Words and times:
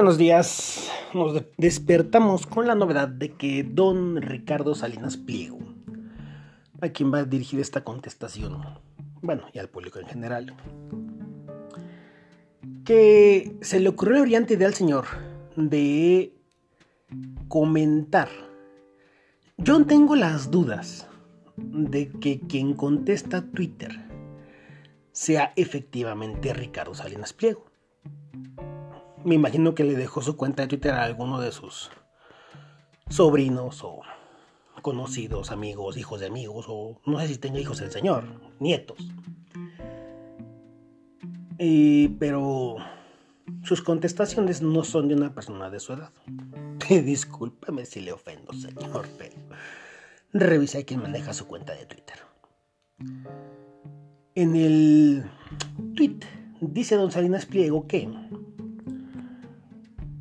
buenos 0.00 0.16
días. 0.16 0.90
Nos 1.12 1.42
despertamos 1.58 2.46
con 2.46 2.66
la 2.66 2.74
novedad 2.74 3.06
de 3.06 3.32
que 3.32 3.62
don 3.62 4.22
Ricardo 4.22 4.74
Salinas 4.74 5.18
Pliego, 5.18 5.58
a 6.80 6.88
quien 6.88 7.12
va 7.12 7.18
a 7.18 7.24
dirigir 7.24 7.60
esta 7.60 7.84
contestación, 7.84 8.62
bueno, 9.20 9.44
y 9.52 9.58
al 9.58 9.68
público 9.68 9.98
en 9.98 10.06
general, 10.06 10.56
que 12.86 13.58
se 13.60 13.78
le 13.78 13.90
ocurrió 13.90 14.14
la 14.14 14.22
brillante 14.22 14.54
idea 14.54 14.68
al 14.68 14.74
señor 14.74 15.04
de 15.56 16.32
comentar. 17.48 18.30
Yo 19.58 19.84
tengo 19.84 20.16
las 20.16 20.50
dudas 20.50 21.08
de 21.58 22.08
que 22.08 22.40
quien 22.40 22.72
contesta 22.72 23.42
Twitter 23.42 23.90
sea 25.12 25.52
efectivamente 25.56 26.54
Ricardo 26.54 26.94
Salinas 26.94 27.34
Pliego 27.34 27.70
me 29.24 29.34
imagino 29.34 29.74
que 29.74 29.84
le 29.84 29.94
dejó 29.94 30.22
su 30.22 30.36
cuenta 30.36 30.62
de 30.62 30.68
Twitter 30.68 30.92
a 30.92 31.04
alguno 31.04 31.40
de 31.40 31.52
sus 31.52 31.90
sobrinos 33.08 33.82
o 33.84 34.00
conocidos, 34.82 35.50
amigos, 35.50 35.96
hijos 35.96 36.20
de 36.20 36.26
amigos, 36.26 36.66
o 36.68 37.00
no 37.04 37.20
sé 37.20 37.28
si 37.28 37.38
tenga 37.38 37.60
hijos 37.60 37.78
del 37.78 37.90
señor, 37.90 38.24
nietos. 38.58 38.98
pero 42.18 42.76
sus 43.62 43.82
contestaciones 43.82 44.62
no 44.62 44.84
son 44.84 45.08
de 45.08 45.14
una 45.14 45.34
persona 45.34 45.70
de 45.70 45.80
su 45.80 45.92
edad. 45.92 46.12
Discúlpame 46.88 47.84
si 47.84 48.00
le 48.00 48.12
ofendo, 48.12 48.52
señor, 48.52 49.06
pero 49.18 49.36
revise 50.32 50.84
quién 50.84 51.02
maneja 51.02 51.34
su 51.34 51.46
cuenta 51.46 51.74
de 51.74 51.86
Twitter. 51.86 52.16
En 54.34 54.56
el 54.56 55.24
tweet 55.94 56.20
dice 56.60 56.96
don 56.96 57.10
Salinas 57.10 57.46
Pliego 57.46 57.86
que 57.86 58.08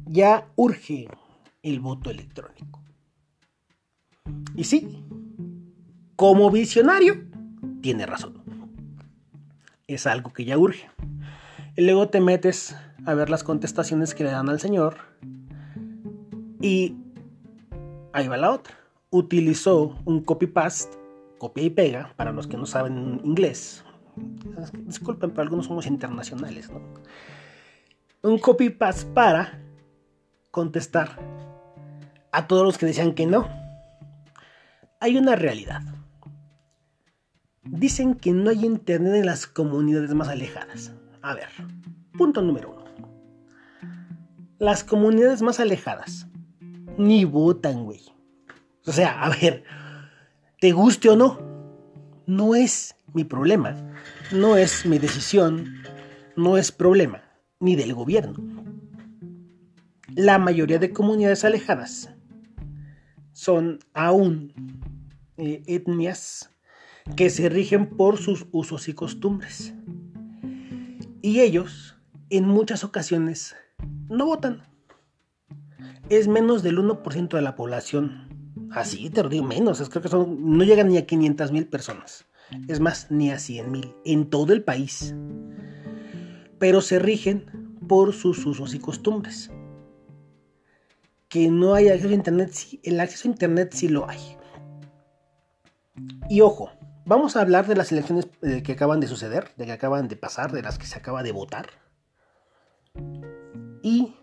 ya 0.10 0.48
urge 0.56 1.08
el 1.62 1.80
voto 1.80 2.10
electrónico. 2.10 2.82
Y 4.56 4.64
sí, 4.64 5.04
como 6.16 6.50
visionario, 6.50 7.16
tiene 7.82 8.06
razón. 8.06 8.44
Es 9.88 10.08
algo 10.08 10.34
que 10.34 10.46
ya 10.46 10.58
urge. 10.58 10.90
Y 11.76 11.84
luego 11.84 12.10
te 12.10 12.22
metes 12.22 12.76
a 13.06 13.14
ver 13.14 13.30
las 13.30 13.44
contestaciones 13.44 14.16
que 14.16 14.24
le 14.24 14.32
dan 14.32 14.50
al 14.50 14.60
señor. 14.60 14.98
Y 16.62 16.96
ahí 18.12 18.28
va 18.28 18.38
la 18.38 18.52
otra. 18.52 18.76
Utilizó 19.12 19.96
un 20.06 20.24
copy-paste, 20.24 20.98
copia 21.38 21.64
y 21.64 21.70
pega, 21.70 22.14
para 22.16 22.32
los 22.32 22.48
que 22.48 22.58
no 22.58 22.66
saben 22.66 23.22
inglés. 23.24 23.84
Disculpen, 24.86 25.30
pero 25.32 25.44
algunos 25.44 25.68
somos 25.68 25.86
internacionales, 25.86 26.70
¿no? 26.70 26.82
Un 28.22 28.40
copy-paste 28.40 29.12
para 29.14 29.69
contestar 30.52 31.20
a 32.32 32.48
todos 32.48 32.64
los 32.64 32.78
que 32.78 32.86
decían 32.86 33.14
que 33.14 33.26
no. 33.26 33.48
Hay 35.00 35.18
una 35.18 35.36
realidad. 35.36 35.82
Dicen 37.64 38.16
que 38.16 38.32
no 38.32 38.50
hay 38.50 38.66
internet 38.66 39.16
en 39.16 39.26
las 39.26 39.48
comunidades 39.48 40.14
más 40.14 40.28
alejadas. 40.28 40.94
A 41.22 41.34
ver, 41.34 41.50
punto 42.18 42.42
número 42.42 42.72
uno. 42.72 42.86
Las 44.58 44.84
comunidades 44.84 45.42
más 45.42 45.60
alejadas 45.60 46.28
ni 46.98 47.24
votan, 47.24 47.86
güey. 47.86 48.02
O 48.86 48.92
sea, 48.92 49.22
a 49.22 49.30
ver, 49.30 49.64
te 50.60 50.72
guste 50.72 51.10
o 51.10 51.16
no, 51.16 51.40
no 52.26 52.56
es 52.56 52.96
mi 53.14 53.24
problema, 53.24 53.76
no 54.32 54.58
es 54.58 54.86
mi 54.86 54.98
decisión, 54.98 55.84
no 56.36 56.58
es 56.58 56.72
problema 56.72 57.24
ni 57.60 57.76
del 57.76 57.94
gobierno 57.94 58.59
la 60.20 60.38
mayoría 60.38 60.80
de 60.80 60.92
comunidades 60.92 61.46
alejadas 61.46 62.10
son 63.32 63.80
aún 63.94 64.52
eh, 65.38 65.64
etnias 65.66 66.50
que 67.16 67.30
se 67.30 67.48
rigen 67.48 67.92
por 67.92 68.18
sus 68.18 68.46
usos 68.52 68.90
y 68.90 68.94
costumbres. 68.94 69.74
Y 71.22 71.40
ellos, 71.40 71.96
en 72.30 72.50
muchas 72.50 72.84
ocasiones, 72.84 73.56
no 74.10 74.26
votan. 74.26 74.64
Es 76.10 76.28
menos 76.28 76.64
del 76.64 76.80
1% 76.80 77.30
de 77.30 77.42
la 77.42 77.56
población. 77.56 78.28
Así 78.72 79.10
te 79.10 79.24
lo 79.24 79.30
digo, 79.30 79.46
menos. 79.46 79.80
Es, 79.80 79.88
creo 79.88 80.02
que 80.02 80.10
son, 80.10 80.58
no 80.58 80.66
llegan 80.66 80.90
ni 80.90 80.98
a 80.98 81.06
500 81.06 81.54
mil 81.54 81.66
personas. 81.66 82.26
Es 82.68 82.82
más, 82.82 83.10
ni 83.10 83.32
a 83.32 83.40
100 83.40 83.72
mil 83.72 83.96
en 84.04 84.30
todo 84.30 84.52
el 84.52 84.66
país. 84.66 85.16
Pero 86.58 86.82
se 86.82 87.00
rigen 87.00 87.78
por 87.88 88.12
sus 88.12 88.46
usos 88.46 88.74
y 88.74 88.80
costumbres 88.80 89.50
que 91.30 91.50
no 91.50 91.76
hay 91.76 91.90
acceso 91.90 92.10
a 92.10 92.14
Internet, 92.14 92.50
sí, 92.52 92.82
el 92.84 93.00
acceso 93.00 93.28
a 93.28 93.32
Internet 93.32 93.72
sí 93.74 93.88
lo 93.88 94.10
hay. 94.10 94.20
Y 96.30 96.42
ojo, 96.42 96.72
vamos 97.06 97.36
a 97.36 97.42
hablar 97.42 97.68
de 97.68 97.76
las 97.76 97.92
elecciones 97.92 98.28
eh, 98.42 98.64
que 98.64 98.74
acaban 98.74 99.00
de 99.00 99.08
suceder, 99.08 99.52
de 99.56 99.66
que 99.66 99.72
acaban 99.72 100.08
de 100.08 100.16
pasar, 100.16 100.52
de 100.52 100.64
las 100.64 100.78
que 100.78 100.88
se 100.88 100.98
acaba 100.98 101.24
de 101.24 101.32
votar. 101.32 101.68
Y 103.84 104.16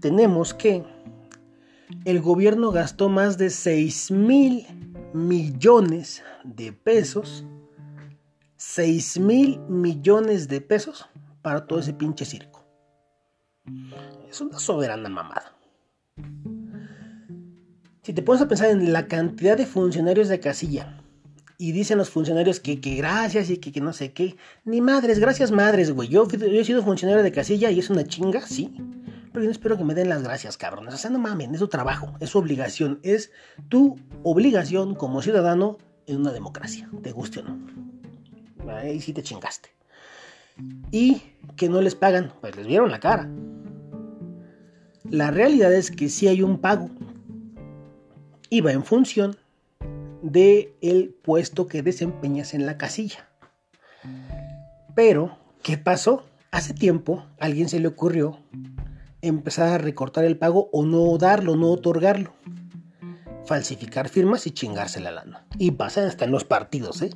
tenemos 0.00 0.54
que 0.54 0.84
el 2.04 2.20
gobierno 2.20 2.72
gastó 2.72 3.08
más 3.08 3.38
de 3.38 3.50
6 3.50 4.10
mil 4.10 4.66
millones 5.12 6.22
de 6.44 6.72
pesos. 6.72 7.44
6 8.56 9.18
mil 9.20 9.60
millones 9.68 10.48
de 10.48 10.60
pesos 10.60 11.08
para 11.42 11.66
todo 11.66 11.78
ese 11.78 11.92
pinche 11.92 12.24
circo. 12.24 12.64
Es 14.28 14.40
una 14.40 14.58
soberana 14.58 15.08
mamada. 15.08 15.55
Si 18.06 18.12
te 18.12 18.22
pones 18.22 18.40
a 18.40 18.46
pensar 18.46 18.70
en 18.70 18.92
la 18.92 19.08
cantidad 19.08 19.56
de 19.56 19.66
funcionarios 19.66 20.28
de 20.28 20.38
casilla 20.38 20.96
y 21.58 21.72
dicen 21.72 21.98
los 21.98 22.08
funcionarios 22.08 22.60
que, 22.60 22.76
gracias 22.76 23.50
y 23.50 23.56
que, 23.56 23.80
no 23.80 23.92
sé 23.92 24.12
qué, 24.12 24.36
ni 24.64 24.80
madres, 24.80 25.18
gracias 25.18 25.50
madres, 25.50 25.90
güey. 25.90 26.08
Yo, 26.08 26.28
he 26.30 26.64
sido 26.64 26.84
funcionario 26.84 27.24
de 27.24 27.32
casilla 27.32 27.68
y 27.72 27.80
es 27.80 27.90
una 27.90 28.04
chinga, 28.04 28.42
sí. 28.42 28.76
Pero 29.32 29.42
yo 29.42 29.46
no 29.46 29.50
espero 29.50 29.76
que 29.76 29.82
me 29.82 29.92
den 29.92 30.08
las 30.08 30.22
gracias, 30.22 30.56
cabrones. 30.56 30.94
O 30.94 30.96
sea, 30.96 31.10
no 31.10 31.18
mamen, 31.18 31.52
es 31.52 31.58
su 31.58 31.66
trabajo, 31.66 32.14
es 32.20 32.30
su 32.30 32.38
obligación, 32.38 33.00
es 33.02 33.32
tu 33.68 33.98
obligación 34.22 34.94
como 34.94 35.20
ciudadano 35.20 35.76
en 36.06 36.20
una 36.20 36.30
democracia, 36.30 36.88
te 37.02 37.10
guste 37.10 37.40
o 37.40 37.42
no. 37.42 37.58
Ahí 38.72 39.00
sí 39.00 39.12
te 39.12 39.24
chingaste. 39.24 39.70
Y 40.92 41.22
que 41.56 41.68
no 41.68 41.80
les 41.80 41.96
pagan, 41.96 42.32
pues 42.40 42.54
les 42.54 42.68
vieron 42.68 42.88
la 42.88 43.00
cara. 43.00 43.28
La 45.10 45.32
realidad 45.32 45.74
es 45.74 45.90
que 45.90 46.08
sí 46.08 46.28
hay 46.28 46.42
un 46.42 46.60
pago, 46.60 46.88
iba 48.50 48.72
en 48.72 48.84
función 48.84 49.36
de 50.22 50.74
el 50.80 51.14
puesto 51.22 51.66
que 51.66 51.82
desempeñas 51.82 52.54
en 52.54 52.66
la 52.66 52.78
casilla. 52.78 53.28
Pero, 54.94 55.38
¿qué 55.62 55.78
pasó? 55.78 56.24
Hace 56.50 56.74
tiempo 56.74 57.24
a 57.38 57.44
alguien 57.46 57.68
se 57.68 57.80
le 57.80 57.88
ocurrió 57.88 58.38
empezar 59.20 59.68
a 59.68 59.78
recortar 59.78 60.24
el 60.24 60.38
pago 60.38 60.68
o 60.72 60.84
no 60.84 61.16
darlo, 61.18 61.56
no 61.56 61.70
otorgarlo. 61.70 62.32
Falsificar 63.44 64.08
firmas 64.08 64.46
y 64.46 64.50
chingarse 64.50 65.00
la 65.00 65.10
lana. 65.10 65.46
Y 65.58 65.72
pasa 65.72 66.06
hasta 66.06 66.24
en 66.24 66.32
los 66.32 66.44
partidos, 66.44 67.02
¿eh? 67.02 67.10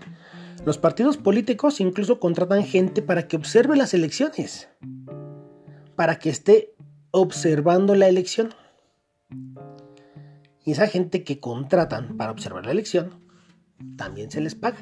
Los 0.64 0.78
partidos 0.78 1.16
políticos 1.16 1.80
incluso 1.80 2.20
contratan 2.20 2.64
gente 2.64 3.02
para 3.02 3.26
que 3.26 3.36
observe 3.36 3.76
las 3.76 3.94
elecciones. 3.94 4.68
Para 5.96 6.18
que 6.18 6.28
esté 6.28 6.74
observando 7.10 7.94
la 7.94 8.08
elección. 8.08 8.54
Y 10.70 10.74
esa 10.74 10.86
gente 10.86 11.24
que 11.24 11.40
contratan 11.40 12.16
para 12.16 12.30
observar 12.30 12.64
la 12.64 12.70
elección, 12.70 13.10
también 13.96 14.30
se 14.30 14.40
les 14.40 14.54
paga. 14.54 14.78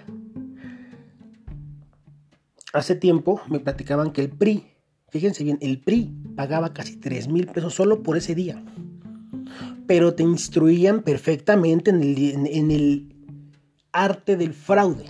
Hace 2.75 2.95
tiempo 2.95 3.41
me 3.49 3.59
platicaban 3.59 4.13
que 4.13 4.21
el 4.21 4.29
PRI, 4.29 4.67
fíjense 5.09 5.45
bien, 5.45 5.57
el 5.63 5.81
PRI 5.81 6.13
pagaba 6.37 6.75
casi 6.75 6.97
3 6.97 7.29
mil 7.29 7.47
pesos 7.47 7.73
solo 7.73 8.03
por 8.03 8.19
ese 8.19 8.35
día. 8.35 8.63
Pero 9.87 10.13
te 10.13 10.25
instruían 10.25 11.01
perfectamente 11.01 11.91
en 11.91 12.71
el, 12.71 13.17
arte 13.91 14.37
del 14.37 14.53
fraude. 14.53 15.07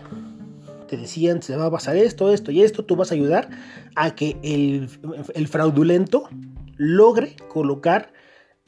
Te 0.87 0.97
decían, 0.97 1.43
se 1.43 1.57
va 1.57 1.67
a 1.67 1.71
pasar 1.73 1.97
esto, 1.97 2.33
esto 2.33 2.53
y 2.53 2.63
esto, 2.63 2.85
tú 2.85 2.95
vas 2.95 3.11
a 3.11 3.17
ayudar 3.17 3.51
a 3.97 4.15
que 4.15 4.39
el 4.45 5.49
fraudulento 5.49 6.29
logre 6.77 7.35
colocar 7.49 8.13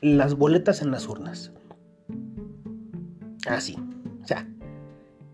las 0.01 0.35
boletas 0.35 0.83
en 0.83 0.91
las 0.91 1.07
urnas. 1.07 1.53
Así. 3.47 3.77
O 4.23 4.27
sea, 4.27 4.47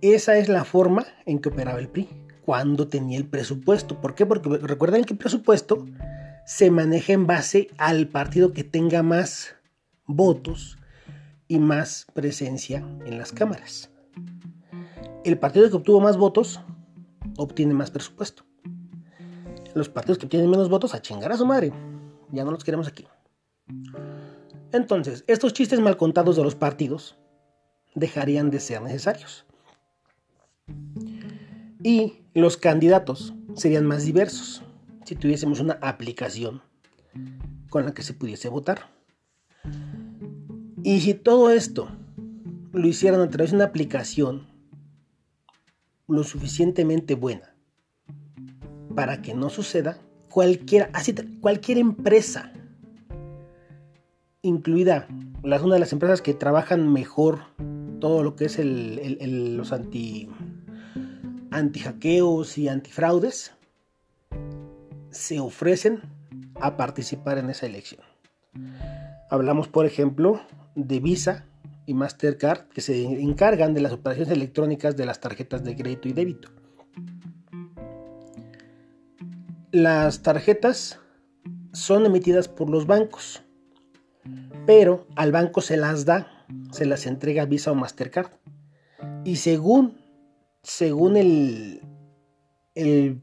esa 0.01 0.37
es 0.37 0.49
la 0.49 0.65
forma 0.65 1.07
en 1.25 1.39
que 1.39 1.49
operaba 1.49 1.79
el 1.79 1.89
PRI 1.89 2.09
cuando 2.45 2.87
tenía 2.89 3.19
el 3.19 3.27
presupuesto. 3.27 4.01
¿Por 4.01 4.15
qué? 4.15 4.25
Porque 4.25 4.49
recuerden 4.59 5.05
que 5.05 5.15
el 5.15 5.19
presupuesto 5.19 5.85
se 6.47 6.71
maneja 6.71 7.13
en 7.13 7.27
base 7.27 7.69
al 7.77 8.09
partido 8.09 8.53
que 8.53 8.63
tenga 8.63 9.03
más 9.03 9.57
votos 10.07 10.79
y 11.49 11.59
más 11.59 12.07
presencia 12.15 12.87
en 13.05 13.19
las 13.19 13.33
cámaras. 13.33 13.91
El 15.25 15.39
partido 15.39 15.69
que 15.69 15.77
obtuvo 15.77 16.01
más 16.01 16.17
votos 16.17 16.61
obtiene 17.37 17.75
más 17.75 17.91
presupuesto. 17.91 18.45
Los 19.75 19.89
partidos 19.89 20.19
que 20.19 20.27
obtienen 20.27 20.49
menos 20.49 20.69
votos 20.69 20.95
a 20.95 21.03
chingar 21.03 21.33
a 21.33 21.37
su 21.37 21.45
madre. 21.45 21.73
Ya 22.31 22.45
no 22.45 22.53
los 22.53 22.63
queremos 22.63 22.87
aquí. 22.87 23.07
Entonces, 24.73 25.25
estos 25.27 25.53
chistes 25.53 25.81
mal 25.81 25.97
contados 25.97 26.37
de 26.37 26.45
los 26.45 26.55
partidos 26.55 27.19
dejarían 27.97 28.51
de 28.51 28.61
ser 28.61 28.83
necesarios. 28.83 29.45
Y 31.83 32.21
los 32.35 32.57
candidatos 32.57 33.35
serían 33.55 33.87
más 33.87 34.05
diversos 34.05 34.63
si 35.05 35.17
tuviésemos 35.17 35.61
una 35.61 35.79
aplicación 35.81 36.63
con 37.71 37.85
la 37.85 37.95
que 37.95 38.03
se 38.03 38.13
pudiese 38.15 38.49
votar. 38.49 38.91
Y 40.83 41.01
si 41.01 41.15
todo 41.15 41.51
esto 41.51 41.89
lo 42.73 42.87
hicieran 42.87 43.21
a 43.21 43.31
través 43.31 43.51
de 43.51 43.57
una 43.57 43.65
aplicación 43.65 44.47
lo 46.07 46.23
suficientemente 46.23 47.15
buena 47.15 47.55
para 48.95 49.23
que 49.23 49.35
no 49.35 49.49
suceda, 49.49 49.99
cualquier, 50.31 50.91
cualquier 51.41 51.79
empresa, 51.79 52.53
incluida 54.43 55.09
una 55.43 55.75
de 55.75 55.81
las 55.81 55.93
empresas 55.93 56.23
que 56.23 56.35
trabajan 56.35 56.93
mejor 56.93 57.41
todo 58.01 58.23
lo 58.23 58.37
que 58.37 58.47
es 58.47 58.59
los 58.59 59.73
anti, 59.73 60.29
anti 61.51 61.85
y 62.57 62.69
antifraudes, 62.69 63.53
se 65.11 65.41
ofrecen 65.41 66.03
a 66.61 66.77
participar 66.77 67.39
en 67.39 67.51
esa 67.51 67.67
elección. 67.67 68.03
Hablamos, 69.31 69.69
por 69.69 69.87
ejemplo, 69.87 70.41
de 70.75 71.01
Visa 71.01 71.47
y 71.87 71.95
Mastercard, 71.95 72.69
que 72.69 72.81
se 72.81 73.05
encargan 73.05 73.75
de 73.75 73.81
las 73.81 73.93
operaciones 73.93 74.33
electrónicas 74.33 74.97
de 74.97 75.07
las 75.07 75.21
tarjetas 75.21 75.65
de 75.65 75.77
crédito 75.77 76.09
y 76.09 76.13
débito. 76.13 76.51
Las 79.73 80.23
tarjetas 80.23 81.01
son 81.73 82.07
emitidas 82.07 82.49
por 82.49 82.71
los 82.71 82.87
bancos, 82.87 83.43
pero 84.67 85.07
al 85.17 85.33
banco 85.33 85.61
se 85.61 85.77
las 85.77 86.05
da, 86.05 86.36
se 86.71 86.87
las 86.87 87.07
entrega 87.07 87.45
Visa 87.47 87.73
o 87.73 87.75
Mastercard. 87.75 88.31
Y 89.25 89.37
según, 89.37 89.99
según 90.63 91.17
el, 91.17 91.83
el 92.75 93.21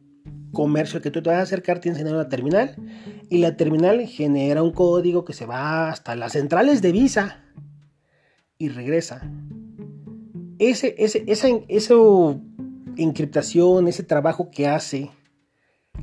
comercio 0.52 1.02
que 1.02 1.12
tú 1.12 1.22
te 1.22 1.30
vas 1.30 1.40
a 1.40 1.44
acercar 1.44 1.80
tienes 1.80 2.02
que 2.02 2.10
una 2.10 2.30
terminal 2.30 2.76
y 3.30 3.40
la 3.40 3.58
terminal 3.58 4.06
genera 4.08 4.62
un 4.62 4.72
código 4.72 5.26
que 5.26 5.34
se 5.34 5.46
va 5.46 5.90
hasta 5.90 6.16
las 6.16 6.34
centrales 6.34 6.82
de 6.82 6.92
Visa 6.92 7.44
y 8.58 8.70
regresa. 8.70 9.30
Ese, 10.60 10.96
ese, 10.98 11.24
esa, 11.28 11.48
esa 11.68 11.96
encriptación, 12.96 13.88
ese 13.88 14.04
trabajo 14.04 14.52
que 14.52 14.68
hace 14.68 15.12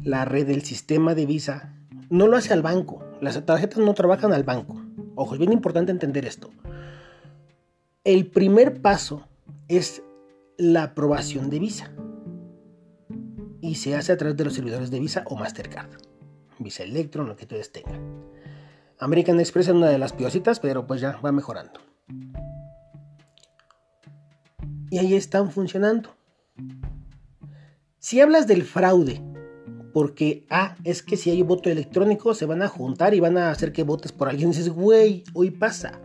la 0.03 0.25
red 0.25 0.47
del 0.47 0.63
sistema 0.63 1.15
de 1.15 1.27
Visa, 1.27 1.75
no 2.11 2.27
lo 2.27 2.37
hace 2.37 2.53
al 2.53 2.63
banco. 2.63 3.05
Las 3.21 3.45
tarjetas 3.47 3.79
no 3.79 3.95
trabajan 3.95 4.33
al 4.33 4.43
banco. 4.43 4.81
Ojo, 5.15 5.35
es 5.35 5.39
bien 5.39 5.53
importante 5.53 5.93
entender 5.93 6.27
esto. 6.27 6.51
El 8.05 8.29
primer 8.29 8.81
paso 8.81 9.29
es 9.69 10.03
la 10.57 10.85
aprobación 10.85 11.51
de 11.51 11.59
Visa 11.59 11.93
y 13.61 13.75
se 13.75 13.95
hace 13.95 14.13
a 14.13 14.17
través 14.17 14.39
de 14.39 14.45
los 14.45 14.55
servidores 14.55 14.91
de 14.91 15.01
Visa 15.01 15.23
o 15.27 15.37
Mastercard. 15.37 15.91
Visa 16.59 16.83
Electron, 16.83 17.29
lo 17.29 17.37
que 17.37 17.45
ustedes 17.45 17.73
tengan. 17.73 18.01
American 18.99 19.39
Express 19.39 19.69
es 19.69 19.75
una 19.75 19.91
de 19.91 19.99
las 19.99 20.15
piorcitas, 20.15 20.61
pero 20.61 20.87
pues 20.87 21.03
ya 21.03 21.19
va 21.19 21.31
mejorando. 21.31 21.79
Y 24.91 24.97
ahí 24.97 25.15
están 25.15 25.51
funcionando. 25.51 26.17
Si 27.99 28.19
hablas 28.23 28.47
del 28.47 28.63
fraude, 28.63 29.23
porque, 29.93 30.47
ah, 30.49 30.75
es 30.85 31.03
que 31.03 31.19
si 31.19 31.29
hay 31.29 31.43
voto 31.43 31.69
electrónico 31.69 32.33
se 32.33 32.47
van 32.47 32.63
a 32.63 32.69
juntar 32.69 33.13
y 33.13 33.21
van 33.21 33.37
a 33.37 33.51
hacer 33.51 33.73
que 33.73 33.83
votes 33.83 34.13
por 34.13 34.31
alguien, 34.31 34.53
dices, 34.53 34.71
güey, 34.71 35.23
hoy 35.35 35.51
pasa. 35.51 36.01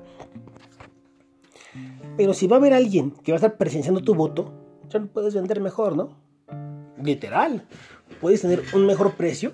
Pero 2.17 2.33
si 2.33 2.47
va 2.47 2.55
a 2.55 2.59
haber 2.59 2.73
alguien 2.73 3.11
que 3.11 3.31
va 3.31 3.35
a 3.35 3.41
estar 3.41 3.57
presenciando 3.57 4.01
tu 4.01 4.15
voto, 4.15 4.53
ya 4.89 4.99
lo 4.99 5.07
puedes 5.07 5.33
vender 5.33 5.59
mejor, 5.61 5.95
¿no? 5.95 6.25
literal, 7.03 7.65
puedes 8.21 8.41
tener 8.41 8.63
un 8.73 8.85
mejor 8.85 9.13
precio 9.13 9.51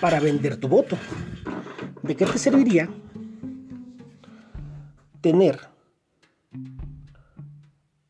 para 0.00 0.20
vender 0.20 0.56
tu 0.56 0.68
voto. 0.68 0.96
¿De 2.02 2.16
qué 2.16 2.26
te 2.26 2.38
serviría 2.38 2.88
tener, 5.20 5.58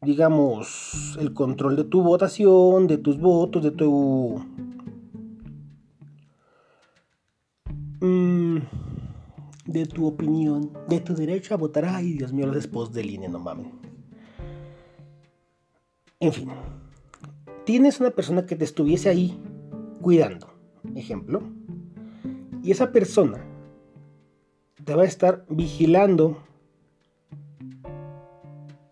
digamos, 0.00 1.16
el 1.20 1.32
control 1.32 1.76
de 1.76 1.84
tu 1.84 2.02
votación, 2.02 2.86
de 2.86 2.98
tus 2.98 3.18
votos, 3.18 3.62
de 3.62 3.70
tu... 3.70 4.44
Mm, 8.00 8.58
de 9.64 9.86
tu 9.86 10.06
opinión, 10.06 10.72
de 10.88 11.00
tu 11.00 11.14
derecho 11.14 11.54
a 11.54 11.56
votar. 11.56 11.84
Ay, 11.84 12.14
Dios 12.14 12.32
mío, 12.32 12.46
los 12.46 12.56
esposos 12.56 12.94
del 12.94 13.10
INE, 13.10 13.28
no 13.28 13.38
mames. 13.38 13.68
En 16.20 16.32
fin 16.32 16.50
tienes 17.64 18.00
una 18.00 18.10
persona 18.10 18.46
que 18.46 18.56
te 18.56 18.64
estuviese 18.64 19.08
ahí 19.08 19.38
cuidando, 20.00 20.48
ejemplo, 20.94 21.42
y 22.62 22.70
esa 22.70 22.92
persona 22.92 23.44
te 24.84 24.94
va 24.94 25.02
a 25.02 25.06
estar 25.06 25.44
vigilando 25.48 26.38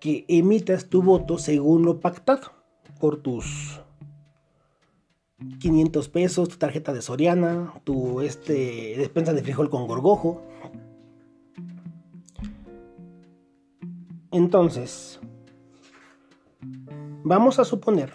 que 0.01 0.25
emitas 0.29 0.89
tu 0.89 1.03
voto 1.03 1.39
según 1.39 1.85
lo 1.85 2.01
pactado 2.01 2.53
por 2.99 3.19
tus 3.19 3.82
500 5.61 6.09
pesos, 6.09 6.49
tu 6.49 6.57
tarjeta 6.57 6.93
de 6.93 7.03
Soriana, 7.03 7.75
tu 7.85 8.21
este, 8.21 8.95
despensa 8.97 9.33
de 9.33 9.43
frijol 9.43 9.71
con 9.71 9.87
gorgojo. 9.87 10.43
Entonces, 14.31 15.21
vamos 17.23 17.59
a 17.59 17.65
suponer 17.65 18.13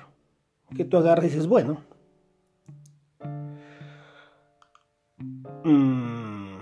que 0.76 0.84
tú 0.84 0.98
agarras 0.98 1.26
y 1.26 1.30
dices, 1.30 1.48
bueno, 1.48 1.82
mm, 5.64 6.58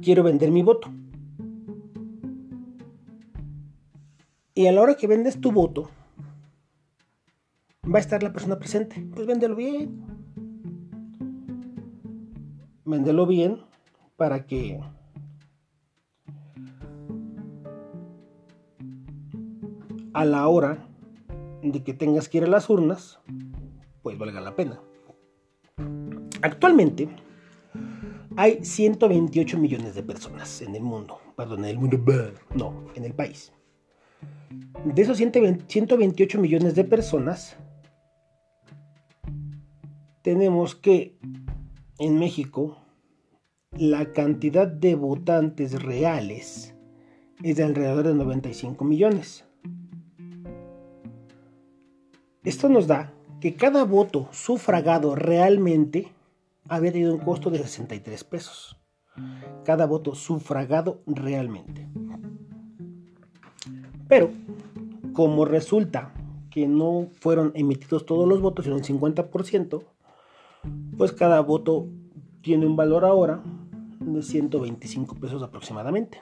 quiero 0.00 0.22
vender 0.22 0.50
mi 0.50 0.62
voto. 0.62 0.90
Y 4.54 4.68
a 4.68 4.72
la 4.72 4.82
hora 4.82 4.96
que 4.96 5.08
vendes 5.08 5.40
tu 5.40 5.50
voto, 5.50 5.90
va 7.92 7.98
a 7.98 8.00
estar 8.00 8.22
la 8.22 8.32
persona 8.32 8.58
presente. 8.58 9.06
Pues 9.14 9.26
véndelo 9.26 9.56
bien. 9.56 10.02
Véndelo 12.84 13.26
bien 13.26 13.60
para 14.16 14.46
que 14.46 14.80
a 20.12 20.24
la 20.24 20.46
hora 20.48 20.86
de 21.62 21.82
que 21.82 21.94
tengas 21.94 22.28
que 22.28 22.38
ir 22.38 22.44
a 22.44 22.48
las 22.48 22.70
urnas, 22.70 23.18
pues 24.02 24.16
valga 24.18 24.40
la 24.40 24.54
pena. 24.54 24.80
Actualmente 26.42 27.08
hay 28.36 28.64
128 28.64 29.58
millones 29.58 29.94
de 29.94 30.02
personas 30.02 30.60
en 30.62 30.74
el 30.74 30.82
mundo, 30.82 31.18
perdón, 31.36 31.60
en 31.60 31.70
el 31.70 31.78
mundo, 31.78 31.98
no, 32.54 32.84
en 32.94 33.04
el 33.04 33.14
país. 33.14 33.52
De 34.84 35.02
esos 35.02 35.16
128 35.16 36.38
millones 36.38 36.74
de 36.74 36.84
personas, 36.84 37.56
tenemos 40.24 40.74
que 40.74 41.18
en 41.98 42.18
México 42.18 42.78
la 43.72 44.10
cantidad 44.12 44.66
de 44.66 44.94
votantes 44.94 45.82
reales 45.82 46.74
es 47.42 47.56
de 47.56 47.62
alrededor 47.62 48.06
de 48.06 48.14
95 48.14 48.82
millones. 48.86 49.44
Esto 52.42 52.70
nos 52.70 52.86
da 52.86 53.12
que 53.38 53.54
cada 53.54 53.84
voto 53.84 54.28
sufragado 54.32 55.14
realmente 55.14 56.08
había 56.70 56.92
tenido 56.92 57.12
un 57.12 57.20
costo 57.20 57.50
de 57.50 57.58
63 57.58 58.24
pesos. 58.24 58.78
Cada 59.62 59.84
voto 59.84 60.14
sufragado 60.14 61.02
realmente. 61.06 61.86
Pero, 64.08 64.30
como 65.12 65.44
resulta 65.44 66.14
que 66.50 66.66
no 66.66 67.08
fueron 67.20 67.52
emitidos 67.54 68.06
todos 68.06 68.26
los 68.26 68.40
votos, 68.40 68.64
sino 68.64 68.76
un 68.76 68.82
50%, 68.82 69.82
pues 70.96 71.12
cada 71.12 71.40
voto 71.40 71.88
tiene 72.42 72.66
un 72.66 72.76
valor 72.76 73.04
ahora 73.04 73.42
de 74.00 74.22
125 74.22 75.16
pesos 75.16 75.42
aproximadamente. 75.42 76.20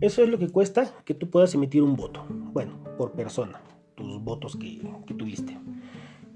Eso 0.00 0.22
es 0.22 0.28
lo 0.28 0.38
que 0.38 0.48
cuesta 0.48 0.94
que 1.04 1.14
tú 1.14 1.30
puedas 1.30 1.54
emitir 1.54 1.82
un 1.82 1.96
voto. 1.96 2.24
Bueno, 2.28 2.72
por 2.96 3.12
persona 3.12 3.60
tus 3.94 4.22
votos 4.22 4.56
que, 4.56 4.80
tuviste. 5.16 5.58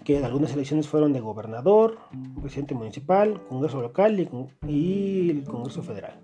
Que 0.05 0.25
algunas 0.25 0.53
elecciones 0.53 0.89
fueron 0.89 1.13
de 1.13 1.21
gobernador, 1.21 1.99
presidente 2.41 2.75
municipal, 2.75 3.43
congreso 3.49 3.81
local 3.81 4.19
y, 4.67 5.31
el 5.31 5.45
congreso 5.45 5.83
federal. 5.83 6.21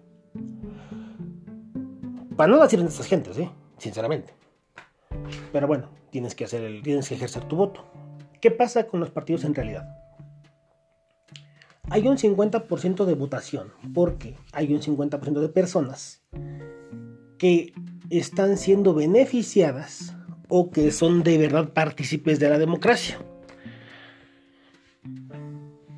Para 2.37 2.53
no 2.53 2.63
decir 2.63 2.81
de 2.81 2.87
estas 2.87 3.07
gentes, 3.07 3.39
¿eh? 3.39 3.51
sinceramente. 3.79 4.33
Pero 5.53 5.67
bueno, 5.67 5.89
tienes 6.11 6.35
que, 6.35 6.45
hacer 6.45 6.63
el, 6.65 6.83
tienes 6.83 7.09
que 7.09 7.15
ejercer 7.15 7.45
tu 7.45 7.57
voto. 7.57 7.85
¿Qué 8.41 8.51
pasa 8.51 8.87
con 8.87 9.01
los 9.01 9.11
partidos 9.11 9.45
en 9.45 9.55
realidad? 9.55 10.04
Hay 11.91 12.09
un 12.09 12.17
50% 12.17 13.05
de 13.05 13.15
votación, 13.15 13.73
porque 13.93 14.37
hay 14.53 14.73
un 14.73 14.81
50% 14.81 15.41
de 15.41 15.49
personas 15.49 16.23
que 17.39 17.73
están 18.11 18.57
siendo 18.57 18.95
beneficiadas 18.95 20.17
o 20.49 20.71
que 20.71 20.93
son 20.93 21.23
de 21.23 21.39
verdad 21.39 21.73
partícipes 21.73 22.39
de 22.39 22.49
la 22.49 22.59
democracia. 22.59 23.19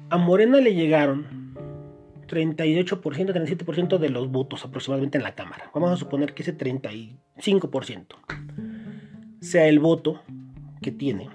A 0.08 0.18
Morena 0.18 0.60
le 0.60 0.74
llegaron 0.74 1.46
38%, 2.26 3.00
37% 3.00 3.98
de 3.98 4.08
los 4.10 4.30
votos 4.30 4.64
aproximadamente 4.64 5.18
en 5.18 5.24
la 5.24 5.34
Cámara. 5.34 5.70
Vamos 5.74 5.90
a 5.92 5.96
suponer 5.96 6.34
que 6.34 6.42
ese 6.42 6.56
35% 6.56 8.06
sea 9.40 9.66
el 9.66 9.78
voto 9.78 10.22
que 10.82 10.92
tiene. 10.92 11.28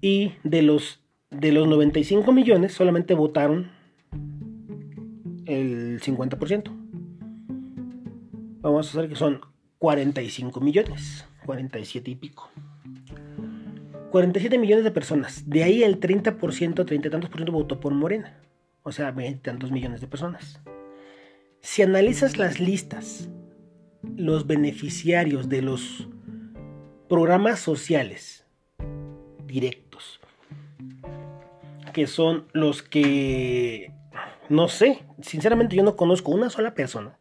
Y 0.00 0.32
de 0.42 0.62
los, 0.62 1.01
de 1.32 1.52
los 1.52 1.66
95 1.66 2.30
millones 2.32 2.72
solamente 2.72 3.14
votaron 3.14 3.70
el 5.46 6.00
50%. 6.00 6.70
Vamos 8.60 8.86
a 8.86 8.90
hacer 8.90 9.08
que 9.08 9.16
son 9.16 9.40
45 9.78 10.60
millones, 10.60 11.26
47 11.46 12.10
y 12.10 12.14
pico. 12.14 12.50
47 14.10 14.58
millones 14.58 14.84
de 14.84 14.90
personas. 14.90 15.48
De 15.48 15.64
ahí 15.64 15.82
el 15.82 15.98
30%, 15.98 16.86
30 16.86 17.08
y 17.08 17.10
tantos 17.10 17.30
por 17.30 17.38
ciento 17.38 17.52
votó 17.52 17.80
por 17.80 17.94
Morena. 17.94 18.36
O 18.82 18.92
sea, 18.92 19.10
20 19.10 19.40
tantos 19.40 19.72
millones 19.72 20.00
de 20.00 20.06
personas. 20.06 20.60
Si 21.60 21.82
analizas 21.82 22.36
las 22.36 22.60
listas, 22.60 23.30
los 24.16 24.46
beneficiarios 24.46 25.48
de 25.48 25.62
los 25.62 26.08
programas 27.08 27.60
sociales 27.60 28.46
directos, 29.46 29.91
que 31.92 32.06
son 32.06 32.46
los 32.52 32.82
que, 32.82 33.92
no 34.48 34.68
sé, 34.68 35.04
sinceramente 35.20 35.76
yo 35.76 35.82
no 35.82 35.96
conozco 35.96 36.30
una 36.32 36.50
sola 36.50 36.74
persona 36.74 37.18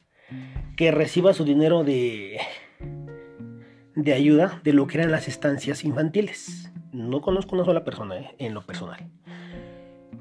que 0.76 0.92
reciba 0.92 1.34
su 1.34 1.44
dinero 1.44 1.84
de, 1.84 2.40
de 3.96 4.14
ayuda 4.14 4.62
de 4.64 4.74
lo 4.74 4.88
que 4.88 4.98
eran 4.98 5.12
las 5.12 5.28
estancias 5.28 5.84
infantiles. 5.84 6.72
No 6.92 7.22
conozco 7.22 7.56
una 7.56 7.66
sola 7.66 7.84
persona 7.84 8.18
eh, 8.18 8.36
en 8.40 8.54
lo 8.54 8.66
personal. 8.66 9.10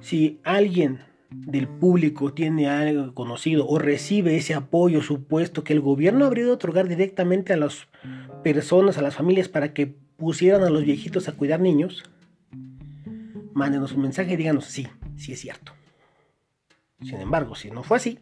Si 0.01 0.41
alguien 0.45 1.01
del 1.31 1.69
público 1.69 2.33
tiene 2.33 2.69
algo 2.69 3.15
conocido 3.15 3.67
o 3.67 3.79
recibe 3.79 4.37
ese 4.37 4.55
apoyo 4.55 5.01
supuesto 5.03 5.63
que 5.63 5.73
el 5.73 5.81
gobierno 5.81 6.25
habría 6.25 6.45
de 6.45 6.51
otorgar 6.51 6.89
directamente 6.89 7.53
a 7.53 7.57
las 7.57 7.87
personas, 8.43 8.99
a 8.99 9.03
las 9.03 9.15
familias 9.15 9.49
para 9.49 9.73
que 9.73 9.87
pusieran 9.87 10.65
a 10.65 10.71
los 10.71 10.85
viejitos 10.85 11.29
a 11.29 11.33
cuidar 11.33 11.61
niños, 11.61 12.03
mándenos 13.61 13.93
un 13.93 14.03
mensaje 14.03 14.33
y 14.33 14.37
díganos 14.37 14.65
sí, 14.65 14.89
sí 15.17 15.33
es 15.33 15.41
cierto. 15.41 15.73
Sin 17.03 17.21
embargo, 17.21 17.55
si 17.55 17.71
no 17.71 17.83
fue 17.83 17.99
así, 17.99 18.19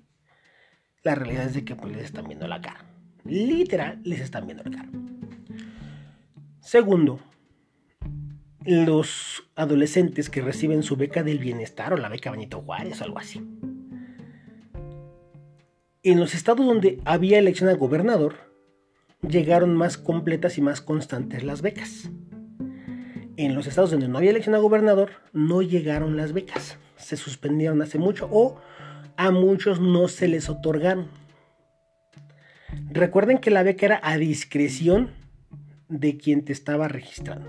la 1.03 1.15
realidad 1.15 1.47
es 1.47 1.55
de 1.55 1.65
que 1.65 1.77
pues, 1.77 1.95
les 1.95 2.07
están 2.07 2.27
viendo 2.27 2.49
la 2.49 2.61
cara. 2.61 2.85
Literal, 3.25 4.01
les 4.03 4.21
están 4.21 4.47
viendo 4.47 4.65
la 4.65 4.71
cara. 4.71 4.89
Segundo, 6.61 7.21
los 8.65 9.49
adolescentes 9.55 10.29
que 10.29 10.43
reciben 10.43 10.83
su 10.83 10.97
beca 10.97 11.23
del 11.23 11.39
bienestar 11.39 11.93
o 11.93 11.97
la 11.97 12.09
beca 12.09 12.33
Benito 12.33 12.61
Juárez 12.61 13.01
o 13.01 13.05
algo 13.05 13.19
así. 13.19 13.41
En 16.03 16.19
los 16.19 16.35
estados 16.35 16.67
donde 16.67 17.01
había 17.05 17.39
elección 17.39 17.69
a 17.69 17.75
gobernador, 17.75 18.53
llegaron 19.23 19.77
más 19.77 19.99
completas 19.99 20.59
y 20.59 20.63
más 20.63 20.81
constantes 20.81 21.45
las 21.45 21.63
becas. 21.63 22.11
En 23.39 23.55
los 23.55 23.69
estados 23.69 23.93
donde 23.93 24.09
no 24.09 24.19
había 24.19 24.31
elección 24.31 24.57
a 24.57 24.59
gobernador, 24.59 25.11
no 25.33 25.63
llegaron 25.63 26.17
las 26.17 26.33
becas. 26.33 26.77
Se 26.97 27.17
suspendieron 27.17 27.81
hace 27.81 27.97
mucho 27.97 28.29
o 28.33 28.61
a 29.17 29.31
muchos 29.31 29.81
no 29.81 30.09
se 30.09 30.27
les 30.27 30.49
otorgaron. 30.49 31.07
Recuerden 32.91 33.39
que 33.39 33.53
la 33.53 33.63
beca 33.63 33.87
era 33.87 34.01
a 34.03 34.19
discreción 34.19 35.11
de 35.89 36.17
quien 36.17 36.45
te 36.45 36.53
estaba 36.53 36.89
registrando. 36.89 37.49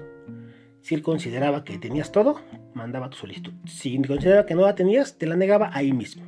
Si 0.83 0.93
él 0.93 1.01
consideraba 1.01 1.63
que 1.63 1.79
tenías 1.79 2.11
todo, 2.11 2.39
mandaba 2.75 3.09
tu 3.09 3.17
solicitud. 3.17 3.53
Si 3.65 3.99
consideraba 4.03 4.45
que 4.45 4.53
no 4.53 4.61
la 4.61 4.75
tenías, 4.75 5.17
te 5.17 5.25
la 5.25 5.37
negaba 5.37 5.71
ahí 5.73 5.91
mismo. 5.91 6.23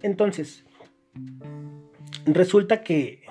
Entonces, 0.00 0.64
resulta 2.24 2.82
que 2.82 3.24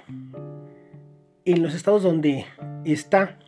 en 1.44 1.64
los 1.64 1.74
estados 1.74 2.04
donde 2.04 2.46
está 2.86 3.40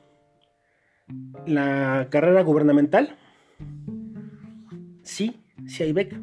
la 1.45 2.07
carrera 2.09 2.41
gubernamental, 2.41 3.17
sí, 5.03 5.41
sí 5.67 5.83
hay 5.83 5.93
beca. 5.93 6.17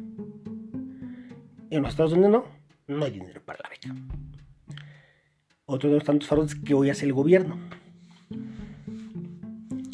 En 1.69 1.81
los 1.81 1.89
estados 1.89 2.11
donde 2.11 2.29
no, 2.29 2.45
no 2.87 3.05
hay 3.05 3.11
dinero 3.11 3.41
para 3.43 3.59
la 3.63 3.69
beca. 3.69 3.95
Otro 5.65 5.89
de 5.89 5.95
los 5.95 6.03
tantos 6.03 6.27
fraudes 6.27 6.55
que 6.55 6.73
hoy 6.73 6.89
hace 6.89 7.05
el 7.05 7.13
gobierno. 7.13 7.57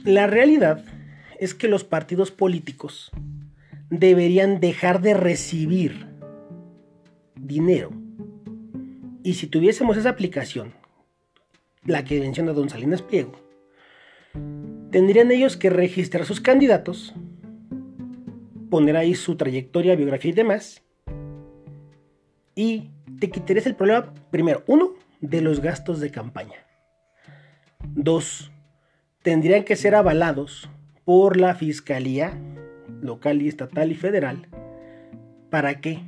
La 0.03 0.27
realidad 0.27 0.83
es 1.39 1.53
que 1.53 1.67
los 1.67 1.83
partidos 1.83 2.31
políticos 2.31 3.11
deberían 3.89 4.59
dejar 4.59 5.01
de 5.01 5.13
recibir 5.13 6.07
dinero. 7.35 7.91
Y 9.23 9.35
si 9.35 9.47
tuviésemos 9.47 9.97
esa 9.97 10.09
aplicación, 10.09 10.73
la 11.85 12.03
que 12.03 12.19
menciona 12.19 12.53
don 12.53 12.69
Salinas 12.69 13.01
Pliego, 13.01 13.48
tendrían 14.91 15.31
ellos 15.31 15.57
que 15.57 15.69
registrar 15.69 16.25
sus 16.25 16.41
candidatos, 16.41 17.13
poner 18.69 18.97
ahí 18.97 19.15
su 19.15 19.35
trayectoria, 19.35 19.95
biografía 19.95 20.31
y 20.31 20.35
demás, 20.35 20.83
y 22.55 22.91
te 23.19 23.29
quitarías 23.29 23.65
el 23.65 23.75
problema, 23.75 24.13
primero, 24.31 24.63
uno, 24.67 24.93
de 25.21 25.41
los 25.41 25.61
gastos 25.61 25.99
de 25.99 26.11
campaña. 26.11 26.65
Dos, 27.95 28.51
tendrían 29.21 29.63
que 29.63 29.75
ser 29.75 29.95
avalados 29.95 30.69
por 31.05 31.37
la 31.37 31.55
Fiscalía 31.55 32.37
local 33.01 33.41
y 33.41 33.47
estatal 33.47 33.91
y 33.91 33.95
federal. 33.95 34.47
¿Para 35.49 35.81
qué? 35.81 35.99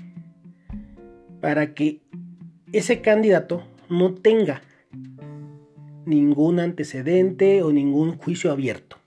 Para 1.39 1.73
que 1.73 2.01
ese 2.71 3.01
candidato 3.01 3.63
no 3.89 4.13
tenga 4.13 4.61
ningún 6.11 6.59
antecedente 6.59 7.63
o 7.63 7.71
ningún 7.71 8.17
juicio 8.17 8.51
abierto 8.51 8.97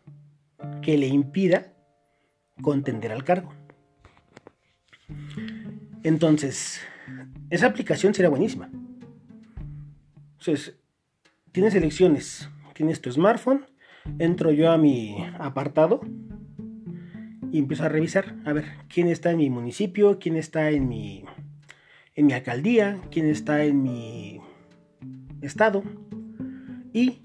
que 0.82 0.98
le 0.98 1.06
impida 1.06 1.72
contender 2.62 3.12
al 3.12 3.24
cargo. 3.24 3.52
Entonces, 6.02 6.80
esa 7.50 7.66
aplicación 7.66 8.14
será 8.14 8.28
buenísima. 8.28 8.70
Entonces, 10.38 10.76
tienes 11.52 11.74
elecciones, 11.74 12.48
tienes 12.74 13.00
tu 13.00 13.12
smartphone, 13.12 13.66
entro 14.18 14.50
yo 14.50 14.70
a 14.70 14.78
mi 14.78 15.16
apartado 15.38 16.00
y 17.52 17.58
empiezo 17.58 17.84
a 17.84 17.88
revisar, 17.88 18.36
a 18.44 18.52
ver, 18.52 18.64
quién 18.88 19.08
está 19.08 19.30
en 19.30 19.38
mi 19.38 19.50
municipio, 19.50 20.18
quién 20.18 20.36
está 20.36 20.70
en 20.70 20.88
mi, 20.88 21.24
en 22.14 22.26
mi 22.26 22.32
alcaldía, 22.32 22.98
quién 23.10 23.26
está 23.28 23.64
en 23.64 23.82
mi 23.82 24.40
estado 25.42 25.82
y 26.94 27.20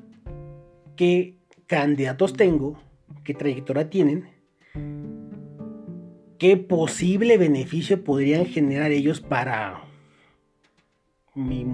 qué 0.98 1.38
candidatos 1.68 2.34
tengo, 2.34 2.78
qué 3.24 3.34
trayectoria 3.34 3.90
tienen, 3.90 4.28
qué 6.38 6.58
posible 6.58 7.38
beneficio 7.38 8.04
podrían 8.04 8.46
generar 8.46 8.92
ellos 8.92 9.22
para 9.22 9.84
mi 11.36 11.66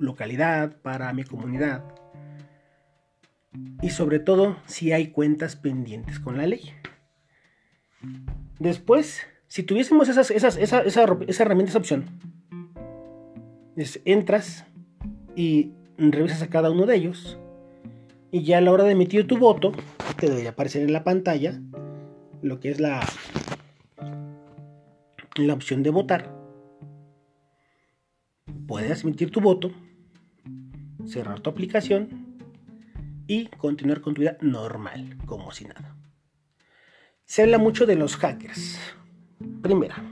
localidad, 0.00 0.80
para 0.82 1.12
mi 1.12 1.22
comunidad 1.22 1.84
y 3.82 3.90
sobre 3.90 4.18
todo 4.18 4.56
si 4.66 4.92
hay 4.92 5.08
cuentas 5.08 5.56
pendientes 5.56 6.18
con 6.18 6.38
la 6.38 6.46
ley. 6.46 6.72
Después, 8.58 9.22
si 9.48 9.62
tuviésemos 9.62 10.08
esas, 10.08 10.30
esa, 10.30 10.48
esa, 10.48 11.02
herramienta, 11.02 11.70
esa 11.70 11.78
opción, 11.78 12.06
entras 14.04 14.64
y 15.36 15.72
revisas 15.98 16.42
a 16.42 16.48
cada 16.48 16.70
uno 16.70 16.86
de 16.86 16.96
ellos 16.96 17.38
y 18.32 18.42
ya 18.44 18.58
a 18.58 18.60
la 18.62 18.72
hora 18.72 18.84
de 18.84 18.92
emitir 18.92 19.26
tu 19.26 19.36
voto 19.36 19.72
te 20.18 20.28
debería 20.28 20.50
aparecer 20.50 20.82
en 20.82 20.92
la 20.92 21.04
pantalla 21.04 21.60
lo 22.40 22.58
que 22.58 22.70
es 22.70 22.80
la, 22.80 23.06
la 25.36 25.52
opción 25.52 25.82
de 25.82 25.90
votar. 25.90 26.34
Puedes 28.66 29.04
emitir 29.04 29.30
tu 29.30 29.40
voto, 29.40 29.70
cerrar 31.04 31.40
tu 31.40 31.50
aplicación 31.50 32.40
y 33.26 33.46
continuar 33.46 34.00
con 34.00 34.14
tu 34.14 34.22
vida 34.22 34.38
normal, 34.40 35.18
como 35.26 35.52
si 35.52 35.66
nada. 35.66 35.94
Se 37.26 37.42
habla 37.42 37.58
mucho 37.58 37.84
de 37.84 37.96
los 37.96 38.16
hackers. 38.16 38.80
Primera, 39.60 40.02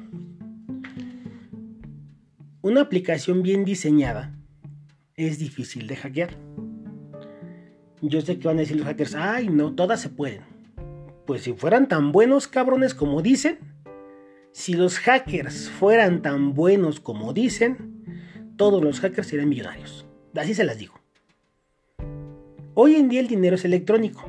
una 2.61 2.83
aplicación 2.83 3.43
bien 3.43 3.65
diseñada 3.65 4.37
es 5.15 5.39
difícil 5.39 5.87
de 5.87 5.97
hackear. 5.97 6.37
Yo 8.02 8.21
sé 8.23 8.38
que 8.38 8.49
van 8.49 8.57
a 8.57 8.61
decir 8.61 8.76
los 8.76 8.87
hackers, 8.87 9.14
ay, 9.14 9.49
no, 9.49 9.75
todas 9.75 10.00
se 10.00 10.09
pueden. 10.09 10.42
Pues 11.26 11.42
si 11.42 11.52
fueran 11.52 11.87
tan 11.87 12.12
buenos 12.12 12.49
cabrones 12.49 12.95
como 12.95 13.23
dicen, 13.23 13.59
Si 14.52 14.75
los 14.75 14.99
hackers 14.99 15.71
fueran 15.71 16.23
tan 16.23 16.54
buenos 16.54 16.99
como 16.99 17.33
dicen, 17.33 18.25
todos 18.57 18.83
los 18.83 19.00
hackers 19.00 19.28
serían 19.28 19.49
millonarios. 19.49 20.07
Así 20.35 20.54
se 20.54 20.64
las 20.64 20.78
digo. 20.78 21.00
Hoy 22.75 22.97
en 22.97 23.09
día 23.09 23.21
el 23.21 23.28
dinero 23.28 23.54
es 23.54 23.64
electrónico. 23.64 24.25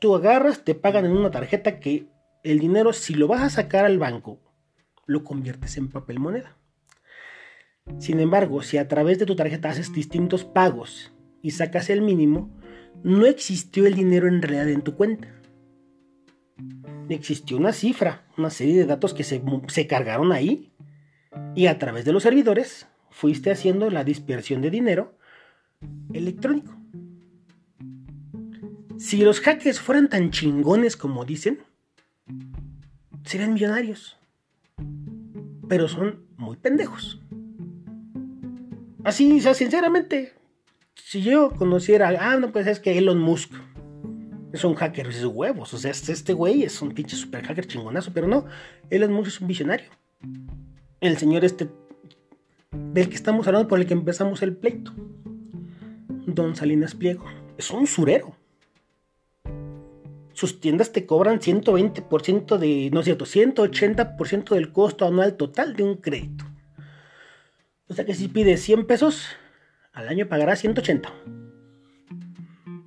Tú 0.00 0.14
agarras, 0.14 0.64
te 0.64 0.74
pagan 0.74 1.06
en 1.06 1.12
una 1.12 1.30
tarjeta 1.30 1.80
que 1.80 2.08
el 2.42 2.58
dinero, 2.58 2.92
si 2.92 3.14
lo 3.14 3.26
vas 3.26 3.42
a 3.42 3.48
sacar 3.48 3.86
al 3.86 3.98
banco, 3.98 4.38
lo 5.06 5.24
conviertes 5.24 5.78
en 5.78 5.88
papel 5.88 6.18
moneda. 6.18 6.56
Sin 7.98 8.20
embargo, 8.20 8.62
si 8.62 8.76
a 8.76 8.88
través 8.88 9.18
de 9.18 9.26
tu 9.26 9.34
tarjeta 9.34 9.70
haces 9.70 9.92
distintos 9.92 10.44
pagos 10.44 11.12
y 11.42 11.52
sacas 11.52 11.90
el 11.90 12.02
mínimo, 12.02 12.50
no 13.02 13.26
existió 13.26 13.86
el 13.86 13.94
dinero 13.94 14.28
en 14.28 14.42
realidad 14.42 14.68
en 14.68 14.82
tu 14.82 14.94
cuenta. 14.94 15.28
Existió 17.08 17.56
una 17.56 17.72
cifra, 17.72 18.26
una 18.36 18.50
serie 18.50 18.76
de 18.76 18.86
datos 18.86 19.14
que 19.14 19.24
se, 19.24 19.42
se 19.68 19.86
cargaron 19.86 20.32
ahí 20.32 20.72
y 21.54 21.66
a 21.66 21.78
través 21.78 22.04
de 22.04 22.12
los 22.12 22.22
servidores 22.22 22.86
fuiste 23.10 23.50
haciendo 23.50 23.90
la 23.90 24.04
dispersión 24.04 24.62
de 24.62 24.70
dinero 24.70 25.16
electrónico. 26.12 26.76
Si 28.98 29.18
los 29.18 29.40
hackers 29.40 29.80
fueran 29.80 30.08
tan 30.08 30.30
chingones 30.30 30.96
como 30.96 31.24
dicen, 31.24 31.60
serían 33.24 33.54
millonarios. 33.54 34.16
Pero 35.68 35.88
son 35.88 36.26
muy 36.36 36.56
pendejos. 36.56 37.20
Así, 39.04 39.38
o 39.38 39.40
sea, 39.40 39.54
sinceramente, 39.54 40.34
si 40.96 41.22
yo 41.22 41.50
conociera, 41.50 42.12
ah, 42.20 42.36
no, 42.36 42.50
pues 42.50 42.66
es 42.66 42.80
que 42.80 42.98
Elon 42.98 43.18
Musk 43.18 43.52
es 44.52 44.64
un 44.64 44.74
hacker 44.74 45.12
de 45.12 45.26
huevos, 45.26 45.72
o 45.74 45.78
sea, 45.78 45.90
este, 45.90 46.12
este 46.12 46.32
güey 46.32 46.62
es 46.62 46.80
un 46.82 46.92
pinche 46.92 47.16
super 47.16 47.44
hacker 47.44 47.66
chingonazo, 47.66 48.12
pero 48.12 48.26
no, 48.26 48.46
Elon 48.90 49.12
Musk 49.12 49.28
es 49.28 49.40
un 49.40 49.46
visionario. 49.46 49.90
El 51.00 51.18
señor 51.18 51.44
este 51.44 51.68
del 52.72 53.08
que 53.08 53.14
estamos 53.14 53.46
hablando 53.46 53.68
por 53.68 53.78
el 53.78 53.86
que 53.86 53.94
empezamos 53.94 54.42
el 54.42 54.56
pleito. 54.56 54.92
Don 56.26 56.56
Salinas 56.56 56.94
Pliego. 56.94 57.24
Es 57.56 57.70
un 57.70 57.86
surero. 57.86 58.36
Sus 60.32 60.60
tiendas 60.60 60.92
te 60.92 61.06
cobran 61.06 61.40
120% 61.40 62.58
de, 62.58 62.90
no 62.92 63.00
es 63.00 63.04
cierto, 63.06 63.24
180% 63.24 64.54
del 64.54 64.72
costo 64.72 65.06
anual 65.06 65.36
total 65.36 65.74
de 65.76 65.82
un 65.82 65.96
crédito. 65.96 66.44
O 67.88 67.94
sea 67.94 68.04
que 68.04 68.14
si 68.14 68.28
pides 68.28 68.60
100 68.62 68.86
pesos, 68.86 69.28
al 69.96 70.08
año 70.08 70.28
pagarás 70.28 70.60
180. 70.60 71.10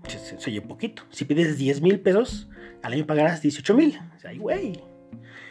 Se, 0.08 0.38
oye 0.48 0.62
poquito. 0.62 1.04
Si 1.10 1.26
pides 1.26 1.58
10 1.58 1.82
mil 1.82 2.00
pesos, 2.00 2.48
al 2.84 2.94
año 2.94 3.06
pagarás 3.06 3.42
18 3.42 3.74
mil. 3.74 4.00
O 4.16 4.20
sea, 4.20 4.32
güey. 4.36 4.80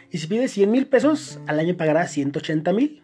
Y 0.09 0.17
si 0.17 0.27
pides 0.27 0.51
100 0.51 0.71
mil 0.71 0.87
pesos, 0.87 1.39
al 1.47 1.59
año 1.59 1.75
pagarás 1.75 2.11
180 2.11 2.73
mil. 2.73 3.03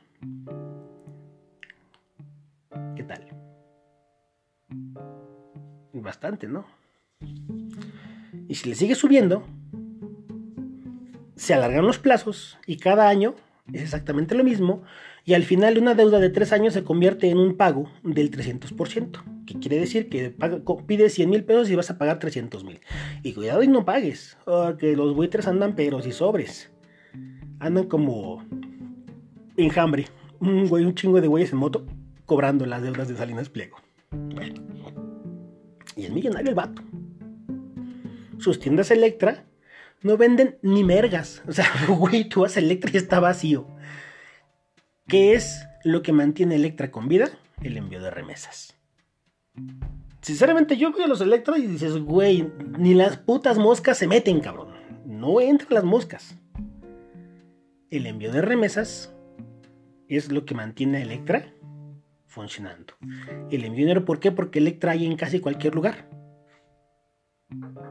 ¿Qué 2.96 3.04
tal? 3.04 3.28
Bastante, 5.92 6.48
¿no? 6.48 6.66
Y 8.48 8.56
si 8.56 8.70
le 8.70 8.76
sigue 8.76 8.96
subiendo, 8.96 9.46
se 11.36 11.54
alargan 11.54 11.86
los 11.86 12.00
plazos 12.00 12.58
y 12.66 12.78
cada 12.78 13.10
año 13.10 13.36
es 13.74 13.82
exactamente 13.82 14.34
lo 14.34 14.46
mismo 14.46 14.84
y 15.26 15.34
al 15.34 15.44
final 15.44 15.80
una 15.80 15.96
deuda 15.96 16.20
de 16.20 16.30
tres 16.30 16.54
años 16.54 16.74
se 16.74 16.84
convierte 16.84 17.30
en 17.30 17.40
un 17.40 17.58
pago 17.58 17.90
del 18.04 18.30
300%, 18.30 19.46
que 19.48 19.60
quiere 19.60 19.80
decir 19.80 20.08
que 20.08 20.36
pides 20.86 21.16
100 21.16 21.30
mil 21.30 21.44
pesos 21.44 21.70
y 21.72 21.76
vas 21.76 21.90
a 21.90 21.98
pagar 21.98 22.20
300 22.20 22.64
mil. 22.64 22.80
Y 23.24 23.34
cuidado 23.34 23.64
y 23.64 23.68
no 23.68 23.86
pagues, 23.86 24.38
que 24.78 24.96
los 24.96 25.16
buitres 25.16 25.48
andan 25.48 25.76
peros 25.76 26.06
y 26.06 26.12
sobres. 26.12 26.72
Andan 27.60 27.86
como 27.86 28.46
enjambre, 29.58 30.06
un, 30.40 30.68
güey, 30.68 30.86
un 30.86 30.94
chingo 30.94 31.20
de 31.20 31.28
güeyes 31.28 31.52
en 31.54 31.58
moto 31.58 31.88
cobrando 32.28 32.68
las 32.68 32.84
deudas 32.84 33.08
de 33.08 33.18
Salinas 33.18 33.50
Pliego. 33.50 33.78
Bueno. 34.12 34.62
Y 35.96 36.06
es 36.06 36.12
millonario 36.12 36.50
el 36.50 36.56
vato. 36.56 36.84
Sus 38.38 38.60
tiendas 38.60 38.92
Electra 38.92 39.46
no 40.04 40.18
venden 40.18 40.58
ni 40.62 40.84
mergas. 40.84 41.42
O 41.48 41.52
sea, 41.52 41.66
güey, 41.88 42.30
tú 42.30 42.42
vas 42.42 42.58
a 42.58 42.60
Electra 42.60 42.92
y 42.94 42.98
está 42.98 43.20
vacío. 43.20 43.75
¿Qué 45.08 45.34
es 45.34 45.68
lo 45.84 46.02
que 46.02 46.14
mantiene 46.14 46.56
Electra 46.56 46.90
con 46.90 47.08
vida? 47.08 47.30
El 47.62 47.78
envío 47.78 48.02
de 48.02 48.10
remesas. 48.10 48.76
Sinceramente, 50.22 50.78
yo 50.78 50.92
veo 50.92 51.06
a 51.06 51.08
los 51.08 51.22
Electra 51.22 51.60
y 51.60 51.68
dices, 51.68 51.98
güey, 51.98 52.52
ni 52.80 52.96
las 52.96 53.18
putas 53.18 53.60
moscas 53.60 54.00
se 54.00 54.08
meten, 54.08 54.40
cabrón. 54.40 54.70
No 55.06 55.40
entran 55.40 55.76
las 55.76 55.84
moscas. 55.84 56.40
El 57.92 58.08
envío 58.08 58.32
de 58.32 58.42
remesas 58.42 59.16
es 60.08 60.32
lo 60.32 60.44
que 60.44 60.56
mantiene 60.56 60.98
a 60.98 61.02
Electra 61.04 61.54
funcionando. 62.26 62.96
El 63.52 63.64
envío 63.64 63.72
de 63.72 63.78
dinero, 63.78 64.06
¿por 64.06 64.20
qué? 64.20 64.32
Porque 64.32 64.58
Electra 64.58 64.94
hay 64.94 65.06
en 65.06 65.18
casi 65.18 65.40
cualquier 65.40 65.76
lugar. 65.76 66.10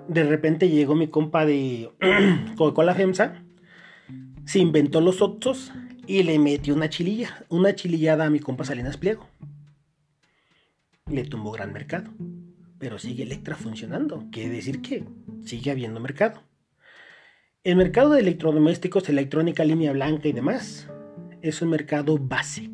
De 0.08 0.24
repente 0.24 0.68
llegó 0.68 0.96
mi 0.96 1.06
compa 1.06 1.46
de 1.46 1.92
Coca-Cola 2.56 2.94
FEMSA, 2.94 3.44
se 4.44 4.58
inventó 4.58 5.00
los 5.00 5.22
otros 5.22 5.72
y 6.06 6.22
le 6.22 6.38
metió 6.38 6.74
una 6.74 6.88
chililla, 6.88 7.44
una 7.48 7.74
chilillada 7.74 8.26
a 8.26 8.30
mi 8.30 8.40
compa 8.40 8.64
Salinas 8.64 8.96
Pliego. 8.96 9.26
Le 11.06 11.24
tumbó 11.24 11.52
gran 11.52 11.72
mercado. 11.72 12.10
Pero 12.78 12.98
sigue 12.98 13.22
Electra 13.22 13.56
funcionando. 13.56 14.26
Quiere 14.30 14.50
decir 14.50 14.82
que 14.82 15.04
sigue 15.44 15.70
habiendo 15.70 16.00
mercado. 16.00 16.42
El 17.62 17.76
mercado 17.76 18.10
de 18.10 18.20
electrodomésticos, 18.20 19.08
electrónica, 19.08 19.64
línea 19.64 19.92
blanca 19.92 20.28
y 20.28 20.32
demás 20.32 20.88
es 21.40 21.62
un 21.62 21.70
mercado 21.70 22.18
base 22.18 22.70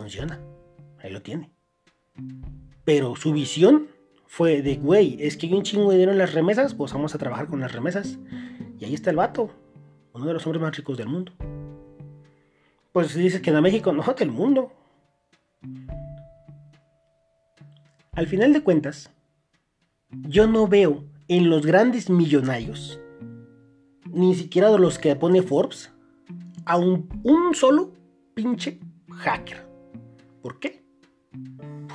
funciona. 0.00 0.40
Ahí 0.98 1.12
lo 1.12 1.22
tiene. 1.22 1.50
Pero 2.84 3.14
su 3.16 3.32
visión 3.32 3.88
fue 4.26 4.62
de, 4.62 4.76
güey, 4.76 5.18
es 5.20 5.36
que 5.36 5.46
hay 5.46 5.52
un 5.52 5.62
chingo 5.62 5.90
de 5.90 5.96
dinero 5.96 6.12
en 6.12 6.18
las 6.18 6.32
remesas, 6.32 6.74
pues 6.74 6.92
vamos 6.92 7.14
a 7.14 7.18
trabajar 7.18 7.48
con 7.48 7.60
las 7.60 7.72
remesas. 7.72 8.18
Y 8.78 8.84
ahí 8.84 8.94
está 8.94 9.10
el 9.10 9.16
vato, 9.16 9.50
uno 10.14 10.26
de 10.26 10.32
los 10.32 10.46
hombres 10.46 10.62
más 10.62 10.76
ricos 10.76 10.96
del 10.96 11.08
mundo. 11.08 11.32
Pues 12.92 13.14
dices 13.14 13.40
que 13.40 13.50
en 13.50 13.62
México, 13.62 13.92
no, 13.92 14.02
del 14.02 14.30
mundo. 14.30 14.72
Al 18.12 18.26
final 18.26 18.52
de 18.52 18.62
cuentas, 18.62 19.10
yo 20.10 20.46
no 20.46 20.66
veo 20.66 21.04
en 21.28 21.48
los 21.48 21.64
grandes 21.64 22.10
millonarios, 22.10 23.00
ni 24.10 24.34
siquiera 24.34 24.70
de 24.70 24.78
los 24.78 24.98
que 24.98 25.14
pone 25.14 25.42
Forbes, 25.42 25.92
a 26.64 26.76
un, 26.76 27.08
un 27.22 27.54
solo 27.54 27.92
pinche 28.34 28.80
hacker. 29.10 29.64
¿Por 30.42 30.58
qué? 30.58 30.82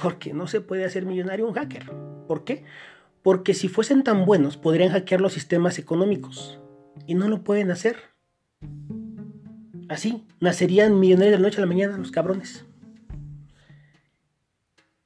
Porque 0.02 0.34
no 0.34 0.48
se 0.48 0.62
puede 0.62 0.86
hacer 0.86 1.06
millonario 1.06 1.48
un 1.48 1.54
hacker. 1.54 1.92
¿Por 2.28 2.46
qué? 2.46 2.64
Porque 3.22 3.54
si 3.54 3.68
fuesen 3.68 4.04
tan 4.04 4.26
buenos 4.26 4.56
podrían 4.56 4.92
hackear 4.92 5.20
los 5.20 5.34
sistemas 5.34 5.78
económicos. 5.80 6.60
Y 7.08 7.16
no 7.16 7.28
lo 7.28 7.44
pueden 7.44 7.72
hacer. 7.72 7.98
Así, 9.88 10.24
nacerían 10.40 11.00
millonarios 11.00 11.34
de 11.34 11.38
la 11.38 11.48
noche 11.48 11.58
a 11.58 11.62
la 11.62 11.68
mañana 11.68 11.98
los 11.98 12.12
cabrones. 12.12 12.66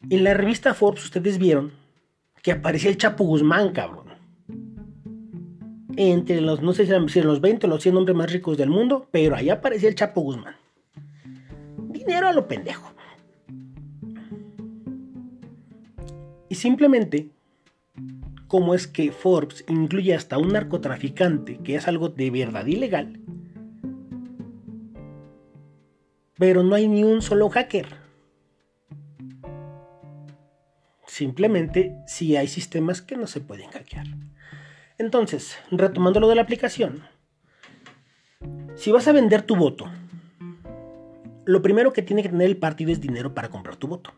En 0.09 0.23
la 0.23 0.33
revista 0.33 0.73
Forbes 0.73 1.03
ustedes 1.03 1.37
vieron 1.37 1.73
que 2.41 2.53
aparecía 2.53 2.89
el 2.89 2.97
Chapo 2.97 3.25
Guzmán, 3.25 3.73
cabrón. 3.73 4.07
Entre 5.97 6.39
los, 6.39 6.61
no 6.61 6.71
sé 6.71 6.85
si 6.85 6.91
eran 6.91 7.07
los 7.27 7.41
20 7.41 7.67
o 7.67 7.69
los 7.69 7.83
100 7.83 7.97
hombres 7.97 8.15
más 8.15 8.31
ricos 8.31 8.57
del 8.57 8.69
mundo, 8.69 9.07
pero 9.11 9.35
ahí 9.35 9.49
aparecía 9.49 9.89
el 9.89 9.95
Chapo 9.95 10.21
Guzmán. 10.21 10.55
Dinero 11.89 12.29
a 12.29 12.33
lo 12.33 12.47
pendejo. 12.47 12.93
Y 16.47 16.55
simplemente, 16.55 17.29
como 18.47 18.73
es 18.73 18.87
que 18.87 19.11
Forbes 19.11 19.65
incluye 19.67 20.15
hasta 20.15 20.37
un 20.37 20.53
narcotraficante, 20.53 21.57
que 21.57 21.75
es 21.75 21.87
algo 21.87 22.09
de 22.09 22.31
verdad 22.31 22.65
ilegal, 22.65 23.19
pero 26.39 26.63
no 26.63 26.73
hay 26.73 26.87
ni 26.87 27.03
un 27.03 27.21
solo 27.21 27.49
hacker. 27.49 27.85
Simplemente 31.05 31.97
si 32.07 32.37
hay 32.37 32.47
sistemas 32.47 33.01
que 33.01 33.17
no 33.17 33.27
se 33.27 33.41
pueden 33.41 33.69
hackear. 33.69 34.07
Entonces, 34.97 35.57
retomando 35.69 36.21
lo 36.21 36.29
de 36.29 36.35
la 36.35 36.41
aplicación, 36.41 37.03
si 38.75 38.91
vas 38.91 39.07
a 39.09 39.11
vender 39.11 39.41
tu 39.41 39.57
voto, 39.57 39.91
lo 41.45 41.61
primero 41.61 41.91
que 41.91 42.01
tiene 42.01 42.23
que 42.23 42.29
tener 42.29 42.47
el 42.47 42.57
partido 42.57 42.91
es 42.91 43.01
dinero 43.01 43.33
para 43.33 43.49
comprar 43.49 43.75
tu 43.75 43.87
voto. 43.87 44.13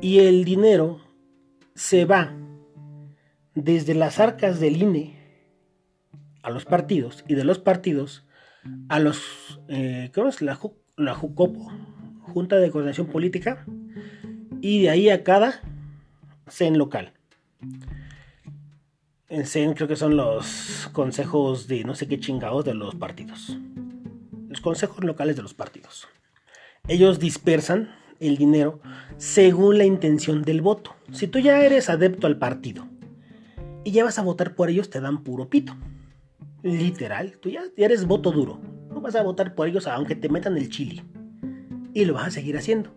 Y 0.00 0.20
el 0.20 0.44
dinero 0.44 1.00
se 1.74 2.04
va 2.04 2.32
desde 3.56 3.94
las 3.94 4.20
arcas 4.20 4.60
del 4.60 4.80
INE 4.80 5.16
a 6.42 6.50
los 6.50 6.64
partidos 6.64 7.24
y 7.26 7.34
de 7.34 7.42
los 7.42 7.58
partidos 7.58 8.24
a 8.88 9.00
los, 9.00 9.60
eh, 9.68 10.12
¿cómo 10.14 10.28
es? 10.28 10.42
La, 10.42 10.56
la 10.98 11.14
JUCOPO, 11.14 11.72
Junta 12.20 12.56
de 12.56 12.70
Coordinación 12.70 13.06
Política, 13.06 13.64
y 14.60 14.82
de 14.82 14.90
ahí 14.90 15.08
a 15.08 15.22
cada 15.22 15.62
CEN 16.48 16.76
local. 16.76 17.12
En 19.28 19.46
CEN 19.46 19.74
creo 19.74 19.88
que 19.88 19.96
son 19.96 20.16
los 20.16 20.88
consejos 20.92 21.68
de 21.68 21.84
no 21.84 21.94
sé 21.94 22.08
qué 22.08 22.18
chingados 22.18 22.64
de 22.64 22.74
los 22.74 22.94
partidos. 22.94 23.56
Los 24.48 24.60
consejos 24.60 25.04
locales 25.04 25.36
de 25.36 25.42
los 25.42 25.54
partidos. 25.54 26.08
Ellos 26.88 27.18
dispersan 27.18 27.90
el 28.18 28.36
dinero 28.36 28.80
según 29.18 29.78
la 29.78 29.84
intención 29.84 30.42
del 30.42 30.62
voto. 30.62 30.96
Si 31.12 31.28
tú 31.28 31.38
ya 31.38 31.62
eres 31.62 31.90
adepto 31.90 32.26
al 32.26 32.38
partido 32.38 32.88
y 33.84 33.92
ya 33.92 34.04
vas 34.04 34.18
a 34.18 34.22
votar 34.22 34.54
por 34.54 34.70
ellos, 34.70 34.90
te 34.90 35.00
dan 35.00 35.22
puro 35.22 35.48
pito. 35.48 35.76
Literal, 36.62 37.38
tú 37.40 37.50
ya 37.50 37.62
eres 37.76 38.06
voto 38.06 38.32
duro. 38.32 38.60
No 38.98 39.02
vas 39.02 39.14
a 39.14 39.22
votar 39.22 39.54
por 39.54 39.68
ellos 39.68 39.86
aunque 39.86 40.16
te 40.16 40.28
metan 40.28 40.56
el 40.56 40.68
chili. 40.68 41.02
Y 41.94 42.04
lo 42.04 42.14
vas 42.14 42.26
a 42.26 42.30
seguir 42.30 42.56
haciendo. 42.56 42.92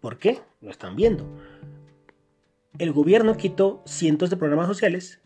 ¿Por 0.00 0.18
qué? 0.18 0.40
Lo 0.60 0.70
están 0.70 0.96
viendo 0.96 1.26
el 2.78 2.92
gobierno 2.92 3.36
quitó 3.36 3.82
cientos 3.84 4.30
de 4.30 4.36
programas 4.36 4.66
sociales 4.66 5.20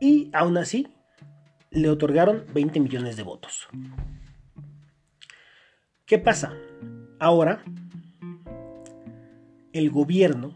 y 0.00 0.30
aún 0.32 0.56
así 0.56 0.88
le 1.70 1.88
otorgaron 1.88 2.44
20 2.54 2.80
millones 2.80 3.16
de 3.16 3.22
votos. 3.22 3.68
¿Qué 6.06 6.18
pasa? 6.18 6.54
Ahora 7.18 7.62
el 9.72 9.90
gobierno 9.90 10.54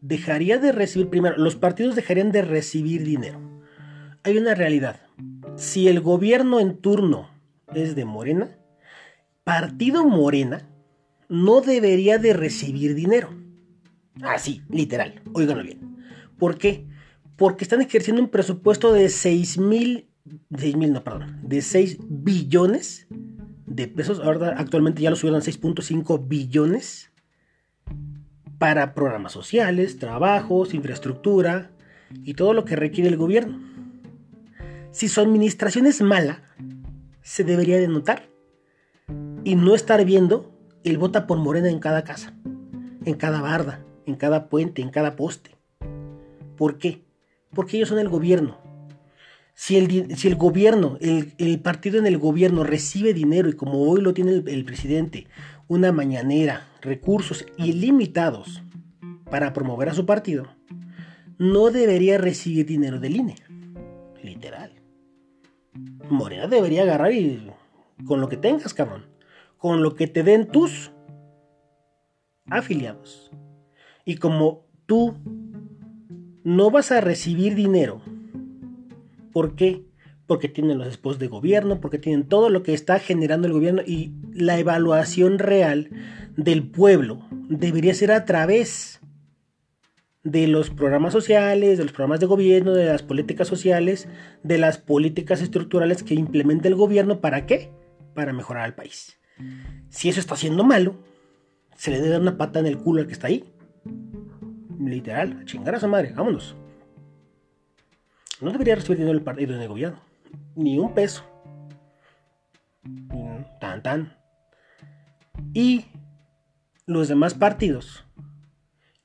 dejaría 0.00 0.58
de 0.58 0.72
recibir, 0.72 1.10
primero, 1.10 1.36
los 1.36 1.56
partidos 1.56 1.94
dejarían 1.94 2.32
de 2.32 2.42
recibir 2.42 3.04
dinero. 3.04 3.40
Hay 4.22 4.38
una 4.38 4.54
realidad. 4.54 5.00
Si 5.60 5.88
el 5.88 6.00
gobierno 6.00 6.58
en 6.58 6.78
turno 6.78 7.28
es 7.74 7.94
de 7.94 8.06
Morena, 8.06 8.56
Partido 9.44 10.06
Morena 10.06 10.66
no 11.28 11.60
debería 11.60 12.16
de 12.16 12.32
recibir 12.32 12.94
dinero. 12.94 13.28
Así, 14.22 14.62
literal. 14.70 15.20
Óiganlo 15.34 15.62
bien. 15.62 15.98
¿Por 16.38 16.56
qué? 16.56 16.86
Porque 17.36 17.64
están 17.64 17.82
ejerciendo 17.82 18.22
un 18.22 18.30
presupuesto 18.30 18.94
de 18.94 19.10
6 19.10 19.58
mil, 19.58 20.08
6 20.56 20.76
mil, 20.76 20.94
no, 20.94 21.04
perdón, 21.04 21.38
de 21.42 21.60
6 21.60 21.98
billones 22.08 23.06
de 23.66 23.86
pesos. 23.86 24.18
Ahora 24.20 24.54
actualmente 24.56 25.02
ya 25.02 25.10
lo 25.10 25.16
subieron 25.16 25.42
a 25.42 25.44
6.5 25.44 26.26
billones 26.26 27.12
para 28.56 28.94
programas 28.94 29.32
sociales, 29.32 29.98
trabajos, 29.98 30.72
infraestructura 30.72 31.70
y 32.24 32.32
todo 32.32 32.54
lo 32.54 32.64
que 32.64 32.76
requiere 32.76 33.10
el 33.10 33.18
gobierno. 33.18 33.69
Si 34.92 35.08
su 35.08 35.20
administración 35.20 35.86
es 35.86 36.00
mala, 36.02 36.42
se 37.22 37.44
debería 37.44 37.78
de 37.78 37.86
notar 37.86 38.28
y 39.44 39.54
no 39.54 39.74
estar 39.74 40.04
viendo 40.04 40.52
el 40.82 40.98
vota 40.98 41.26
por 41.26 41.38
Morena 41.38 41.70
en 41.70 41.78
cada 41.78 42.02
casa, 42.02 42.34
en 43.04 43.14
cada 43.14 43.40
barda, 43.40 43.84
en 44.06 44.16
cada 44.16 44.48
puente, 44.48 44.82
en 44.82 44.90
cada 44.90 45.14
poste. 45.14 45.52
¿Por 46.56 46.78
qué? 46.78 47.04
Porque 47.54 47.76
ellos 47.76 47.88
son 47.88 48.00
el 48.00 48.08
gobierno. 48.08 48.58
Si 49.54 49.76
el, 49.76 50.16
si 50.16 50.26
el 50.26 50.36
gobierno, 50.36 50.98
el, 51.00 51.60
partido 51.60 51.98
en 51.98 52.06
el 52.06 52.18
gobierno 52.18 52.64
recibe 52.64 53.14
dinero 53.14 53.48
y 53.48 53.52
como 53.52 53.82
hoy 53.82 54.00
lo 54.00 54.14
tiene 54.14 54.42
el, 54.46 54.64
presidente, 54.64 55.26
una 55.68 55.92
mañanera, 55.92 56.66
recursos 56.80 57.46
ilimitados 57.58 58.62
para 59.30 59.52
promover 59.52 59.90
a 59.90 59.94
su 59.94 60.06
partido, 60.06 60.48
no 61.38 61.70
debería 61.70 62.18
recibir 62.18 62.66
dinero 62.66 62.98
del 62.98 63.16
INE. 63.16 63.36
Literal. 64.22 64.79
Morena 66.08 66.46
debería 66.46 66.82
agarrar 66.82 67.12
y 67.12 67.50
con 68.06 68.20
lo 68.20 68.28
que 68.28 68.36
tengas, 68.36 68.74
cabrón. 68.74 69.06
Con 69.58 69.82
lo 69.82 69.94
que 69.94 70.06
te 70.06 70.22
den 70.22 70.48
tus 70.48 70.90
afiliados. 72.48 73.30
Y 74.04 74.16
como 74.16 74.66
tú 74.86 75.14
no 76.42 76.70
vas 76.70 76.90
a 76.90 77.00
recibir 77.00 77.54
dinero, 77.54 78.00
¿por 79.32 79.54
qué? 79.54 79.84
Porque 80.26 80.48
tienen 80.48 80.78
los 80.78 80.88
esposos 80.88 81.18
de 81.18 81.28
gobierno, 81.28 81.80
porque 81.80 81.98
tienen 81.98 82.28
todo 82.28 82.48
lo 82.50 82.62
que 82.62 82.74
está 82.74 82.98
generando 82.98 83.46
el 83.46 83.52
gobierno 83.52 83.82
y 83.86 84.12
la 84.32 84.58
evaluación 84.58 85.38
real 85.38 85.90
del 86.36 86.68
pueblo 86.68 87.20
debería 87.48 87.94
ser 87.94 88.12
a 88.12 88.24
través 88.24 88.99
de 90.22 90.46
los 90.46 90.70
programas 90.70 91.12
sociales, 91.12 91.78
de 91.78 91.84
los 91.84 91.92
programas 91.92 92.20
de 92.20 92.26
gobierno, 92.26 92.72
de 92.72 92.86
las 92.86 93.02
políticas 93.02 93.48
sociales, 93.48 94.08
de 94.42 94.58
las 94.58 94.78
políticas 94.78 95.40
estructurales 95.40 96.02
que 96.02 96.14
implementa 96.14 96.68
el 96.68 96.74
gobierno. 96.74 97.20
¿Para 97.20 97.46
qué? 97.46 97.70
Para 98.14 98.32
mejorar 98.32 98.64
al 98.64 98.74
país. 98.74 99.18
Si 99.88 100.08
eso 100.08 100.20
está 100.20 100.34
haciendo 100.34 100.64
malo, 100.64 100.96
se 101.76 101.90
le 101.90 101.96
debe 101.96 102.10
dar 102.10 102.20
una 102.20 102.36
pata 102.36 102.60
en 102.60 102.66
el 102.66 102.78
culo 102.78 103.00
al 103.00 103.06
que 103.06 103.14
está 103.14 103.28
ahí 103.28 103.44
literal, 104.88 105.38
a 105.40 105.44
chingar 105.44 105.74
a 105.74 105.80
su 105.80 105.88
madre, 105.88 106.12
vámonos. 106.14 106.56
No 108.40 108.50
debería 108.52 108.74
recibir 108.74 108.98
dinero 108.98 109.14
del 109.14 109.24
partido 109.24 109.54
en 109.54 109.60
el 109.60 109.68
gobierno, 109.68 110.00
ni 110.54 110.78
un 110.78 110.94
peso. 110.94 111.24
Tan, 113.60 113.82
tan. 113.82 114.16
Y 115.52 115.86
los 116.86 117.08
demás 117.08 117.34
partidos, 117.34 118.06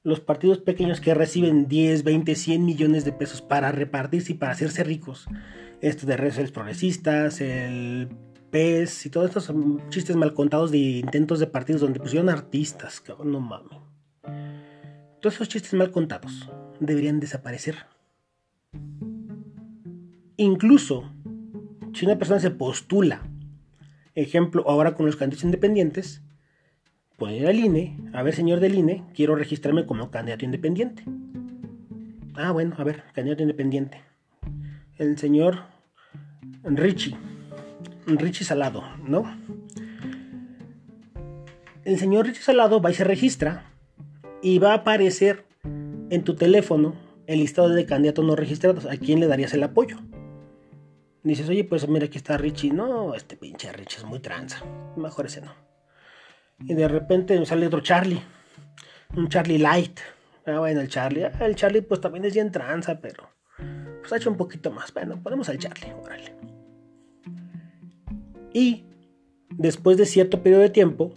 los 0.06 0.20
partidos 0.20 0.60
pequeños 0.60 1.02
que 1.02 1.16
reciben 1.16 1.68
10, 1.68 2.04
20, 2.04 2.36
100 2.36 2.64
millones 2.64 3.06
de 3.06 3.12
pesos 3.12 3.42
para 3.42 3.72
repartirse 3.72 4.34
y 4.34 4.36
para 4.36 4.52
hacerse 4.52 4.84
ricos, 4.84 5.26
esto 5.82 6.06
de 6.06 6.16
redes 6.16 6.52
progresistas, 6.52 7.42
el 7.42 8.10
PES 8.52 9.08
y 9.08 9.10
todos 9.10 9.30
estos 9.30 9.52
chistes 9.90 10.16
mal 10.16 10.36
contados 10.36 10.70
de 10.70 10.78
intentos 10.78 11.40
de 11.40 11.48
partidos 11.48 11.82
donde 11.82 12.00
pusieron 12.00 12.30
artistas, 12.30 13.02
cabrón, 13.02 13.32
no 13.32 13.40
mames. 13.40 13.80
Todos 15.22 15.36
esos 15.36 15.50
chistes 15.50 15.74
mal 15.74 15.90
contados 15.90 16.52
deberían 16.80 17.20
desaparecer. 17.20 17.76
Incluso, 20.38 21.12
si 21.96 22.06
una 22.06 22.20
persona 22.20 22.40
se 22.40 22.52
postula, 22.52 23.28
ejemplo, 24.14 24.66
ahora 24.68 24.94
con 24.94 25.08
los 25.08 25.16
candidatos 25.16 25.46
independientes, 25.46 26.22
puede 27.18 27.38
ir 27.38 27.48
al 27.48 27.60
INE, 27.60 27.98
a 28.14 28.24
ver, 28.24 28.36
señor 28.36 28.60
del 28.60 28.76
INE, 28.76 29.04
quiero 29.14 29.36
registrarme 29.36 29.86
como 29.86 30.12
candidato 30.12 30.46
independiente. 30.46 31.04
Ah, 32.36 32.52
bueno, 32.52 32.76
a 32.78 32.84
ver, 32.84 33.04
candidato 33.14 33.44
independiente. 33.44 34.02
El 34.98 35.18
señor 35.18 35.64
Richie, 36.64 37.18
Richie 38.08 38.46
Salado, 38.46 38.84
¿no? 39.08 39.24
El 41.84 42.00
señor 42.00 42.26
Richie 42.26 42.42
Salado 42.42 42.82
va 42.82 42.92
y 42.92 42.96
se 42.96 43.04
registra 43.04 43.72
y 44.42 44.60
va 44.60 44.72
a 44.72 44.78
aparecer 44.78 45.46
en 46.10 46.24
tu 46.24 46.36
teléfono 46.36 46.96
el 47.28 47.40
listado 47.40 47.70
de 47.70 47.86
candidatos 47.86 48.26
no 48.26 48.36
registrados. 48.36 48.86
¿A 48.86 48.98
quién 48.98 49.20
le 49.20 49.28
darías 49.28 49.54
el 49.54 49.64
apoyo? 49.64 49.98
Dices, 51.24 51.50
oye, 51.50 51.64
pues 51.64 51.88
mira, 51.88 52.06
aquí 52.06 52.18
está 52.18 52.38
Richie. 52.38 52.72
No, 52.72 53.16
este 53.16 53.36
pinche 53.36 53.72
Richie 53.72 53.98
es 53.98 54.04
muy 54.06 54.20
tranza. 54.20 54.64
Mejor 54.96 55.26
ese 55.26 55.42
no. 55.42 55.52
Y 56.60 56.74
de 56.74 56.88
repente 56.88 57.46
sale 57.46 57.68
otro 57.68 57.82
Charlie. 57.82 58.22
Un 59.16 59.30
Charlie 59.30 59.58
Light. 59.58 60.00
Ah, 60.46 60.60
bueno, 60.60 60.82
el 60.82 60.90
Charlie. 60.90 61.26
Ah, 61.26 61.46
el 61.46 61.56
Charlie 61.56 61.82
pues 61.82 62.02
también 62.02 62.26
es 62.26 62.34
bien 62.34 62.52
tranza, 62.52 63.00
pero 63.00 63.30
pues 64.00 64.14
ha 64.14 64.18
hecho 64.18 64.30
un 64.30 64.38
poquito 64.38 64.72
más. 64.72 64.94
Bueno, 64.94 65.22
ponemos 65.22 65.50
al 65.50 65.58
Charlie, 65.58 65.94
órale. 65.94 66.36
Y 68.54 68.86
después 69.50 69.98
de 69.98 70.06
cierto 70.06 70.42
periodo 70.44 70.62
de 70.62 70.70
tiempo, 70.70 71.14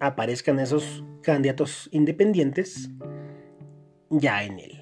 aparezcan 0.00 0.58
esos 0.58 1.04
candidatos 1.22 1.88
independientes 1.92 2.90
ya 4.10 4.44
en 4.44 4.58
el 4.60 4.80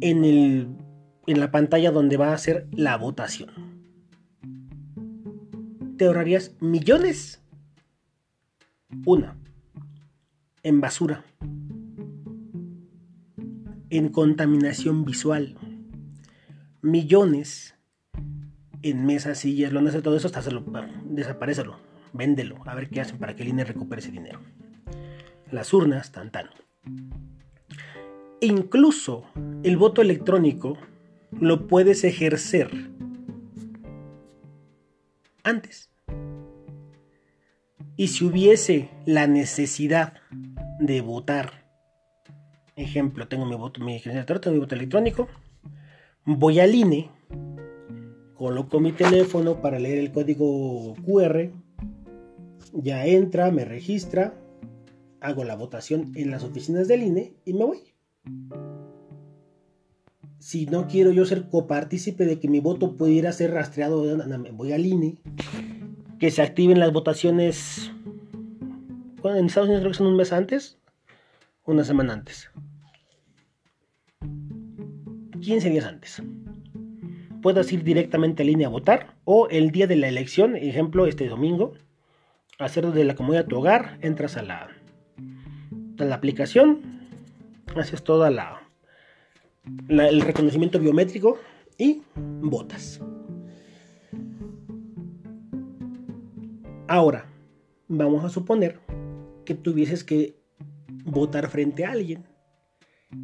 en 0.00 0.24
el 0.24 0.68
en 1.26 1.40
la 1.40 1.50
pantalla 1.50 1.90
donde 1.90 2.16
va 2.16 2.32
a 2.32 2.38
ser 2.38 2.66
la 2.72 2.96
votación. 2.96 3.75
Te 5.96 6.06
ahorrarías 6.06 6.54
millones. 6.60 7.42
Una, 9.04 9.36
en 10.62 10.80
basura, 10.80 11.24
en 13.90 14.08
contaminación 14.10 15.04
visual, 15.04 15.56
millones 16.82 17.74
en 18.82 19.04
mesas, 19.04 19.38
sillas, 19.38 19.72
lonas, 19.72 20.00
todo 20.02 20.16
eso, 20.16 20.28
hacerlo, 20.28 20.64
desaparecelo 21.04 21.86
véndelo, 22.16 22.56
a 22.66 22.74
ver 22.74 22.88
qué 22.88 23.00
hacen 23.00 23.18
para 23.18 23.36
que 23.36 23.42
el 23.42 23.50
INE 23.50 23.64
recupere 23.64 24.00
ese 24.00 24.10
dinero. 24.10 24.40
Las 25.50 25.72
urnas, 25.72 26.12
tan 26.12 26.30
tan. 26.30 26.48
Incluso 28.40 29.24
el 29.62 29.76
voto 29.76 30.02
electrónico 30.02 30.76
lo 31.40 31.66
puedes 31.66 32.04
ejercer 32.04 32.70
antes. 35.46 35.90
Y 37.96 38.08
si 38.08 38.24
hubiese 38.24 38.90
la 39.06 39.26
necesidad 39.26 40.14
de 40.80 41.00
votar, 41.00 41.64
ejemplo, 42.74 43.26
tengo 43.28 43.46
mi 43.46 43.56
voto, 43.56 43.82
mi 43.82 43.98
tengo 44.00 44.52
mi 44.52 44.58
voto 44.58 44.74
electrónico, 44.74 45.28
voy 46.26 46.60
al 46.60 46.74
INE, 46.74 47.08
coloco 48.34 48.80
mi 48.80 48.92
teléfono 48.92 49.62
para 49.62 49.78
leer 49.78 49.98
el 49.98 50.12
código 50.12 50.94
QR, 51.06 51.50
ya 52.74 53.06
entra, 53.06 53.50
me 53.50 53.64
registra, 53.64 54.34
hago 55.20 55.44
la 55.44 55.56
votación 55.56 56.12
en 56.16 56.30
las 56.30 56.44
oficinas 56.44 56.88
del 56.88 57.02
INE 57.02 57.32
y 57.46 57.54
me 57.54 57.64
voy. 57.64 57.78
Si 60.46 60.64
no 60.66 60.86
quiero 60.86 61.10
yo 61.10 61.24
ser 61.24 61.48
copartícipe 61.48 62.24
de 62.24 62.38
que 62.38 62.46
mi 62.46 62.60
voto 62.60 62.94
pudiera 62.94 63.32
ser 63.32 63.50
rastreado, 63.50 64.04
voy 64.52 64.72
al 64.72 64.86
INE. 64.86 65.16
Que 66.20 66.30
se 66.30 66.40
activen 66.40 66.78
las 66.78 66.92
votaciones. 66.92 67.90
En 69.24 69.46
Estados 69.46 69.68
Unidos 69.68 69.80
creo 69.80 69.90
que 69.90 69.98
son 69.98 70.06
un 70.06 70.14
mes 70.14 70.32
antes. 70.32 70.78
Una 71.64 71.82
semana 71.82 72.12
antes. 72.12 72.48
15 75.40 75.68
días 75.68 75.84
antes. 75.84 76.22
Puedas 77.42 77.72
ir 77.72 77.82
directamente 77.82 78.44
al 78.44 78.50
INE 78.50 78.66
a 78.66 78.68
votar. 78.68 79.16
O 79.24 79.48
el 79.48 79.72
día 79.72 79.88
de 79.88 79.96
la 79.96 80.06
elección, 80.06 80.54
ejemplo, 80.54 81.08
este 81.08 81.26
domingo. 81.26 81.72
Hacerlo 82.60 82.92
de 82.92 83.02
la 83.02 83.16
comodidad 83.16 83.42
de 83.42 83.48
tu 83.48 83.56
hogar. 83.58 83.98
Entras 84.00 84.36
a 84.36 84.44
la, 84.44 84.68
a 85.98 86.04
la 86.04 86.14
aplicación. 86.14 86.82
Haces 87.74 88.04
toda 88.04 88.30
la 88.30 88.65
el 89.88 90.20
reconocimiento 90.20 90.78
biométrico 90.78 91.38
y 91.78 92.02
votas. 92.14 93.00
Ahora, 96.88 97.26
vamos 97.88 98.24
a 98.24 98.28
suponer 98.28 98.80
que 99.44 99.54
tuvieses 99.54 100.04
que 100.04 100.40
votar 101.04 101.48
frente 101.48 101.84
a 101.84 101.92
alguien. 101.92 102.26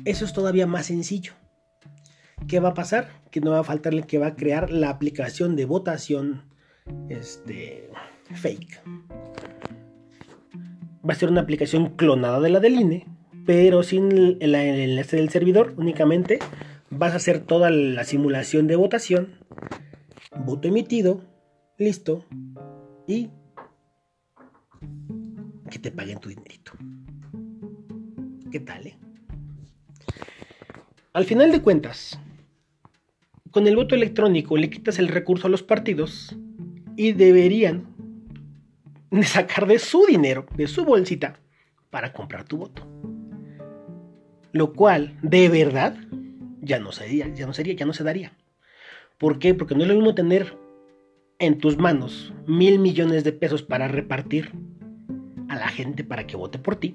Eso 0.05 0.25
es 0.25 0.33
todavía 0.33 0.67
más 0.67 0.87
sencillo. 0.87 1.33
¿Qué 2.49 2.61
va 2.61 2.71
a 2.71 2.75
pasar? 2.75 3.23
Que 3.31 3.41
no 3.41 3.53
va 3.53 3.61
a 3.61 3.65
faltar 3.65 3.95
el 3.95 4.07
que 4.07 4.19
va 4.19 4.29
a 4.29 4.37
crear 4.37 4.71
la 4.71 4.91
aplicación 4.91 5.55
de 5.55 5.65
votación 5.65 6.43
este, 7.09 7.89
fake. 8.35 8.83
Va 11.09 11.13
a 11.13 11.17
ser 11.17 11.31
una 11.31 11.41
aplicación 11.41 11.97
clonada 11.97 12.41
de 12.41 12.51
la 12.51 12.61
del 12.61 12.81
INE 12.81 13.12
pero 13.45 13.83
sin 13.83 14.13
el, 14.41 14.55
enlace 14.55 15.17
del 15.17 15.31
servidor, 15.31 15.75
únicamente 15.77 16.39
vas 16.91 17.13
a 17.13 17.17
hacer 17.17 17.41
toda 17.41 17.71
la 17.71 18.05
simulación 18.05 18.67
de 18.67 18.77
votación, 18.77 19.39
voto 20.45 20.69
emitido, 20.69 21.23
listo, 21.79 22.25
y 23.07 23.31
que 25.71 25.79
te 25.79 25.91
paguen 25.91 26.21
tu 26.21 26.29
dinerito. 26.29 26.73
¿Qué 28.51 28.61
tal, 28.61 28.87
eh? 28.87 28.99
Al 31.15 31.25
final 31.25 31.51
de 31.51 31.63
cuentas, 31.63 32.19
con 33.51 33.67
el 33.67 33.77
voto 33.77 33.95
electrónico 33.95 34.57
le 34.57 34.71
quitas 34.71 34.99
el 34.99 35.09
recurso 35.09 35.47
a 35.47 35.51
los 35.51 35.63
partidos 35.63 36.37
y 36.97 37.13
deberían 37.13 37.95
sacar 39.23 39.67
de 39.67 39.79
su 39.79 40.07
dinero, 40.07 40.47
de 40.57 40.67
su 40.67 40.85
bolsita, 40.85 41.39
para 41.91 42.13
comprar 42.13 42.45
tu 42.45 42.59
voto. 42.59 42.92
Lo 44.53 44.75
cual, 44.75 45.19
de 45.23 45.49
verdad, 45.49 45.97
ya 46.61 46.79
no 46.79 46.93
sería, 46.93 47.29
ya 47.35 47.47
no 47.47 47.53
sería, 47.53 47.75
ya 47.75 47.87
no 47.87 47.95
se 47.95 48.05
daría. 48.05 48.33
¿Por 49.19 49.39
qué? 49.39 49.55
Porque 49.55 49.75
no 49.75 49.83
es 49.83 49.89
lo 49.89 49.95
mismo 49.95 50.15
tener 50.15 50.57
en 51.39 51.59
tus 51.59 51.77
manos 51.79 52.33
mil 52.47 52.79
millones 52.79 53.25
de 53.25 53.33
pesos 53.33 53.63
para 53.63 53.89
repartir 53.89 54.53
a 55.49 55.57
la 55.57 55.69
gente 55.69 56.05
para 56.05 56.27
que 56.27 56.37
vote 56.37 56.59
por 56.59 56.77
ti, 56.77 56.95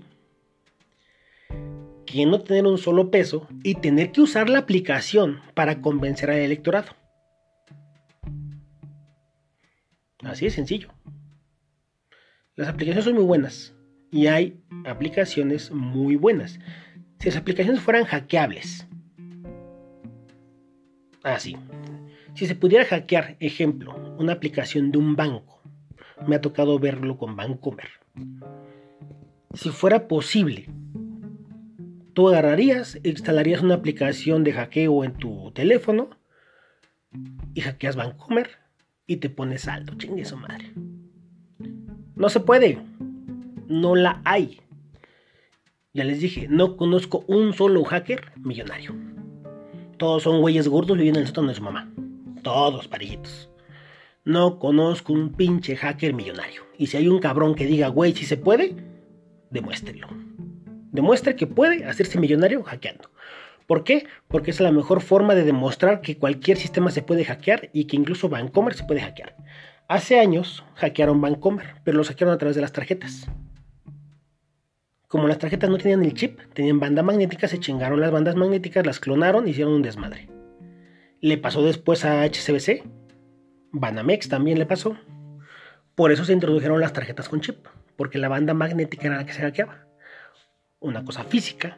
que 2.06 2.26
no 2.26 2.40
tener 2.42 2.66
un 2.66 2.78
solo 2.78 3.12
peso 3.12 3.48
y 3.64 3.76
tener 3.76 4.12
que 4.12 4.22
usar 4.22 4.50
la 4.50 4.60
aplicación 4.60 5.42
para 5.54 5.82
convencer 5.82 6.32
al 6.32 6.38
electorado. 6.38 6.94
Así 10.24 10.46
de 10.46 10.52
sencillo. 10.52 10.90
Las 12.56 12.70
aplicaciones 12.70 13.06
son 13.06 13.16
muy 13.16 13.24
buenas 13.24 13.76
y 14.12 14.28
hay 14.28 14.60
aplicaciones 14.86 15.72
muy 15.72 16.16
buenas 16.16 16.60
si 17.20 17.30
las 17.30 17.38
aplicaciones 17.38 17.82
fueran 17.82 18.06
hackeables. 18.06 18.88
Así. 21.24 21.56
Ah, 21.56 21.78
si 22.36 22.46
se 22.46 22.56
pudiera 22.56 22.86
hackear, 22.86 23.36
ejemplo, 23.40 23.96
una 24.20 24.34
aplicación 24.34 24.92
de 24.92 25.00
un 25.00 25.16
banco. 25.16 25.62
Me 26.28 26.36
ha 26.36 26.42
tocado 26.42 26.78
verlo 26.78 27.18
con 27.18 27.36
Bancomer. 27.36 27.90
Si 29.54 29.70
fuera 29.70 30.08
posible, 30.08 30.70
tú 32.14 32.30
agarrarías, 32.30 33.00
instalarías 33.04 33.62
una 33.62 33.74
aplicación 33.74 34.44
de 34.44 34.54
hackeo 34.54 35.04
en 35.04 35.14
tu 35.14 35.52
teléfono 35.52 36.12
y 37.56 37.62
hackeas 37.62 37.96
Bancomer 37.96 38.50
y 39.08 39.18
te 39.18 39.32
pones 39.32 39.62
saldo. 39.62 39.96
Chingue 39.96 40.26
su 40.26 40.38
madre. 40.38 40.72
No 42.16 42.30
se 42.30 42.40
puede. 42.40 42.80
No 43.68 43.96
la 43.96 44.22
hay. 44.26 44.62
Ya 45.98 46.04
les 46.04 46.20
dije, 46.20 46.46
no 46.48 46.78
conozco 46.78 47.24
un 47.26 47.54
solo 47.54 47.84
hacker 47.84 48.32
millonario. 48.44 48.94
Todos 49.98 50.22
son 50.22 50.42
güeyes 50.42 50.68
gordos 50.68 50.96
viviendo 50.96 51.18
en 51.18 51.24
el 51.24 51.28
sótano 51.28 51.48
de 51.48 51.56
su 51.56 51.64
mamá. 51.64 51.92
Todos 52.44 52.88
parejitos. 52.88 53.50
No 54.24 54.60
conozco 54.60 55.12
un 55.12 55.34
pinche 55.34 55.76
hacker 55.76 56.14
millonario. 56.14 56.62
Y 56.78 56.86
si 56.86 56.98
hay 56.98 57.08
un 57.08 57.18
cabrón 57.18 57.56
que 57.56 57.66
diga, 57.66 57.88
güey, 57.88 58.14
si 58.14 58.26
se 58.26 58.38
puede, 58.38 58.76
demuéstrelo. 59.50 60.08
Demuestre 60.92 61.36
que 61.36 61.48
puede 61.48 61.84
hacerse 61.86 62.20
millonario 62.20 62.62
hackeando. 62.62 63.10
¿Por 63.66 63.84
qué? 63.84 64.06
Porque 64.28 64.52
es 64.52 64.60
la 64.60 64.72
mejor 64.72 65.02
forma 65.02 65.34
de 65.34 65.46
demostrar 65.46 66.02
que 66.02 66.20
cualquier 66.20 66.58
sistema 66.58 66.92
se 66.92 67.02
puede 67.02 67.26
hackear 67.26 67.72
y 67.74 67.86
que 67.86 67.96
incluso 67.96 68.30
Bancomer 68.30 68.76
se 68.76 68.84
puede 68.84 69.02
hackear. 69.02 69.36
Hace 69.88 70.20
años 70.20 70.64
hackearon 70.76 71.22
Bancomer, 71.22 71.82
pero 71.84 71.98
lo 71.98 72.04
hackearon 72.04 72.36
a 72.36 72.38
través 72.38 72.56
de 72.56 72.62
las 72.62 72.72
tarjetas. 72.72 73.28
Como 75.08 75.28
las 75.30 75.40
tarjetas 75.40 75.70
no 75.70 75.78
tenían 75.78 76.04
el 76.04 76.14
chip, 76.14 76.40
tenían 76.54 76.82
banda 76.82 77.02
magnética, 77.02 77.48
se 77.48 77.60
chingaron 77.60 78.02
las 78.02 78.12
bandas 78.12 78.36
magnéticas, 78.36 78.86
las 78.86 79.00
clonaron 79.00 79.48
hicieron 79.48 79.74
un 79.74 79.82
desmadre. 79.82 80.28
Le 81.22 81.38
pasó 81.38 81.64
después 81.64 82.04
a 82.04 82.24
HCBC, 82.26 82.84
Banamex 83.72 84.28
también 84.28 84.60
le 84.60 84.66
pasó. 84.66 84.98
Por 85.96 86.12
eso 86.12 86.26
se 86.26 86.34
introdujeron 86.34 86.82
las 86.82 86.92
tarjetas 86.92 87.30
con 87.30 87.40
chip, 87.40 87.66
porque 87.96 88.18
la 88.18 88.28
banda 88.28 88.54
magnética 88.54 89.08
era 89.08 89.16
la 89.16 89.26
que 89.26 89.32
se 89.32 89.42
hackeaba. 89.42 89.88
Una 90.82 91.06
cosa 91.06 91.24
física, 91.24 91.78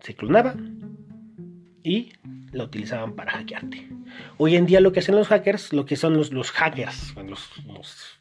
se 0.00 0.16
clonaba 0.16 0.56
y 1.84 2.12
la 2.50 2.64
utilizaban 2.64 3.14
para 3.14 3.30
hackearte. 3.30 3.88
Hoy 4.38 4.56
en 4.56 4.66
día 4.66 4.80
lo 4.80 4.90
que 4.92 4.98
hacen 5.00 5.14
los 5.14 5.28
hackers, 5.28 5.72
lo 5.72 5.86
que 5.86 5.94
son 5.94 6.16
los, 6.16 6.50
hackers, 6.50 7.14
los 7.14 8.15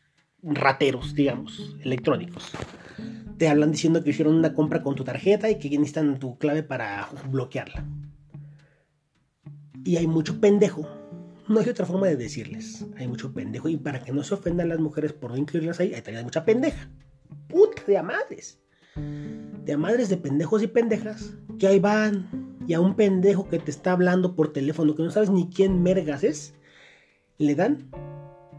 rateros, 0.46 1.16
digamos, 1.16 1.76
electrónicos, 1.84 2.52
te 3.38 3.50
hablan 3.50 3.72
diciendo 3.72 4.04
que 4.04 4.12
hicieron 4.12 4.36
una 4.36 4.54
compra 4.54 4.82
con 4.82 4.96
tu 4.96 5.04
tarjeta 5.04 5.50
y 5.50 5.60
que 5.60 5.70
necesitan 5.70 6.20
tu 6.20 6.38
clave 6.38 6.64
para 6.64 7.10
bloquearla. 7.30 7.86
Y 9.84 9.98
hay 9.98 10.08
mucho 10.08 10.40
pendejo. 10.40 10.88
No 11.48 11.60
hay 11.60 11.70
otra 11.70 11.86
forma 11.86 12.08
de 12.08 12.16
decirles. 12.16 12.86
Hay 12.98 13.08
mucho 13.08 13.34
pendejo. 13.34 13.70
Y 13.70 13.78
para 13.78 14.04
que 14.04 14.12
no 14.12 14.24
se 14.24 14.34
ofendan 14.34 14.70
las 14.70 14.80
mujeres 14.80 15.14
por 15.14 15.32
no 15.32 15.38
incluirlas 15.38 15.80
ahí, 15.80 15.94
hay 15.94 16.02
también 16.02 16.26
mucha 16.26 16.46
pendeja. 16.46 16.90
Puta 17.48 17.84
de 17.86 17.98
amadres. 17.98 18.60
De 18.96 19.74
amadres 19.74 20.10
de 20.10 20.18
pendejos 20.18 20.64
y 20.64 20.68
pendejas. 20.68 21.34
Que 21.60 21.68
ahí 21.68 21.80
van. 21.80 22.58
Y 22.68 22.74
a 22.74 22.80
un 22.80 22.96
pendejo 22.96 23.48
que 23.48 23.60
te 23.60 23.70
está 23.70 23.92
hablando 23.92 24.36
por 24.36 24.54
teléfono, 24.54 24.96
que 24.96 25.04
no 25.04 25.12
sabes 25.12 25.30
ni 25.30 25.50
quién 25.50 25.84
mergas 25.84 26.24
es, 26.24 26.56
le 27.38 27.54
dan 27.54 27.92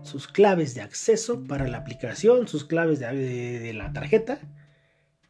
sus 0.06 0.28
claves 0.28 0.74
de 0.74 0.80
acceso 0.80 1.44
para 1.44 1.68
la 1.68 1.78
aplicación, 1.78 2.48
sus 2.48 2.64
claves 2.64 3.00
de 3.00 3.72
la 3.74 3.92
tarjeta 3.92 4.40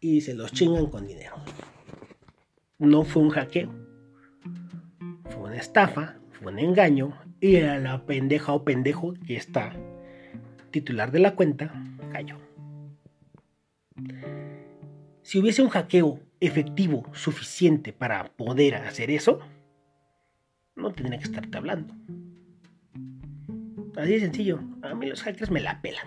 y 0.01 0.21
se 0.21 0.35
los 0.35 0.53
chingan 0.53 0.87
con 0.87 1.07
dinero. 1.07 1.37
No 2.79 3.03
fue 3.03 3.23
un 3.23 3.31
hackeo, 3.31 3.75
fue 5.31 5.43
una 5.43 5.57
estafa, 5.57 6.17
fue 6.31 6.53
un 6.53 6.59
engaño 6.59 7.19
y 7.41 7.57
a 7.57 7.79
la 7.79 8.07
pendeja 8.07 8.53
o 8.53 8.65
pendejo 8.65 9.15
que 9.27 9.37
está 9.37 9.73
titular 10.71 11.11
de 11.11 11.21
la 11.21 11.35
cuenta 11.35 11.73
cayó. 12.13 12.37
Si 15.23 15.39
hubiese 15.39 15.63
un 15.63 15.71
hackeo 15.71 16.21
efectivo 16.39 17.11
suficiente 17.15 17.93
para 17.93 18.37
poder 18.37 18.75
hacer 18.77 19.11
eso, 19.11 19.41
no 20.75 20.93
tendría 20.93 21.19
que 21.19 21.25
estarte 21.25 21.57
hablando. 21.57 21.95
Así 23.97 24.13
de 24.13 24.21
sencillo. 24.21 24.61
A 24.83 24.95
mí 24.95 25.07
los 25.07 25.23
hackers 25.23 25.51
me 25.51 25.61
la 25.61 25.81
pelan. 25.81 26.07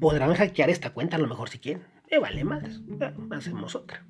Podrán 0.00 0.34
hackear 0.34 0.70
esta 0.70 0.90
cuenta 0.90 1.16
a 1.16 1.20
lo 1.20 1.26
mejor 1.26 1.48
si 1.48 1.58
quieren 1.58 1.96
me 2.10 2.18
vale 2.18 2.44
más, 2.44 2.82
hacemos 3.30 3.74
otra. 3.74 4.04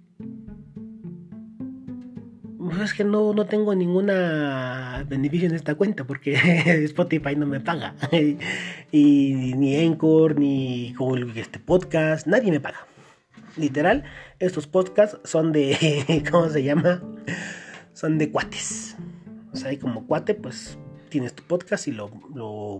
Pues 2.58 2.80
es 2.80 2.94
que 2.94 3.04
no, 3.04 3.32
no 3.32 3.46
tengo 3.46 3.74
ninguna 3.74 5.04
beneficio 5.08 5.48
en 5.48 5.54
esta 5.54 5.76
cuenta 5.76 6.04
porque 6.04 6.34
Spotify 6.84 7.36
no 7.36 7.46
me 7.46 7.60
paga. 7.60 7.94
y, 8.92 9.54
ni 9.54 9.76
Encore, 9.76 10.34
ni 10.34 10.94
este 11.36 11.58
podcast, 11.58 12.26
nadie 12.26 12.50
me 12.50 12.60
paga. 12.60 12.86
Literal, 13.56 14.04
estos 14.38 14.66
podcasts 14.66 15.18
son 15.24 15.52
de, 15.52 16.24
¿cómo 16.30 16.48
se 16.48 16.62
llama? 16.62 17.02
Son 17.94 18.18
de 18.18 18.30
cuates. 18.30 18.96
O 19.52 19.56
sea, 19.56 19.70
hay 19.70 19.78
como 19.78 20.06
cuate, 20.06 20.34
pues 20.34 20.78
tienes 21.08 21.34
tu 21.34 21.42
podcast 21.42 21.88
y 21.88 21.92
lo, 21.92 22.10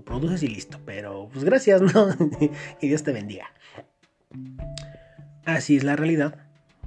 produces 0.05 0.43
y 0.43 0.49
listo. 0.49 0.79
Pero 0.85 1.29
pues 1.33 1.45
gracias, 1.45 1.81
¿no? 1.95 2.09
que 2.81 2.87
Dios 2.87 3.03
te 3.03 3.13
bendiga. 3.13 3.47
Así 5.45 5.77
es 5.77 5.85
la 5.85 5.97
realidad. 5.97 6.43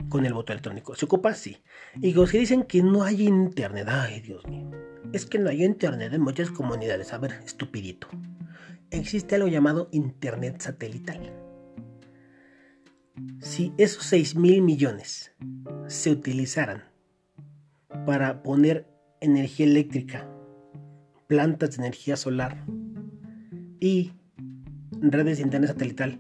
con 0.07 0.25
el 0.25 0.33
voto 0.33 0.53
electrónico. 0.53 0.95
¿Se 0.95 1.05
ocupa? 1.05 1.33
Sí. 1.33 1.57
Y 2.01 2.13
los 2.13 2.31
que 2.31 2.39
dicen 2.39 2.63
que 2.63 2.81
no 2.81 3.03
hay 3.03 3.27
internet, 3.27 3.87
ay 3.89 4.21
Dios 4.21 4.45
mío. 4.47 4.71
Es 5.11 5.25
que 5.25 5.39
no 5.39 5.49
hay 5.49 5.63
internet 5.63 6.13
en 6.13 6.21
muchas 6.21 6.51
comunidades. 6.51 7.11
A 7.13 7.17
ver, 7.17 7.33
estupidito. 7.45 8.07
Existe 8.91 9.35
algo 9.35 9.47
llamado 9.47 9.89
internet 9.91 10.61
satelital. 10.61 11.33
Si 13.41 13.73
esos 13.77 14.03
6 14.05 14.35
mil 14.35 14.61
millones 14.61 15.33
se 15.87 16.11
utilizaran 16.11 16.83
para 18.05 18.41
poner 18.43 18.87
energía 19.21 19.65
eléctrica, 19.65 20.27
plantas 21.29 21.69
de 21.69 21.83
energía 21.83 22.17
solar 22.17 22.65
y 23.79 24.13
redes 24.99 25.37
de 25.37 25.43
internet 25.43 25.69
satelital 25.69 26.17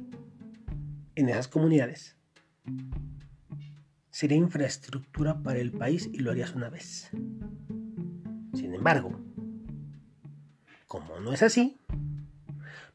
en 1.15 1.29
esas 1.29 1.47
comunidades, 1.47 2.15
sería 4.11 4.37
infraestructura 4.37 5.41
para 5.41 5.57
el 5.57 5.71
país 5.71 6.07
y 6.13 6.19
lo 6.19 6.29
harías 6.29 6.53
una 6.53 6.69
vez. 6.69 7.09
Sin 8.53 8.75
embargo, 8.75 9.19
como 10.85 11.19
no 11.19 11.33
es 11.33 11.41
así, 11.41 11.79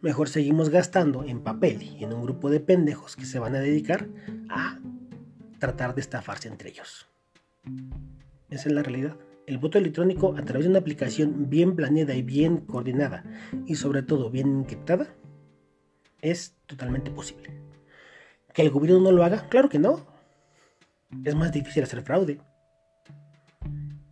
mejor 0.00 0.28
seguimos 0.28 0.70
gastando 0.70 1.24
en 1.24 1.42
papel 1.42 1.82
y 1.82 2.04
en 2.04 2.12
un 2.12 2.22
grupo 2.22 2.48
de 2.48 2.60
pendejos 2.60 3.16
que 3.16 3.26
se 3.26 3.40
van 3.40 3.56
a 3.56 3.60
dedicar 3.60 4.06
a 4.50 4.78
tratar 5.58 5.96
de 5.96 6.02
estafarse 6.02 6.46
entre 6.46 6.70
ellos. 6.70 7.08
Esa 8.50 8.68
es 8.68 8.72
la 8.72 8.84
realidad. 8.84 9.16
El 9.46 9.58
voto 9.58 9.76
electrónico 9.76 10.34
a 10.38 10.42
través 10.42 10.64
de 10.64 10.70
una 10.70 10.78
aplicación 10.78 11.50
bien 11.50 11.76
planeada 11.76 12.14
y 12.14 12.22
bien 12.22 12.58
coordinada 12.58 13.24
y 13.66 13.74
sobre 13.74 14.02
todo 14.02 14.30
bien 14.30 14.60
encriptada 14.60 15.14
es 16.22 16.56
totalmente 16.64 17.10
posible. 17.10 17.50
¿Que 18.54 18.62
el 18.62 18.70
gobierno 18.70 19.00
no 19.00 19.12
lo 19.12 19.22
haga? 19.22 19.48
Claro 19.50 19.68
que 19.68 19.78
no. 19.78 20.06
Es 21.24 21.34
más 21.34 21.52
difícil 21.52 21.82
hacer 21.82 22.00
fraude. 22.00 22.40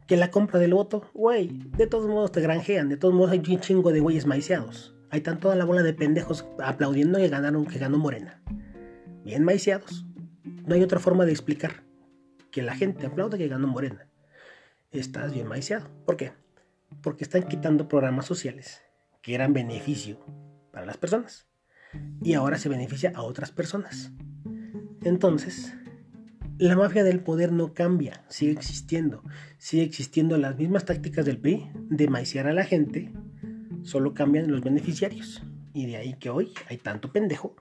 Que 0.07 0.18
la 0.18 0.31
compra 0.31 0.59
del 0.59 0.75
voto, 0.75 1.11
güey, 1.14 1.49
de 1.79 1.87
todos 1.87 2.09
modos 2.09 2.33
te 2.33 2.42
granjean, 2.42 2.90
de 2.90 2.99
todos 2.99 3.14
modos 3.14 3.31
hay 3.31 3.38
un 3.38 3.61
chingo 3.61 3.90
de 3.90 4.01
güeyes 4.01 4.27
maiciados. 4.27 4.95
Ahí 5.09 5.18
están 5.18 5.40
toda 5.40 5.57
la 5.57 5.64
bola 5.64 5.83
de 5.83 5.95
pendejos 5.95 6.45
aplaudiendo 6.62 7.18
que 7.18 7.29
ganaron, 7.29 7.64
que 7.64 7.79
ganó 7.79 7.97
Morena. 7.97 8.42
Bien 9.25 9.45
maiciados. 9.45 10.05
No 10.66 10.75
hay 10.75 10.83
otra 10.83 10.99
forma 10.99 11.25
de 11.25 11.33
explicar 11.33 11.85
que 12.51 12.61
la 12.61 12.75
gente 12.75 13.07
aplaude 13.07 13.38
que 13.38 13.49
ganó 13.49 13.66
Morena. 13.66 14.07
Estás 14.92 15.33
bien 15.33 15.48
maiciado. 15.48 15.88
¿Por 16.05 16.18
qué? 16.18 16.33
Porque 17.02 17.24
están 17.24 17.44
quitando 17.44 17.88
programas 17.88 18.26
sociales 18.26 18.83
que 19.22 19.35
eran 19.35 19.55
beneficio 19.55 20.18
para 20.70 20.85
las 20.85 20.98
personas. 20.98 21.46
Y 22.22 22.35
ahora 22.35 22.59
se 22.59 22.68
beneficia 22.68 23.11
a 23.14 23.22
otras 23.22 23.52
personas. 23.52 24.12
Entonces, 25.02 25.74
la 26.59 26.76
mafia 26.76 27.05
del 27.05 27.20
poder 27.20 27.52
no 27.52 27.72
cambia, 27.72 28.22
sigue 28.28 28.52
existiendo. 28.52 29.22
Sigue 29.57 29.83
existiendo 29.83 30.37
las 30.37 30.57
mismas 30.57 30.85
tácticas 30.85 31.24
del 31.24 31.38
PRI 31.38 31.70
de 31.88 32.09
maiciar 32.09 32.46
a 32.46 32.52
la 32.52 32.64
gente 32.64 33.12
solo 33.85 34.12
cambian 34.12 34.50
los 34.50 34.61
beneficiarios. 34.61 35.42
Y 35.72 35.87
de 35.87 35.96
ahí 35.96 36.14
que 36.14 36.28
hoy 36.28 36.52
hay 36.68 36.76
tanto 36.76 37.12
pendejo 37.12 37.57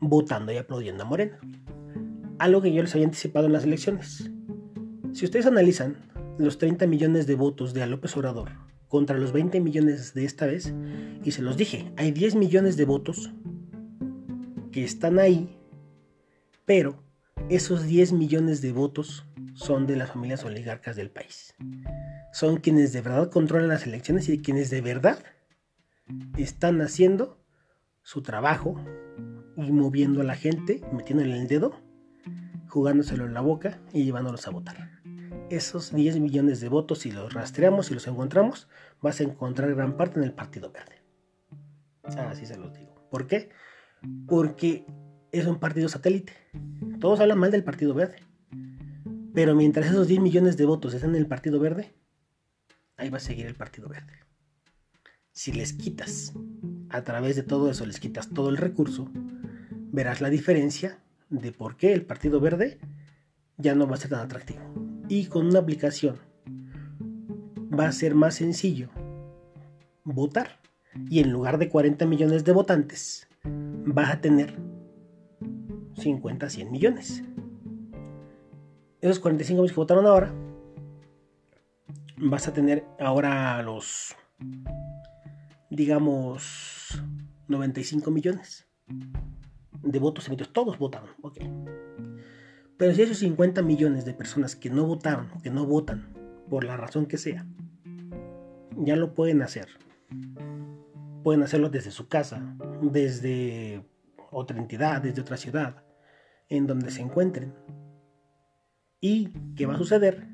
votando 0.00 0.52
y 0.52 0.56
aplaudiendo 0.56 1.04
a 1.04 1.06
Morena. 1.06 1.38
Algo 2.38 2.62
que 2.62 2.72
yo 2.72 2.82
les 2.82 2.94
había 2.94 3.06
anticipado 3.06 3.46
en 3.46 3.52
las 3.52 3.64
elecciones. 3.64 4.30
Si 5.12 5.26
ustedes 5.26 5.44
analizan 5.44 6.11
los 6.44 6.58
30 6.58 6.86
millones 6.86 7.26
de 7.26 7.34
votos 7.34 7.74
de 7.74 7.82
a 7.82 7.86
López 7.86 8.16
Obrador 8.16 8.50
contra 8.88 9.16
los 9.16 9.32
20 9.32 9.60
millones 9.60 10.12
de 10.12 10.26
esta 10.26 10.44
vez, 10.44 10.74
y 11.24 11.30
se 11.30 11.40
los 11.40 11.56
dije, 11.56 11.90
hay 11.96 12.10
10 12.10 12.34
millones 12.34 12.76
de 12.76 12.84
votos 12.84 13.32
que 14.70 14.84
están 14.84 15.18
ahí, 15.18 15.58
pero 16.66 17.02
esos 17.48 17.84
10 17.84 18.12
millones 18.12 18.60
de 18.60 18.72
votos 18.72 19.24
son 19.54 19.86
de 19.86 19.96
las 19.96 20.10
familias 20.10 20.44
oligarcas 20.44 20.94
del 20.94 21.10
país. 21.10 21.54
Son 22.32 22.58
quienes 22.58 22.92
de 22.92 23.00
verdad 23.00 23.30
controlan 23.30 23.68
las 23.68 23.86
elecciones 23.86 24.28
y 24.28 24.42
quienes 24.42 24.68
de 24.68 24.82
verdad 24.82 25.24
están 26.36 26.80
haciendo 26.82 27.42
su 28.02 28.22
trabajo 28.22 28.76
y 29.56 29.72
moviendo 29.72 30.20
a 30.20 30.24
la 30.24 30.36
gente, 30.36 30.82
metiéndole 30.92 31.40
el 31.40 31.48
dedo, 31.48 31.80
jugándoselo 32.68 33.26
en 33.26 33.34
la 33.34 33.40
boca 33.40 33.80
y 33.92 34.04
llevándolos 34.04 34.46
a 34.46 34.50
votar. 34.50 35.01
Esos 35.52 35.94
10 35.94 36.18
millones 36.18 36.60
de 36.60 36.68
votos, 36.68 37.00
si 37.00 37.12
los 37.12 37.32
rastreamos 37.34 37.90
y 37.90 37.94
los 37.94 38.06
encontramos, 38.06 38.68
vas 39.00 39.20
a 39.20 39.24
encontrar 39.24 39.74
gran 39.74 39.96
parte 39.96 40.18
en 40.18 40.24
el 40.24 40.32
Partido 40.32 40.72
Verde. 40.72 41.02
Así 42.02 42.46
se 42.46 42.56
los 42.56 42.72
digo. 42.72 43.06
¿Por 43.10 43.26
qué? 43.26 43.50
Porque 44.26 44.86
es 45.30 45.46
un 45.46 45.58
partido 45.58 45.88
satélite. 45.88 46.32
Todos 47.00 47.20
hablan 47.20 47.38
mal 47.38 47.50
del 47.50 47.64
Partido 47.64 47.94
Verde. 47.94 48.16
Pero 49.34 49.54
mientras 49.54 49.86
esos 49.86 50.08
10 50.08 50.20
millones 50.20 50.56
de 50.56 50.66
votos 50.66 50.94
estén 50.94 51.10
en 51.10 51.16
el 51.16 51.26
Partido 51.26 51.60
Verde, 51.60 51.94
ahí 52.96 53.10
va 53.10 53.18
a 53.18 53.20
seguir 53.20 53.46
el 53.46 53.54
Partido 53.54 53.88
Verde 53.88 54.22
si 55.32 55.52
les 55.52 55.72
quitas, 55.72 56.34
a 56.90 57.02
través 57.02 57.36
de 57.36 57.42
todo 57.42 57.70
eso 57.70 57.86
les 57.86 57.98
quitas 57.98 58.28
todo 58.30 58.50
el 58.50 58.58
recurso, 58.58 59.10
verás 59.90 60.20
la 60.20 60.30
diferencia 60.30 60.98
de 61.30 61.52
por 61.52 61.76
qué 61.76 61.92
el 61.94 62.04
Partido 62.04 62.38
Verde 62.38 62.78
ya 63.56 63.74
no 63.74 63.86
va 63.86 63.94
a 63.94 63.98
ser 63.98 64.10
tan 64.10 64.20
atractivo. 64.20 64.91
Y 65.12 65.26
con 65.26 65.46
una 65.46 65.58
aplicación 65.58 66.16
va 67.78 67.86
a 67.86 67.92
ser 67.92 68.14
más 68.14 68.36
sencillo 68.36 68.88
votar. 70.04 70.58
Y 71.10 71.20
en 71.20 71.30
lugar 71.30 71.58
de 71.58 71.68
40 71.68 72.06
millones 72.06 72.46
de 72.46 72.52
votantes, 72.52 73.28
vas 73.44 74.10
a 74.10 74.22
tener 74.22 74.54
50, 75.98 76.48
100 76.48 76.72
millones. 76.72 77.22
Esos 79.02 79.18
45 79.18 79.56
millones 79.56 79.72
que 79.72 79.80
votaron 79.80 80.06
ahora, 80.06 80.32
vas 82.16 82.48
a 82.48 82.54
tener 82.54 82.86
ahora 82.98 83.62
los 83.62 84.16
digamos, 85.68 87.02
95 87.48 88.10
millones 88.10 88.66
de 89.82 89.98
votos 89.98 90.26
emitidos. 90.28 90.54
Todos 90.54 90.78
votaron, 90.78 91.10
ok. 91.20 91.36
Pero 92.82 92.96
si 92.96 93.02
esos 93.02 93.18
50 93.18 93.62
millones 93.62 94.04
de 94.04 94.12
personas 94.12 94.56
que 94.56 94.68
no 94.68 94.84
votaron, 94.84 95.28
que 95.40 95.50
no 95.50 95.66
votan, 95.66 96.12
por 96.50 96.64
la 96.64 96.76
razón 96.76 97.06
que 97.06 97.16
sea, 97.16 97.46
ya 98.76 98.96
lo 98.96 99.14
pueden 99.14 99.40
hacer. 99.40 99.68
Pueden 101.22 101.44
hacerlo 101.44 101.70
desde 101.70 101.92
su 101.92 102.08
casa, 102.08 102.56
desde 102.80 103.86
otra 104.32 104.58
entidad, 104.58 105.00
desde 105.00 105.20
otra 105.20 105.36
ciudad, 105.36 105.84
en 106.48 106.66
donde 106.66 106.90
se 106.90 107.02
encuentren. 107.02 107.54
¿Y 109.00 109.28
qué 109.54 109.66
va 109.66 109.74
a 109.74 109.78
suceder? 109.78 110.26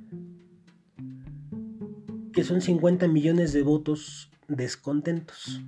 Que 2.33 2.45
son 2.45 2.63
50 2.63 3.09
millones 3.09 3.53
de 3.53 3.61
votos 3.61 4.31
descontentos. 4.49 5.61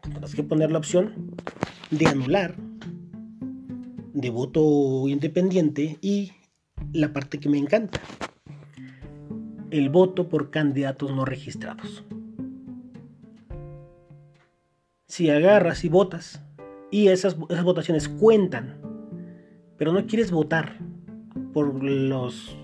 Tendrás 0.00 0.34
que 0.34 0.44
poner 0.44 0.70
la 0.70 0.78
opción 0.78 1.36
de 1.90 2.06
anular, 2.06 2.56
de 4.16 4.30
voto 4.30 5.06
independiente 5.08 5.98
y 6.00 6.32
la 6.94 7.12
parte 7.12 7.38
que 7.38 7.50
me 7.50 7.58
encanta, 7.58 8.00
el 9.70 9.90
voto 9.90 10.30
por 10.30 10.50
candidatos 10.50 11.14
no 11.14 11.26
registrados. 11.26 12.02
Si 15.06 15.28
agarras 15.28 15.84
y 15.84 15.90
votas 15.90 16.42
y 16.90 17.08
esas, 17.08 17.36
esas 17.50 17.64
votaciones 17.64 18.08
cuentan, 18.08 18.80
pero 19.76 19.92
no 19.92 20.06
quieres 20.06 20.30
votar 20.30 20.78
por 21.52 21.84
los 21.84 22.56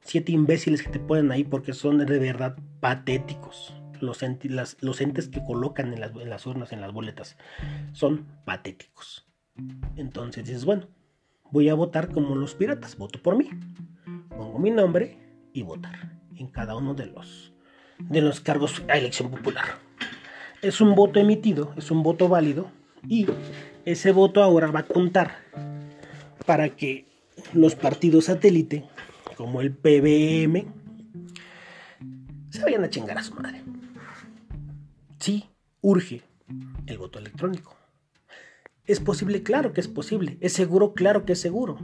siete 0.00 0.30
imbéciles 0.30 0.84
que 0.84 0.90
te 0.90 1.00
ponen 1.00 1.32
ahí 1.32 1.42
porque 1.42 1.72
son 1.72 1.98
de 1.98 2.18
verdad 2.20 2.56
patéticos. 2.78 3.74
Los, 4.00 4.22
entes, 4.22 4.78
los 4.80 5.00
entes 5.00 5.28
que 5.28 5.44
colocan 5.44 5.92
en 5.92 6.00
las, 6.00 6.12
en 6.14 6.30
las 6.30 6.46
urnas, 6.46 6.72
en 6.72 6.80
las 6.80 6.92
boletas, 6.92 7.36
son 7.92 8.26
patéticos. 8.46 9.29
Entonces 9.96 10.44
dices, 10.44 10.64
bueno, 10.64 10.86
voy 11.50 11.68
a 11.68 11.74
votar 11.74 12.10
como 12.10 12.34
los 12.34 12.54
piratas, 12.54 12.96
voto 12.96 13.20
por 13.22 13.36
mí. 13.36 13.48
Pongo 14.28 14.58
mi 14.58 14.70
nombre 14.70 15.18
y 15.52 15.62
votar 15.62 16.18
en 16.36 16.48
cada 16.48 16.76
uno 16.76 16.94
de 16.94 17.06
los, 17.06 17.52
de 17.98 18.20
los 18.20 18.40
cargos 18.40 18.82
a 18.88 18.96
elección 18.96 19.30
popular. 19.30 19.64
Es 20.62 20.80
un 20.80 20.94
voto 20.94 21.20
emitido, 21.20 21.72
es 21.76 21.90
un 21.90 22.02
voto 22.02 22.28
válido 22.28 22.70
y 23.08 23.26
ese 23.84 24.12
voto 24.12 24.42
ahora 24.42 24.70
va 24.70 24.80
a 24.80 24.86
contar 24.86 25.38
para 26.46 26.68
que 26.70 27.06
los 27.54 27.74
partidos 27.74 28.26
satélite 28.26 28.84
como 29.40 29.62
el 29.62 29.72
PBM, 29.72 30.66
se 32.50 32.62
vayan 32.62 32.84
a 32.84 32.90
chingar 32.90 33.16
a 33.16 33.22
su 33.22 33.32
madre. 33.32 33.62
Sí, 35.18 35.48
urge 35.80 36.20
el 36.86 36.98
voto 36.98 37.18
electrónico. 37.18 37.79
¿Es 38.86 39.00
posible? 39.00 39.42
Claro 39.42 39.72
que 39.72 39.80
es 39.80 39.88
posible. 39.88 40.36
¿Es 40.40 40.52
seguro? 40.52 40.94
Claro 40.94 41.24
que 41.24 41.32
es 41.32 41.40
seguro. 41.40 41.78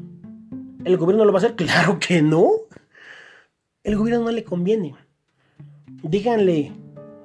¿El 0.84 0.96
gobierno 0.96 1.24
lo 1.24 1.32
va 1.32 1.38
a 1.38 1.42
hacer? 1.42 1.54
Claro 1.56 1.98
que 1.98 2.22
no. 2.22 2.50
El 3.82 3.96
gobierno 3.96 4.24
no 4.24 4.30
le 4.30 4.44
conviene. 4.44 4.94
Díganle 6.02 6.72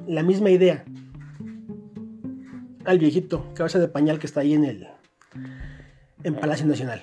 la 0.08 0.24
misma 0.24 0.50
idea 0.50 0.86
al 2.86 3.00
viejito 3.00 3.54
cabeza 3.54 3.80
de 3.80 3.88
pañal 3.88 4.20
que 4.20 4.28
está 4.28 4.42
ahí 4.42 4.54
en 4.54 4.66
el 4.66 4.88
en 6.24 6.36
Palacio 6.36 6.66
Nacional. 6.66 7.02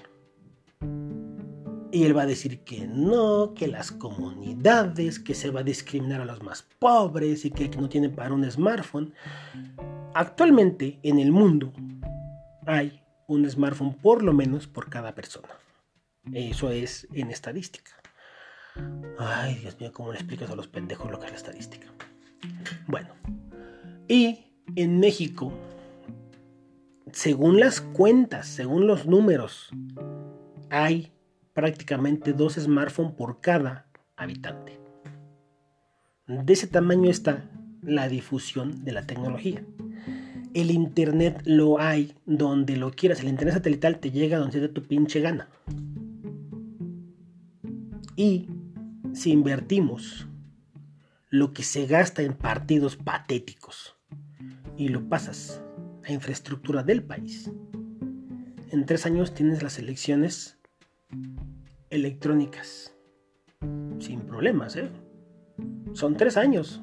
Y 1.91 2.05
él 2.05 2.17
va 2.17 2.23
a 2.23 2.27
decir 2.27 2.61
que 2.65 2.87
no, 2.87 3.55
que 3.55 3.67
las 3.67 3.91
comunidades, 3.91 5.19
que 5.19 5.35
se 5.35 5.51
va 5.51 5.61
a 5.61 5.65
discriminar 5.65 6.21
a 6.21 6.27
los 6.27 6.43
más 6.43 6.63
pobres 6.79 7.45
y 7.45 7.51
que 7.51 7.69
no 7.71 7.89
tiene 7.89 8.11
para 8.11 8.35
un 8.35 8.49
smartphone. 8.51 9.15
Actualmente 10.15 10.99
en 11.03 11.19
el 11.19 11.33
mundo 11.33 11.73
hay 12.69 13.03
un 13.27 13.49
smartphone 13.49 13.95
por 13.95 14.23
lo 14.23 14.35
menos 14.35 14.67
por 14.67 14.91
cada 14.91 15.15
persona. 15.15 15.49
Eso 16.35 16.71
es 16.71 17.09
en 17.15 17.31
estadística. 17.31 17.93
Ay, 19.19 19.55
Dios 19.57 19.81
mío, 19.81 19.91
¿cómo 19.91 20.13
le 20.13 20.19
explicas 20.19 20.51
a 20.51 20.55
los 20.55 20.69
pendejos 20.69 21.11
lo 21.11 21.19
que 21.19 21.25
es 21.27 21.33
la 21.33 21.39
estadística? 21.39 21.87
Bueno, 22.87 23.15
y 24.07 24.53
en 24.77 25.01
México, 25.01 25.51
según 27.11 27.59
las 27.59 27.81
cuentas, 27.81 28.47
según 28.47 28.87
los 28.87 29.07
números, 29.07 29.71
hay 30.69 31.11
prácticamente 31.55 32.35
dos 32.35 32.57
smartphones 32.57 33.15
por 33.15 33.41
cada 33.41 33.87
habitante. 34.15 34.79
De 36.27 36.53
ese 36.53 36.67
tamaño 36.67 37.11
está 37.11 37.49
la 37.81 38.09
difusión 38.09 38.85
de 38.85 38.93
la 38.93 39.07
tecnología. 39.07 39.65
El 40.55 40.71
internet 40.71 41.43
lo 41.45 41.81
hay 41.81 42.15
donde 42.27 42.77
lo 42.77 42.91
quieras. 42.91 43.21
El 43.21 43.29
internet 43.29 43.55
satelital 43.55 43.99
te 43.99 44.11
llega 44.11 44.39
donde 44.39 44.61
se 44.61 44.69
tu 44.69 44.83
pinche 44.83 45.21
gana. 45.21 45.49
Y 48.17 48.49
si 49.13 49.31
invertimos 49.31 50.27
lo 51.31 51.53
que 51.53 51.63
se 51.63 51.87
gasta 51.87 52.23
en 52.23 52.35
partidos 52.35 52.97
patéticos 52.97 53.97
y 54.77 54.89
lo 54.89 55.09
pasas 55.09 55.63
a 56.05 56.13
infraestructura 56.13 56.83
del 56.83 57.03
país, 57.03 57.51
en 58.71 58.87
tres 58.87 59.07
años 59.07 59.35
tienes 59.35 59.63
las 59.63 59.79
elecciones 59.79 60.59
electrónicas. 61.91 62.95
Sin 63.99 64.21
problemas, 64.21 64.77
¿eh? 64.77 64.91
Son 65.93 66.17
tres 66.17 66.37
años 66.37 66.83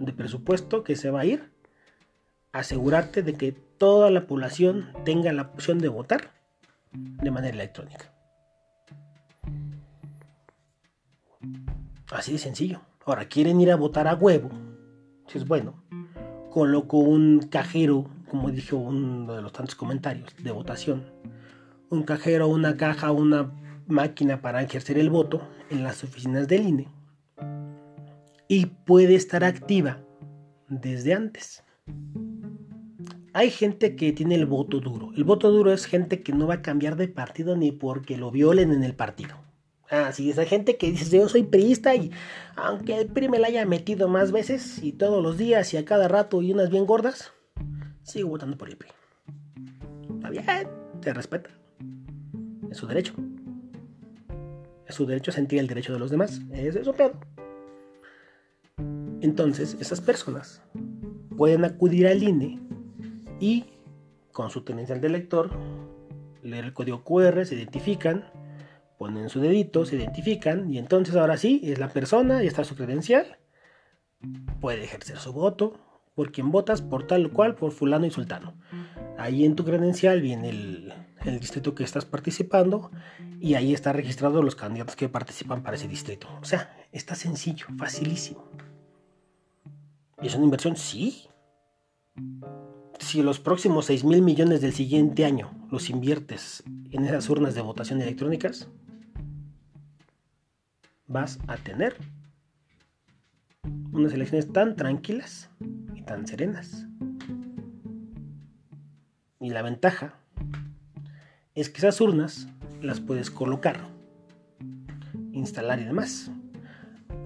de 0.00 0.12
presupuesto 0.12 0.82
que 0.82 0.96
se 0.96 1.10
va 1.10 1.20
a 1.20 1.26
ir 1.26 1.53
asegurarte 2.54 3.22
de 3.22 3.34
que 3.34 3.52
toda 3.52 4.10
la 4.10 4.26
población 4.26 4.92
tenga 5.04 5.32
la 5.32 5.42
opción 5.42 5.80
de 5.80 5.88
votar 5.88 6.30
de 6.92 7.30
manera 7.30 7.52
electrónica. 7.52 8.12
Así 12.12 12.32
de 12.32 12.38
sencillo. 12.38 12.80
Ahora, 13.04 13.26
quieren 13.26 13.60
ir 13.60 13.72
a 13.72 13.76
votar 13.76 14.06
a 14.06 14.14
huevo. 14.14 14.50
Si 15.26 15.38
es 15.38 15.46
bueno, 15.46 15.82
coloco 16.50 16.98
un 16.98 17.40
cajero, 17.50 18.08
como 18.30 18.50
dijo 18.52 18.76
uno 18.76 19.34
de 19.34 19.42
los 19.42 19.52
tantos 19.52 19.74
comentarios 19.74 20.28
de 20.38 20.52
votación. 20.52 21.04
Un 21.90 22.04
cajero, 22.04 22.46
una 22.46 22.76
caja, 22.76 23.10
una 23.10 23.50
máquina 23.88 24.40
para 24.40 24.62
ejercer 24.62 24.96
el 24.96 25.10
voto 25.10 25.42
en 25.70 25.82
las 25.82 26.04
oficinas 26.04 26.46
del 26.46 26.68
INE. 26.68 26.88
Y 28.46 28.66
puede 28.66 29.16
estar 29.16 29.42
activa 29.42 29.98
desde 30.68 31.14
antes. 31.14 31.64
Hay 33.36 33.50
gente 33.50 33.96
que 33.96 34.12
tiene 34.12 34.36
el 34.36 34.46
voto 34.46 34.78
duro. 34.78 35.10
El 35.16 35.24
voto 35.24 35.50
duro 35.50 35.72
es 35.72 35.86
gente 35.86 36.22
que 36.22 36.32
no 36.32 36.46
va 36.46 36.54
a 36.54 36.62
cambiar 36.62 36.94
de 36.94 37.08
partido 37.08 37.56
ni 37.56 37.72
porque 37.72 38.16
lo 38.16 38.30
violen 38.30 38.70
en 38.70 38.84
el 38.84 38.94
partido. 38.94 39.34
Así 39.90 40.30
es, 40.30 40.38
hay 40.38 40.46
gente 40.46 40.76
que 40.76 40.92
dice, 40.92 41.18
yo 41.18 41.28
soy 41.28 41.42
priista 41.42 41.96
y 41.96 42.12
aunque 42.54 42.96
el 42.96 43.08
PRI 43.08 43.28
me 43.28 43.40
la 43.40 43.48
haya 43.48 43.66
metido 43.66 44.06
más 44.06 44.30
veces 44.30 44.80
y 44.84 44.92
todos 44.92 45.20
los 45.20 45.36
días 45.36 45.74
y 45.74 45.76
a 45.76 45.84
cada 45.84 46.06
rato 46.06 46.42
y 46.42 46.52
unas 46.52 46.70
bien 46.70 46.86
gordas, 46.86 47.32
sigo 48.04 48.28
votando 48.28 48.56
por 48.56 48.68
el 48.68 48.76
PRI. 48.76 48.90
Está 50.14 50.30
bien, 50.30 50.44
te 51.00 51.12
respeta. 51.12 51.50
Es 52.70 52.76
su 52.76 52.86
derecho. 52.86 53.14
Es 54.86 54.94
su 54.94 55.06
derecho 55.06 55.32
sentir 55.32 55.58
el 55.58 55.66
derecho 55.66 55.92
de 55.92 55.98
los 55.98 56.12
demás. 56.12 56.40
Es 56.52 56.76
eso, 56.76 56.92
pedo. 56.92 57.18
Entonces, 59.20 59.76
esas 59.80 60.00
personas 60.00 60.62
pueden 61.36 61.64
acudir 61.64 62.06
al 62.06 62.22
INE 62.22 62.63
y 63.40 63.64
con 64.32 64.50
su 64.50 64.62
tenencia 64.62 64.96
de 64.96 65.08
lector, 65.08 65.50
leer 66.42 66.64
el 66.64 66.72
código 66.72 67.04
QR, 67.04 67.44
se 67.46 67.54
identifican 67.54 68.24
ponen 68.98 69.28
su 69.28 69.40
dedito, 69.40 69.84
se 69.84 69.96
identifican 69.96 70.72
y 70.72 70.78
entonces 70.78 71.16
ahora 71.16 71.36
sí, 71.36 71.60
es 71.64 71.78
la 71.78 71.88
persona, 71.88 72.42
y 72.42 72.46
está 72.46 72.64
su 72.64 72.76
credencial, 72.76 73.38
puede 74.60 74.84
ejercer 74.84 75.18
su 75.18 75.32
voto, 75.32 75.78
por 76.14 76.30
quien 76.30 76.50
votas, 76.50 76.80
por 76.80 77.06
tal 77.06 77.30
cual, 77.30 77.54
por 77.56 77.72
fulano 77.72 78.06
y 78.06 78.10
sultano. 78.10 78.54
Ahí 79.18 79.44
en 79.44 79.56
tu 79.56 79.64
credencial 79.64 80.20
viene 80.20 80.48
el, 80.48 80.94
el 81.24 81.40
distrito 81.40 81.74
que 81.74 81.82
estás 81.82 82.04
participando 82.04 82.92
y 83.40 83.54
ahí 83.54 83.74
está 83.74 83.92
registrado 83.92 84.42
los 84.42 84.54
candidatos 84.54 84.96
que 84.96 85.08
participan 85.08 85.62
para 85.62 85.76
ese 85.76 85.88
distrito. 85.88 86.28
O 86.40 86.44
sea, 86.44 86.74
está 86.92 87.14
sencillo, 87.14 87.66
facilísimo. 87.76 88.48
¿Y 90.22 90.28
es 90.28 90.34
una 90.36 90.44
inversión? 90.44 90.76
Sí. 90.76 91.28
Si 92.98 93.22
los 93.22 93.40
próximos 93.40 93.86
6 93.86 94.04
mil 94.04 94.22
millones 94.22 94.60
del 94.60 94.72
siguiente 94.72 95.24
año 95.24 95.50
los 95.70 95.90
inviertes 95.90 96.62
en 96.90 97.04
esas 97.04 97.28
urnas 97.28 97.54
de 97.54 97.60
votación 97.60 98.00
electrónicas, 98.00 98.68
vas 101.06 101.38
a 101.46 101.56
tener 101.56 101.96
unas 103.92 104.12
elecciones 104.12 104.52
tan 104.52 104.76
tranquilas 104.76 105.50
y 105.94 106.02
tan 106.02 106.26
serenas. 106.26 106.86
Y 109.40 109.50
la 109.50 109.62
ventaja 109.62 110.14
es 111.54 111.68
que 111.70 111.78
esas 111.78 112.00
urnas 112.00 112.48
las 112.80 113.00
puedes 113.00 113.30
colocar, 113.30 113.88
instalar 115.32 115.80
y 115.80 115.84
demás. 115.84 116.30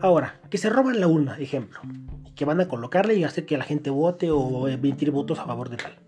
Ahora, 0.00 0.40
que 0.50 0.58
se 0.58 0.70
roban 0.70 1.00
la 1.00 1.08
urna, 1.08 1.38
ejemplo, 1.38 1.80
que 2.36 2.44
van 2.44 2.60
a 2.60 2.68
colocarle 2.68 3.14
y 3.14 3.24
hacer 3.24 3.46
que 3.46 3.58
la 3.58 3.64
gente 3.64 3.90
vote 3.90 4.30
o 4.30 4.68
emitir 4.68 5.10
votos 5.10 5.38
a 5.38 5.44
favor 5.44 5.70
de 5.70 5.76
tal. 5.76 5.98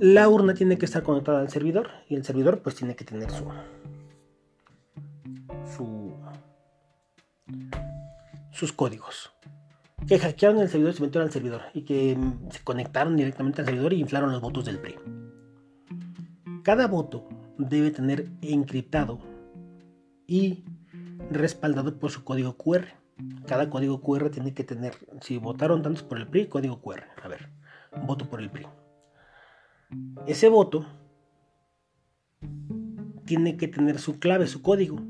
La 0.00 0.28
urna 0.28 0.54
tiene 0.54 0.78
que 0.78 0.84
estar 0.84 1.02
conectada 1.02 1.40
al 1.40 1.50
servidor 1.50 1.90
y 2.08 2.16
el 2.16 2.24
servidor 2.24 2.60
pues 2.60 2.74
tiene 2.74 2.96
que 2.96 3.04
tener 3.04 3.30
su, 3.30 3.46
sus 8.52 8.72
códigos. 8.72 9.32
Que 10.06 10.18
hackearon 10.18 10.60
el 10.60 10.68
servidor 10.68 10.94
se 10.94 11.02
metieron 11.02 11.26
al 11.26 11.32
servidor. 11.32 11.62
Y 11.74 11.82
que 11.82 12.16
se 12.50 12.60
conectaron 12.64 13.16
directamente 13.16 13.60
al 13.60 13.66
servidor 13.66 13.92
y 13.92 14.00
inflaron 14.00 14.32
los 14.32 14.40
votos 14.40 14.64
del 14.64 14.78
PRI. 14.78 14.96
Cada 16.62 16.86
voto 16.86 17.28
debe 17.58 17.90
tener 17.90 18.28
encriptado 18.42 19.20
y 20.26 20.64
respaldado 21.30 21.98
por 21.98 22.10
su 22.10 22.24
código 22.24 22.56
QR. 22.56 22.86
Cada 23.46 23.68
código 23.68 24.00
QR 24.00 24.30
tiene 24.30 24.54
que 24.54 24.64
tener, 24.64 24.94
si 25.20 25.38
votaron 25.38 25.82
tantos 25.82 26.02
por 26.02 26.18
el 26.18 26.28
PRI, 26.28 26.46
código 26.46 26.80
QR. 26.80 27.04
A 27.22 27.28
ver, 27.28 27.50
voto 28.06 28.28
por 28.28 28.40
el 28.40 28.50
PRI. 28.50 28.66
Ese 30.26 30.48
voto 30.48 30.86
tiene 33.24 33.56
que 33.56 33.68
tener 33.68 33.98
su 33.98 34.18
clave, 34.18 34.46
su 34.46 34.62
código. 34.62 35.00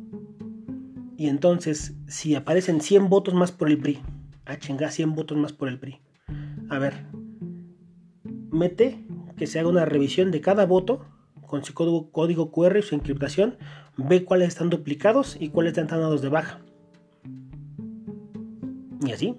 Y 1.17 1.29
entonces, 1.29 1.97
si 2.07 2.35
aparecen 2.35 2.81
100 2.81 3.09
votos 3.09 3.35
más 3.35 3.53
por 3.53 3.69
el 3.69 3.79
PRI, 3.79 4.01
a 4.47 4.53
ah, 4.53 4.59
chingar 4.59 4.91
100 4.91 5.15
votos 5.15 5.37
más 5.37 5.53
por 5.53 5.69
el 5.69 5.79
PRI. 5.79 6.01
A 6.71 6.79
ver, 6.79 7.07
mete 8.51 9.05
que 9.37 9.47
se 9.47 9.59
haga 9.59 9.69
una 9.69 9.85
revisión 9.85 10.31
de 10.31 10.41
cada 10.41 10.65
voto 10.65 11.05
con 11.47 11.65
su 11.65 11.75
código, 11.75 12.11
código 12.11 12.51
QR 12.51 12.79
y 12.79 12.83
su 12.83 12.95
encriptación, 12.95 13.57
ve 13.99 14.25
cuáles 14.25 14.49
están 14.49 14.71
duplicados 14.71 15.37
y 15.39 15.51
cuáles 15.51 15.77
están 15.77 16.01
dados 16.01 16.23
de 16.23 16.29
baja. 16.29 16.61
Y 19.05 19.13
así. 19.13 19.37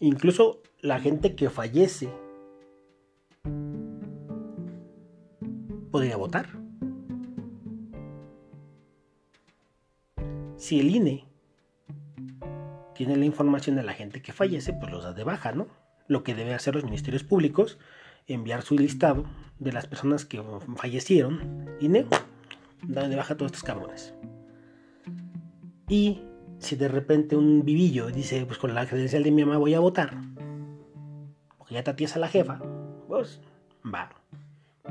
Incluso 0.00 0.62
la 0.80 0.98
gente 0.98 1.36
que 1.36 1.50
fallece 1.50 2.08
podría 5.90 6.16
votar. 6.16 6.48
Si 10.56 10.80
el 10.80 10.94
INE 10.94 11.26
tiene 12.94 13.16
la 13.16 13.24
información 13.24 13.76
de 13.76 13.82
la 13.82 13.92
gente 13.92 14.22
que 14.22 14.32
fallece, 14.32 14.72
pues 14.72 14.90
los 14.90 15.04
da 15.04 15.12
de 15.12 15.24
baja, 15.24 15.52
¿no? 15.52 15.68
Lo 16.06 16.22
que 16.22 16.34
deben 16.34 16.54
hacer 16.54 16.74
los 16.74 16.84
ministerios 16.84 17.24
públicos, 17.24 17.78
enviar 18.26 18.62
su 18.62 18.76
listado 18.76 19.24
de 19.58 19.72
las 19.72 19.86
personas 19.86 20.24
que 20.24 20.42
fallecieron, 20.76 21.66
INE, 21.80 22.06
da 22.86 23.08
de 23.08 23.16
baja 23.16 23.34
a 23.34 23.36
todos 23.36 23.52
estos 23.52 23.64
cabrones. 23.64 24.14
Y 25.88 26.22
si 26.58 26.76
de 26.76 26.88
repente 26.88 27.36
un 27.36 27.64
vivillo 27.64 28.08
dice, 28.08 28.44
pues 28.46 28.58
con 28.58 28.74
la 28.74 28.86
credencial 28.86 29.22
de 29.22 29.30
mi 29.30 29.44
mamá 29.44 29.58
voy 29.58 29.74
a 29.74 29.80
votar, 29.80 30.16
porque 31.58 31.74
ya 31.74 31.82
te 31.82 31.90
atiesa 31.90 32.18
la 32.18 32.28
jefa, 32.28 32.60
pues 33.08 33.40
va, 33.82 34.10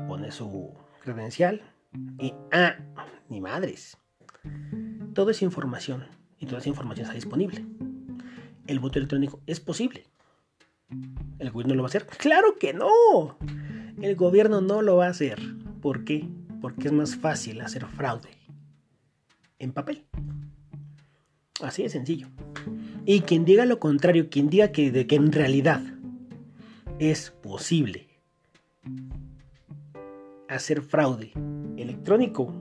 pone 0.06 0.30
su 0.30 0.74
credencial 1.02 1.62
y, 2.18 2.34
ah, 2.52 2.76
ni 3.28 3.40
madres 3.40 3.96
Toda 5.14 5.32
esa 5.32 5.44
información 5.44 6.06
y 6.38 6.46
toda 6.46 6.58
esa 6.58 6.68
información 6.68 7.04
está 7.04 7.14
disponible. 7.14 7.64
¿El 8.66 8.78
voto 8.78 8.98
electrónico 8.98 9.40
es 9.46 9.60
posible? 9.60 10.04
¿El 11.38 11.50
gobierno 11.50 11.74
lo 11.74 11.82
va 11.82 11.86
a 11.86 11.90
hacer? 11.90 12.06
¡Claro 12.06 12.58
que 12.58 12.72
no! 12.72 13.36
El 14.00 14.16
gobierno 14.16 14.60
no 14.60 14.82
lo 14.82 14.96
va 14.96 15.06
a 15.06 15.10
hacer. 15.10 15.40
¿Por 15.82 16.04
qué? 16.04 16.28
Porque 16.60 16.88
es 16.88 16.92
más 16.92 17.16
fácil 17.16 17.60
hacer 17.60 17.86
fraude 17.86 18.30
en 19.58 19.72
papel. 19.72 20.04
Así 21.62 21.82
de 21.82 21.88
sencillo. 21.88 22.28
Y 23.04 23.20
quien 23.20 23.44
diga 23.44 23.64
lo 23.66 23.78
contrario, 23.78 24.28
quien 24.30 24.50
diga 24.50 24.72
que, 24.72 25.06
en 25.08 25.32
realidad 25.32 25.82
es 26.98 27.30
posible 27.30 28.08
hacer 30.48 30.82
fraude 30.82 31.32
electrónico 31.76 32.52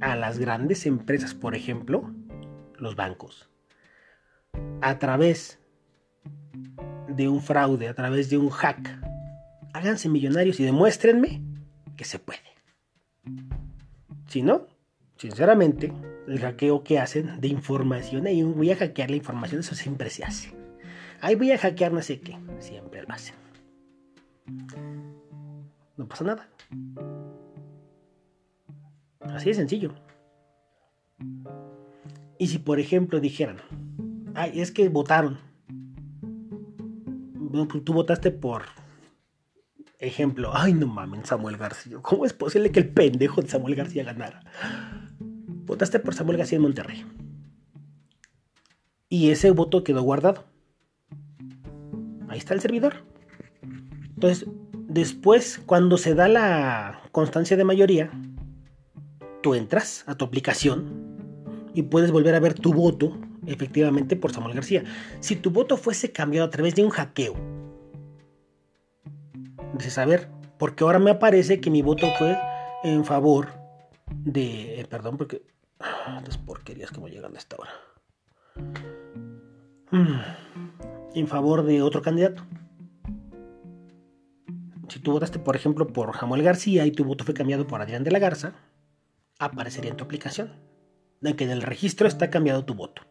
a 0.00 0.16
las 0.16 0.38
grandes 0.38 0.86
empresas, 0.86 1.34
por 1.34 1.54
ejemplo, 1.54 2.12
los 2.78 2.96
bancos, 2.96 3.48
a 4.80 4.98
través 4.98 5.58
de 7.08 7.28
un 7.28 7.42
fraude, 7.42 7.88
a 7.88 7.94
través 7.94 8.30
de 8.30 8.38
un 8.38 8.50
hack. 8.50 8.98
Háganse 9.72 10.08
millonarios 10.08 10.58
y 10.58 10.64
demuéstrenme 10.64 11.42
que 11.96 12.04
se 12.04 12.18
puede. 12.18 12.55
Si 14.26 14.42
no, 14.42 14.66
sinceramente, 15.16 15.92
el 16.26 16.40
hackeo 16.40 16.82
que 16.82 16.98
hacen 16.98 17.40
de 17.40 17.48
información, 17.48 18.26
ahí 18.26 18.42
voy 18.42 18.70
a 18.70 18.76
hackear 18.76 19.10
la 19.10 19.16
información, 19.16 19.60
eso 19.60 19.74
siempre 19.74 20.10
se 20.10 20.24
hace. 20.24 20.52
Ahí 21.20 21.34
voy 21.34 21.52
a 21.52 21.58
hackear 21.58 21.92
no 21.92 22.02
sé 22.02 22.20
qué, 22.20 22.38
siempre 22.58 23.02
lo 23.02 23.12
hacen. 23.12 23.34
No 25.96 26.06
pasa 26.06 26.24
nada. 26.24 26.48
Así 29.20 29.48
de 29.48 29.54
sencillo. 29.54 29.94
Y 32.38 32.48
si 32.48 32.58
por 32.58 32.78
ejemplo 32.78 33.20
dijeran, 33.20 33.56
ay, 34.34 34.60
es 34.60 34.70
que 34.70 34.88
votaron. 34.88 35.38
Pues, 37.50 37.84
tú 37.84 37.94
votaste 37.94 38.30
por 38.30 38.64
ejemplo, 40.06 40.50
ay 40.54 40.72
no 40.72 40.86
mames, 40.86 41.28
Samuel 41.28 41.56
García. 41.56 41.98
¿Cómo 42.02 42.24
es 42.24 42.32
posible 42.32 42.70
que 42.70 42.80
el 42.80 42.88
pendejo 42.88 43.42
de 43.42 43.48
Samuel 43.48 43.74
García 43.74 44.04
ganara? 44.04 44.42
Votaste 45.18 45.98
por 45.98 46.14
Samuel 46.14 46.38
García 46.38 46.56
en 46.56 46.62
Monterrey. 46.62 47.04
Y 49.08 49.30
ese 49.30 49.50
voto 49.50 49.84
quedó 49.84 50.02
guardado. 50.02 50.44
Ahí 52.28 52.38
está 52.38 52.54
el 52.54 52.60
servidor. 52.60 53.04
Entonces, 54.14 54.46
después, 54.88 55.60
cuando 55.64 55.98
se 55.98 56.14
da 56.14 56.28
la 56.28 57.02
constancia 57.12 57.56
de 57.56 57.64
mayoría, 57.64 58.10
tú 59.42 59.54
entras 59.54 60.04
a 60.06 60.16
tu 60.16 60.24
aplicación 60.24 61.16
y 61.74 61.82
puedes 61.82 62.10
volver 62.10 62.34
a 62.34 62.40
ver 62.40 62.54
tu 62.54 62.72
voto 62.72 63.18
efectivamente 63.46 64.16
por 64.16 64.32
Samuel 64.32 64.54
García. 64.54 64.84
Si 65.20 65.36
tu 65.36 65.50
voto 65.50 65.76
fuese 65.76 66.12
cambiado 66.12 66.46
a 66.46 66.50
través 66.50 66.74
de 66.74 66.84
un 66.84 66.90
hackeo, 66.90 67.34
dices, 69.74 69.98
a 69.98 70.04
ver, 70.04 70.28
porque 70.58 70.84
ahora 70.84 70.98
me 70.98 71.10
aparece 71.10 71.60
que 71.60 71.70
mi 71.70 71.82
voto 71.82 72.06
fue 72.18 72.38
en 72.82 73.04
favor 73.04 73.48
de. 74.10 74.80
Eh, 74.80 74.86
perdón, 74.86 75.16
porque. 75.16 75.42
Ah, 75.80 76.22
las 76.24 76.38
porquerías 76.38 76.90
que 76.90 77.00
me 77.00 77.10
llegan 77.10 77.34
a 77.34 77.38
esta 77.38 77.56
hora. 77.56 77.70
Mm, 79.90 80.20
en 81.14 81.26
favor 81.26 81.64
de 81.64 81.82
otro 81.82 82.02
candidato. 82.02 82.42
Si 84.88 85.00
tú 85.00 85.12
votaste, 85.12 85.38
por 85.38 85.56
ejemplo, 85.56 85.86
por 85.88 86.16
Samuel 86.16 86.42
García 86.42 86.86
y 86.86 86.92
tu 86.92 87.04
voto 87.04 87.24
fue 87.24 87.34
cambiado 87.34 87.66
por 87.66 87.82
Adrián 87.82 88.04
de 88.04 88.10
la 88.10 88.18
Garza, 88.18 88.54
aparecería 89.38 89.90
en 89.90 89.96
tu 89.96 90.04
aplicación. 90.04 90.52
De 91.20 91.34
que 91.34 91.44
en 91.44 91.50
el 91.50 91.62
registro 91.62 92.06
está 92.06 92.30
cambiado 92.30 92.64
tu 92.64 92.74
voto. 92.74 93.02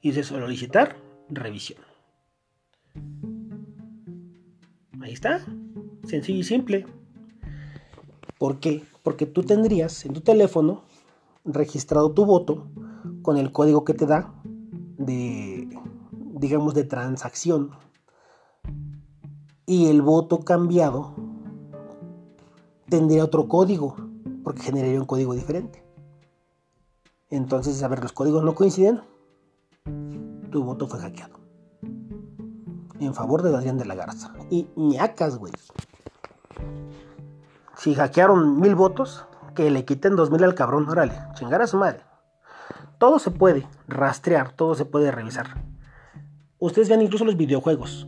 Y 0.00 0.08
dice 0.08 0.24
solicitar 0.24 0.96
revisión. 1.28 1.80
Ahí 5.00 5.12
está. 5.12 5.44
Sencillo 6.06 6.40
y 6.40 6.44
simple. 6.44 6.86
¿Por 8.38 8.58
qué? 8.58 8.82
Porque 9.02 9.26
tú 9.26 9.42
tendrías 9.42 10.04
en 10.06 10.14
tu 10.14 10.20
teléfono 10.20 10.82
registrado 11.44 12.12
tu 12.12 12.24
voto 12.24 12.66
con 13.22 13.36
el 13.36 13.52
código 13.52 13.84
que 13.84 13.94
te 13.94 14.06
da 14.06 14.34
de, 14.98 15.68
digamos, 16.12 16.74
de 16.74 16.84
transacción. 16.84 17.70
Y 19.66 19.86
el 19.86 20.02
voto 20.02 20.40
cambiado 20.40 21.14
tendría 22.88 23.24
otro 23.24 23.48
código, 23.48 23.96
porque 24.42 24.62
generaría 24.62 25.00
un 25.00 25.06
código 25.06 25.34
diferente. 25.34 25.84
Entonces, 27.30 27.82
a 27.82 27.88
ver, 27.88 28.02
los 28.02 28.12
códigos 28.12 28.42
no 28.42 28.54
coinciden, 28.54 29.00
tu 30.50 30.64
voto 30.64 30.88
fue 30.88 30.98
hackeado. 30.98 31.38
En 32.98 33.14
favor 33.14 33.42
de 33.42 33.54
Adrián 33.56 33.78
de 33.78 33.84
la 33.84 33.94
Garza. 33.94 34.34
Y 34.50 34.68
ñacas, 34.76 35.38
güey. 35.38 35.52
Si 37.76 37.94
hackearon 37.94 38.60
mil 38.60 38.74
votos, 38.74 39.26
que 39.54 39.70
le 39.70 39.84
quiten 39.84 40.16
dos 40.16 40.30
mil 40.30 40.44
al 40.44 40.54
cabrón, 40.54 40.88
órale, 40.88 41.14
chingar 41.34 41.62
a 41.62 41.66
su 41.66 41.76
madre. 41.76 42.00
Todo 42.98 43.18
se 43.18 43.30
puede 43.30 43.66
rastrear, 43.88 44.52
todo 44.52 44.74
se 44.74 44.84
puede 44.84 45.10
revisar. 45.10 45.62
Ustedes 46.58 46.88
vean 46.88 47.02
incluso 47.02 47.24
los 47.24 47.36
videojuegos. 47.36 48.06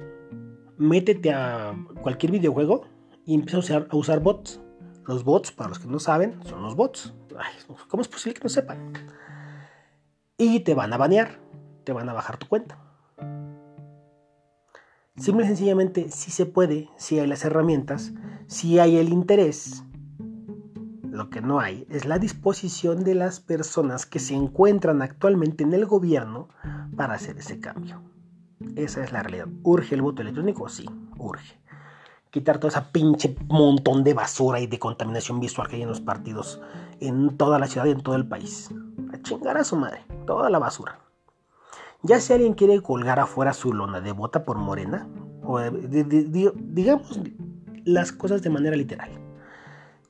Métete 0.76 1.32
a 1.32 1.74
cualquier 2.02 2.32
videojuego 2.32 2.86
y 3.24 3.34
empieza 3.34 3.86
a 3.88 3.96
usar, 3.96 4.20
bots. 4.20 4.60
Los 5.06 5.24
bots, 5.24 5.52
para 5.52 5.70
los 5.70 5.78
que 5.78 5.88
no 5.88 5.98
saben, 5.98 6.38
son 6.44 6.62
los 6.62 6.76
bots. 6.76 7.14
¿Cómo 7.88 8.02
es 8.02 8.08
posible 8.08 8.34
que 8.34 8.44
no 8.44 8.48
sepan? 8.50 8.92
Y 10.36 10.60
te 10.60 10.74
van 10.74 10.92
a 10.92 10.96
banear 10.96 11.42
te 11.84 11.92
van 11.92 12.08
a 12.08 12.12
bajar 12.12 12.36
tu 12.36 12.48
cuenta. 12.48 12.78
Simple 15.16 15.44
y 15.44 15.48
sencillamente, 15.48 16.10
si 16.10 16.30
se 16.30 16.46
puede, 16.46 16.88
si 16.96 17.18
hay 17.18 17.26
las 17.26 17.44
herramientas, 17.44 18.12
si 18.46 18.78
hay 18.78 18.96
el 18.96 19.08
interés. 19.10 19.84
Lo 21.10 21.28
que 21.28 21.40
no 21.40 21.60
hay 21.60 21.86
es 21.90 22.04
la 22.06 22.18
disposición 22.18 23.04
de 23.04 23.14
las 23.14 23.40
personas 23.40 24.06
que 24.06 24.18
se 24.18 24.34
encuentran 24.34 25.02
actualmente 25.02 25.64
en 25.64 25.74
el 25.74 25.84
gobierno 25.84 26.48
para 26.96 27.14
hacer 27.14 27.38
ese 27.38 27.60
cambio. 27.60 28.02
Esa 28.76 29.04
es 29.04 29.12
la 29.12 29.22
realidad. 29.22 29.48
¿Urge 29.62 29.94
el 29.94 30.02
voto 30.02 30.22
electrónico? 30.22 30.68
Sí, 30.68 30.88
urge. 31.18 31.60
Quitar 32.30 32.58
toda 32.58 32.70
esa 32.70 32.92
pinche 32.92 33.36
montón 33.48 34.04
de 34.04 34.14
basura 34.14 34.60
y 34.60 34.66
de 34.66 34.78
contaminación 34.78 35.38
visual 35.38 35.68
que 35.68 35.76
hay 35.76 35.82
en 35.82 35.88
los 35.88 36.00
partidos 36.00 36.62
en 37.00 37.36
toda 37.36 37.58
la 37.58 37.66
ciudad 37.66 37.86
y 37.86 37.90
en 37.90 38.02
todo 38.02 38.14
el 38.14 38.26
país. 38.26 38.70
A 39.12 39.20
chingar 39.20 39.56
a 39.58 39.64
su 39.64 39.76
madre, 39.76 40.04
toda 40.26 40.48
la 40.48 40.58
basura. 40.58 40.98
Ya 42.02 42.20
si 42.20 42.32
alguien 42.32 42.54
quiere 42.54 42.80
colgar 42.80 43.20
afuera 43.20 43.52
su 43.52 43.72
lona 43.72 44.00
de 44.00 44.12
bota 44.12 44.44
por 44.44 44.56
morena, 44.56 45.06
o 45.44 45.60
digamos 45.60 47.20
las 47.84 48.12
cosas 48.12 48.42
de 48.42 48.50
manera 48.50 48.76
literal. 48.76 49.10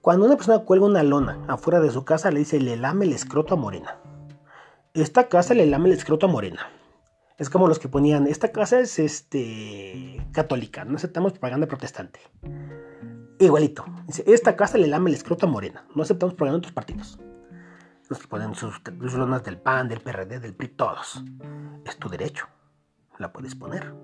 Cuando 0.00 0.26
una 0.26 0.36
persona 0.36 0.60
cuelga 0.60 0.86
una 0.86 1.02
lona 1.02 1.44
afuera 1.48 1.80
de 1.80 1.90
su 1.90 2.04
casa, 2.04 2.30
le 2.30 2.40
dice 2.40 2.60
le 2.60 2.76
lame 2.76 3.04
el 3.04 3.12
escroto 3.12 3.54
a 3.54 3.56
morena. 3.56 3.98
Esta 4.94 5.28
casa 5.28 5.54
le 5.54 5.66
lame 5.66 5.88
el 5.88 5.96
escroto 5.96 6.26
a 6.26 6.28
morena. 6.28 6.66
Es 7.38 7.48
como 7.50 7.68
los 7.68 7.78
que 7.78 7.88
ponían, 7.88 8.26
esta 8.26 8.52
casa 8.52 8.80
es 8.80 8.98
este 8.98 10.26
católica, 10.32 10.84
no 10.84 10.96
aceptamos 10.96 11.32
propaganda 11.32 11.66
protestante. 11.66 12.20
Igualito. 13.38 13.84
Dice, 14.06 14.24
esta 14.26 14.54
casa 14.56 14.78
le 14.78 14.86
lame 14.86 15.10
el 15.10 15.16
escroto 15.16 15.46
a 15.46 15.48
morena, 15.48 15.84
no 15.94 16.02
aceptamos 16.02 16.34
propaganda 16.34 16.56
de 16.56 16.58
otros 16.58 16.72
partidos 16.72 17.18
los 18.12 18.20
que 18.20 18.28
ponen 18.28 18.54
sus, 18.54 18.82
lonas 19.16 19.42
del 19.42 19.56
PAN, 19.56 19.88
del 19.88 20.02
PRD, 20.02 20.38
del 20.38 20.54
PRI, 20.54 20.68
todos. 20.68 21.24
Es 21.86 21.96
tu 21.96 22.10
derecho. 22.10 22.46
La 23.18 23.32
puedes 23.32 23.54
poner. 23.54 23.94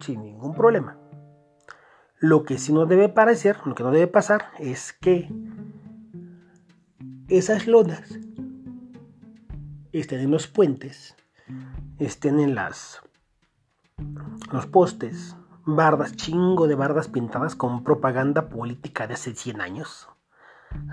Sin 0.00 0.22
ningún 0.22 0.54
problema. 0.54 0.98
Lo 2.18 2.44
que 2.44 2.58
sí 2.58 2.72
no 2.72 2.86
debe 2.86 3.08
parecer, 3.08 3.58
lo 3.66 3.74
que 3.74 3.82
no 3.82 3.90
debe 3.90 4.06
pasar 4.06 4.50
es 4.58 4.92
que 4.94 5.30
esas 7.28 7.66
lonas 7.66 8.18
estén 9.92 10.20
en 10.20 10.30
los 10.30 10.46
puentes, 10.46 11.16
estén 11.98 12.40
en 12.40 12.54
las 12.54 13.02
los 14.52 14.66
postes, 14.66 15.36
bardas, 15.64 16.14
chingo 16.16 16.68
de 16.68 16.74
bardas 16.74 17.08
pintadas 17.08 17.56
con 17.56 17.82
propaganda 17.82 18.48
política 18.48 19.06
de 19.06 19.14
hace 19.14 19.34
100 19.34 19.60
años. 19.60 20.08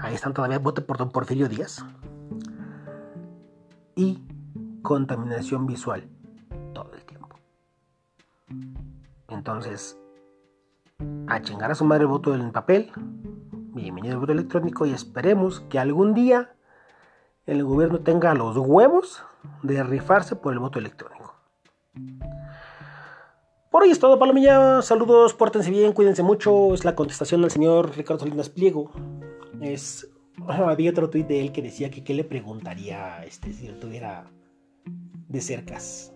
Ahí 0.01 0.15
están 0.15 0.33
todavía, 0.33 0.59
vote 0.59 0.81
por 0.81 0.97
don 0.97 1.11
Porfirio 1.11 1.49
Díaz. 1.49 1.85
Y 3.95 4.23
contaminación 4.81 5.67
visual 5.67 6.09
todo 6.73 6.93
el 6.93 7.03
tiempo. 7.05 7.37
Entonces, 9.27 9.99
a 11.27 11.41
chingar 11.41 11.71
a 11.71 11.75
su 11.75 11.85
madre 11.85 12.03
el 12.03 12.07
voto 12.07 12.35
en 12.35 12.51
papel, 12.51 12.91
bienvenido 13.73 14.13
al 14.15 14.19
voto 14.19 14.31
electrónico 14.31 14.85
y 14.85 14.91
esperemos 14.91 15.61
que 15.69 15.79
algún 15.79 16.13
día 16.13 16.55
el 17.45 17.63
gobierno 17.63 17.99
tenga 17.99 18.33
los 18.33 18.57
huevos 18.57 19.23
de 19.61 19.83
rifarse 19.83 20.35
por 20.35 20.53
el 20.53 20.59
voto 20.59 20.79
electrónico. 20.79 21.35
Por 23.71 23.83
hoy 23.83 23.89
es 23.89 23.99
todo, 23.99 24.19
Palomilla. 24.19 24.81
Saludos, 24.81 25.33
pórtense 25.33 25.71
bien, 25.71 25.93
cuídense 25.93 26.21
mucho. 26.21 26.73
Es 26.73 26.85
la 26.85 26.95
contestación 26.95 27.43
al 27.43 27.51
señor 27.51 27.95
Ricardo 27.95 28.19
Salinas 28.19 28.49
Pliego 28.49 28.91
es 29.63 30.09
había 30.47 30.91
otro 30.91 31.09
tuit 31.09 31.27
de 31.27 31.41
él 31.41 31.51
que 31.51 31.61
decía 31.61 31.89
que 31.89 32.03
qué 32.03 32.13
le 32.13 32.23
preguntaría 32.23 33.23
este, 33.23 33.53
si 33.53 33.67
lo 33.67 33.75
tuviera 33.75 34.25
de 35.27 35.41
cercas. 35.41 36.12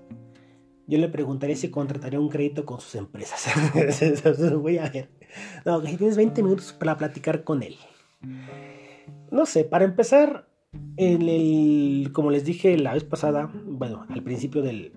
Yo 0.87 0.97
le 0.97 1.09
preguntaría 1.09 1.55
si 1.55 1.69
contrataría 1.69 2.19
un 2.19 2.29
crédito 2.29 2.65
con 2.65 2.79
sus 2.79 2.95
empresas. 2.95 3.45
Voy 4.61 4.77
a 4.77 4.89
ver. 4.89 5.09
No, 5.65 5.81
tienes 5.81 6.15
20 6.15 6.41
minutos 6.41 6.71
para 6.71 6.97
platicar 6.97 7.43
con 7.43 7.61
él. 7.61 7.75
No 9.29 9.45
sé, 9.45 9.65
para 9.65 9.83
empezar, 9.83 10.47
como 12.13 12.31
les 12.31 12.45
dije 12.45 12.77
la 12.77 12.93
vez 12.93 13.03
pasada, 13.03 13.51
bueno, 13.65 14.05
al 14.09 14.23
principio 14.23 14.61
del, 14.61 14.93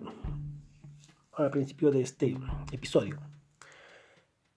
al 1.33 1.51
principio 1.51 1.91
de 1.91 2.03
este 2.03 2.37
episodio, 2.71 3.19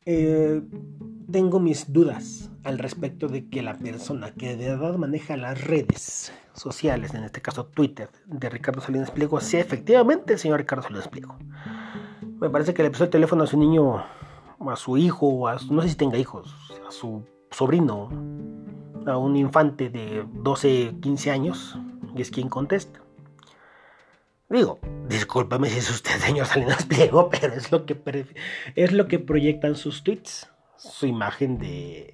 eh, 0.05 0.61
tengo 1.31 1.59
mis 1.59 1.91
dudas 1.91 2.51
al 2.63 2.79
respecto 2.79 3.27
de 3.27 3.47
que 3.49 3.61
la 3.61 3.77
persona 3.77 4.31
que 4.31 4.55
de 4.55 4.69
verdad 4.69 4.95
maneja 4.97 5.37
las 5.37 5.63
redes 5.63 6.31
sociales, 6.53 7.13
en 7.13 7.23
este 7.23 7.41
caso 7.41 7.65
Twitter, 7.65 8.09
de 8.25 8.49
Ricardo 8.49 8.81
Salinas 8.81 9.11
Pliego, 9.11 9.39
sea 9.39 9.61
efectivamente 9.61 10.33
el 10.33 10.39
señor 10.39 10.59
Ricardo 10.59 10.83
Salinas 10.83 11.07
Pliego. 11.07 11.35
Me 12.39 12.49
parece 12.49 12.73
que 12.73 12.83
le 12.83 12.89
prestó 12.89 13.05
el 13.05 13.09
teléfono 13.09 13.43
a 13.43 13.47
su 13.47 13.57
niño, 13.57 13.97
a 13.97 14.75
su 14.75 14.97
hijo, 14.97 15.47
a 15.47 15.57
no 15.69 15.81
sé 15.81 15.89
si 15.89 15.95
tenga 15.95 16.17
hijos, 16.17 16.53
a 16.87 16.91
su 16.91 17.23
sobrino, 17.51 18.09
a 19.05 19.17
un 19.17 19.35
infante 19.35 19.89
de 19.89 20.25
12, 20.33 20.95
15 21.01 21.31
años, 21.31 21.79
y 22.15 22.21
es 22.21 22.31
quien 22.31 22.49
contesta. 22.49 23.02
Digo, 24.53 24.77
discúlpame 25.09 25.67
si 25.67 25.79
es 25.79 25.89
usted, 25.89 26.11
señor 26.19 26.45
Salinas 26.45 26.85
Pliego, 26.85 27.27
pero 27.41 27.55
es 27.55 27.71
lo 27.71 27.87
que, 27.87 27.99
es 28.75 28.91
lo 28.91 29.07
que 29.07 29.17
proyectan 29.17 29.75
sus 29.75 30.03
tweets. 30.03 30.47
Su 30.77 31.07
imagen 31.07 31.57
de, 31.57 32.13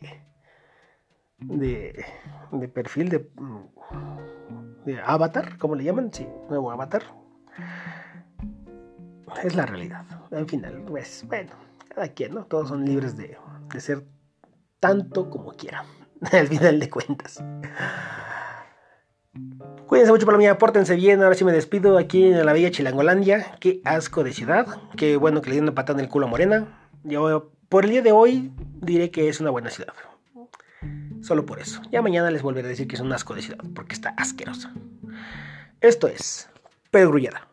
de, 1.39 2.67
perfil, 2.73 3.09
de, 3.09 3.29
de 4.85 5.01
avatar, 5.01 5.57
como 5.57 5.75
le 5.75 5.83
llaman, 5.83 6.13
sí, 6.13 6.25
nuevo 6.47 6.71
avatar. 6.71 7.03
Es 9.43 9.57
la 9.57 9.65
realidad. 9.65 10.05
En 10.31 10.47
final, 10.47 10.83
pues, 10.87 11.25
bueno, 11.27 11.51
cada 11.89 12.07
quien, 12.07 12.35
¿no? 12.35 12.45
Todos 12.45 12.69
son 12.69 12.85
libres 12.85 13.17
de, 13.17 13.37
de 13.73 13.81
ser 13.81 14.05
tanto 14.79 15.29
como 15.29 15.51
quieran, 15.51 15.85
al 16.31 16.47
final 16.47 16.79
de 16.79 16.89
cuentas. 16.89 17.43
Cuídense 19.89 20.11
mucho, 20.11 20.27
mía, 20.37 20.59
pórtense 20.59 20.95
bien. 20.95 21.23
Ahora 21.23 21.33
sí 21.33 21.43
me 21.43 21.51
despido 21.51 21.97
aquí 21.97 22.25
en 22.25 22.45
la 22.45 22.53
bella 22.53 22.69
Chilangolandia. 22.69 23.55
Qué 23.59 23.81
asco 23.85 24.23
de 24.23 24.33
ciudad. 24.33 24.67
Qué 24.95 25.17
bueno 25.17 25.41
que 25.41 25.49
le 25.49 25.55
dieron 25.55 25.73
patada 25.73 25.97
en 25.97 26.05
el 26.05 26.11
culo 26.11 26.27
a 26.27 26.29
Morena. 26.29 26.87
Yo, 27.03 27.49
por 27.69 27.85
el 27.85 27.89
día 27.89 28.03
de 28.03 28.11
hoy, 28.11 28.51
diré 28.81 29.09
que 29.09 29.29
es 29.29 29.39
una 29.39 29.49
buena 29.49 29.71
ciudad. 29.71 29.95
Solo 31.21 31.47
por 31.47 31.59
eso. 31.59 31.81
Ya 31.91 32.03
mañana 32.03 32.29
les 32.29 32.43
volveré 32.43 32.67
a 32.67 32.69
decir 32.69 32.87
que 32.87 32.97
es 32.97 33.01
un 33.01 33.11
asco 33.11 33.33
de 33.33 33.41
ciudad, 33.41 33.65
porque 33.73 33.93
está 33.93 34.13
asquerosa. 34.15 34.71
Esto 35.81 36.07
es 36.07 36.47
Pedro 36.91 37.09
Grullada. 37.09 37.47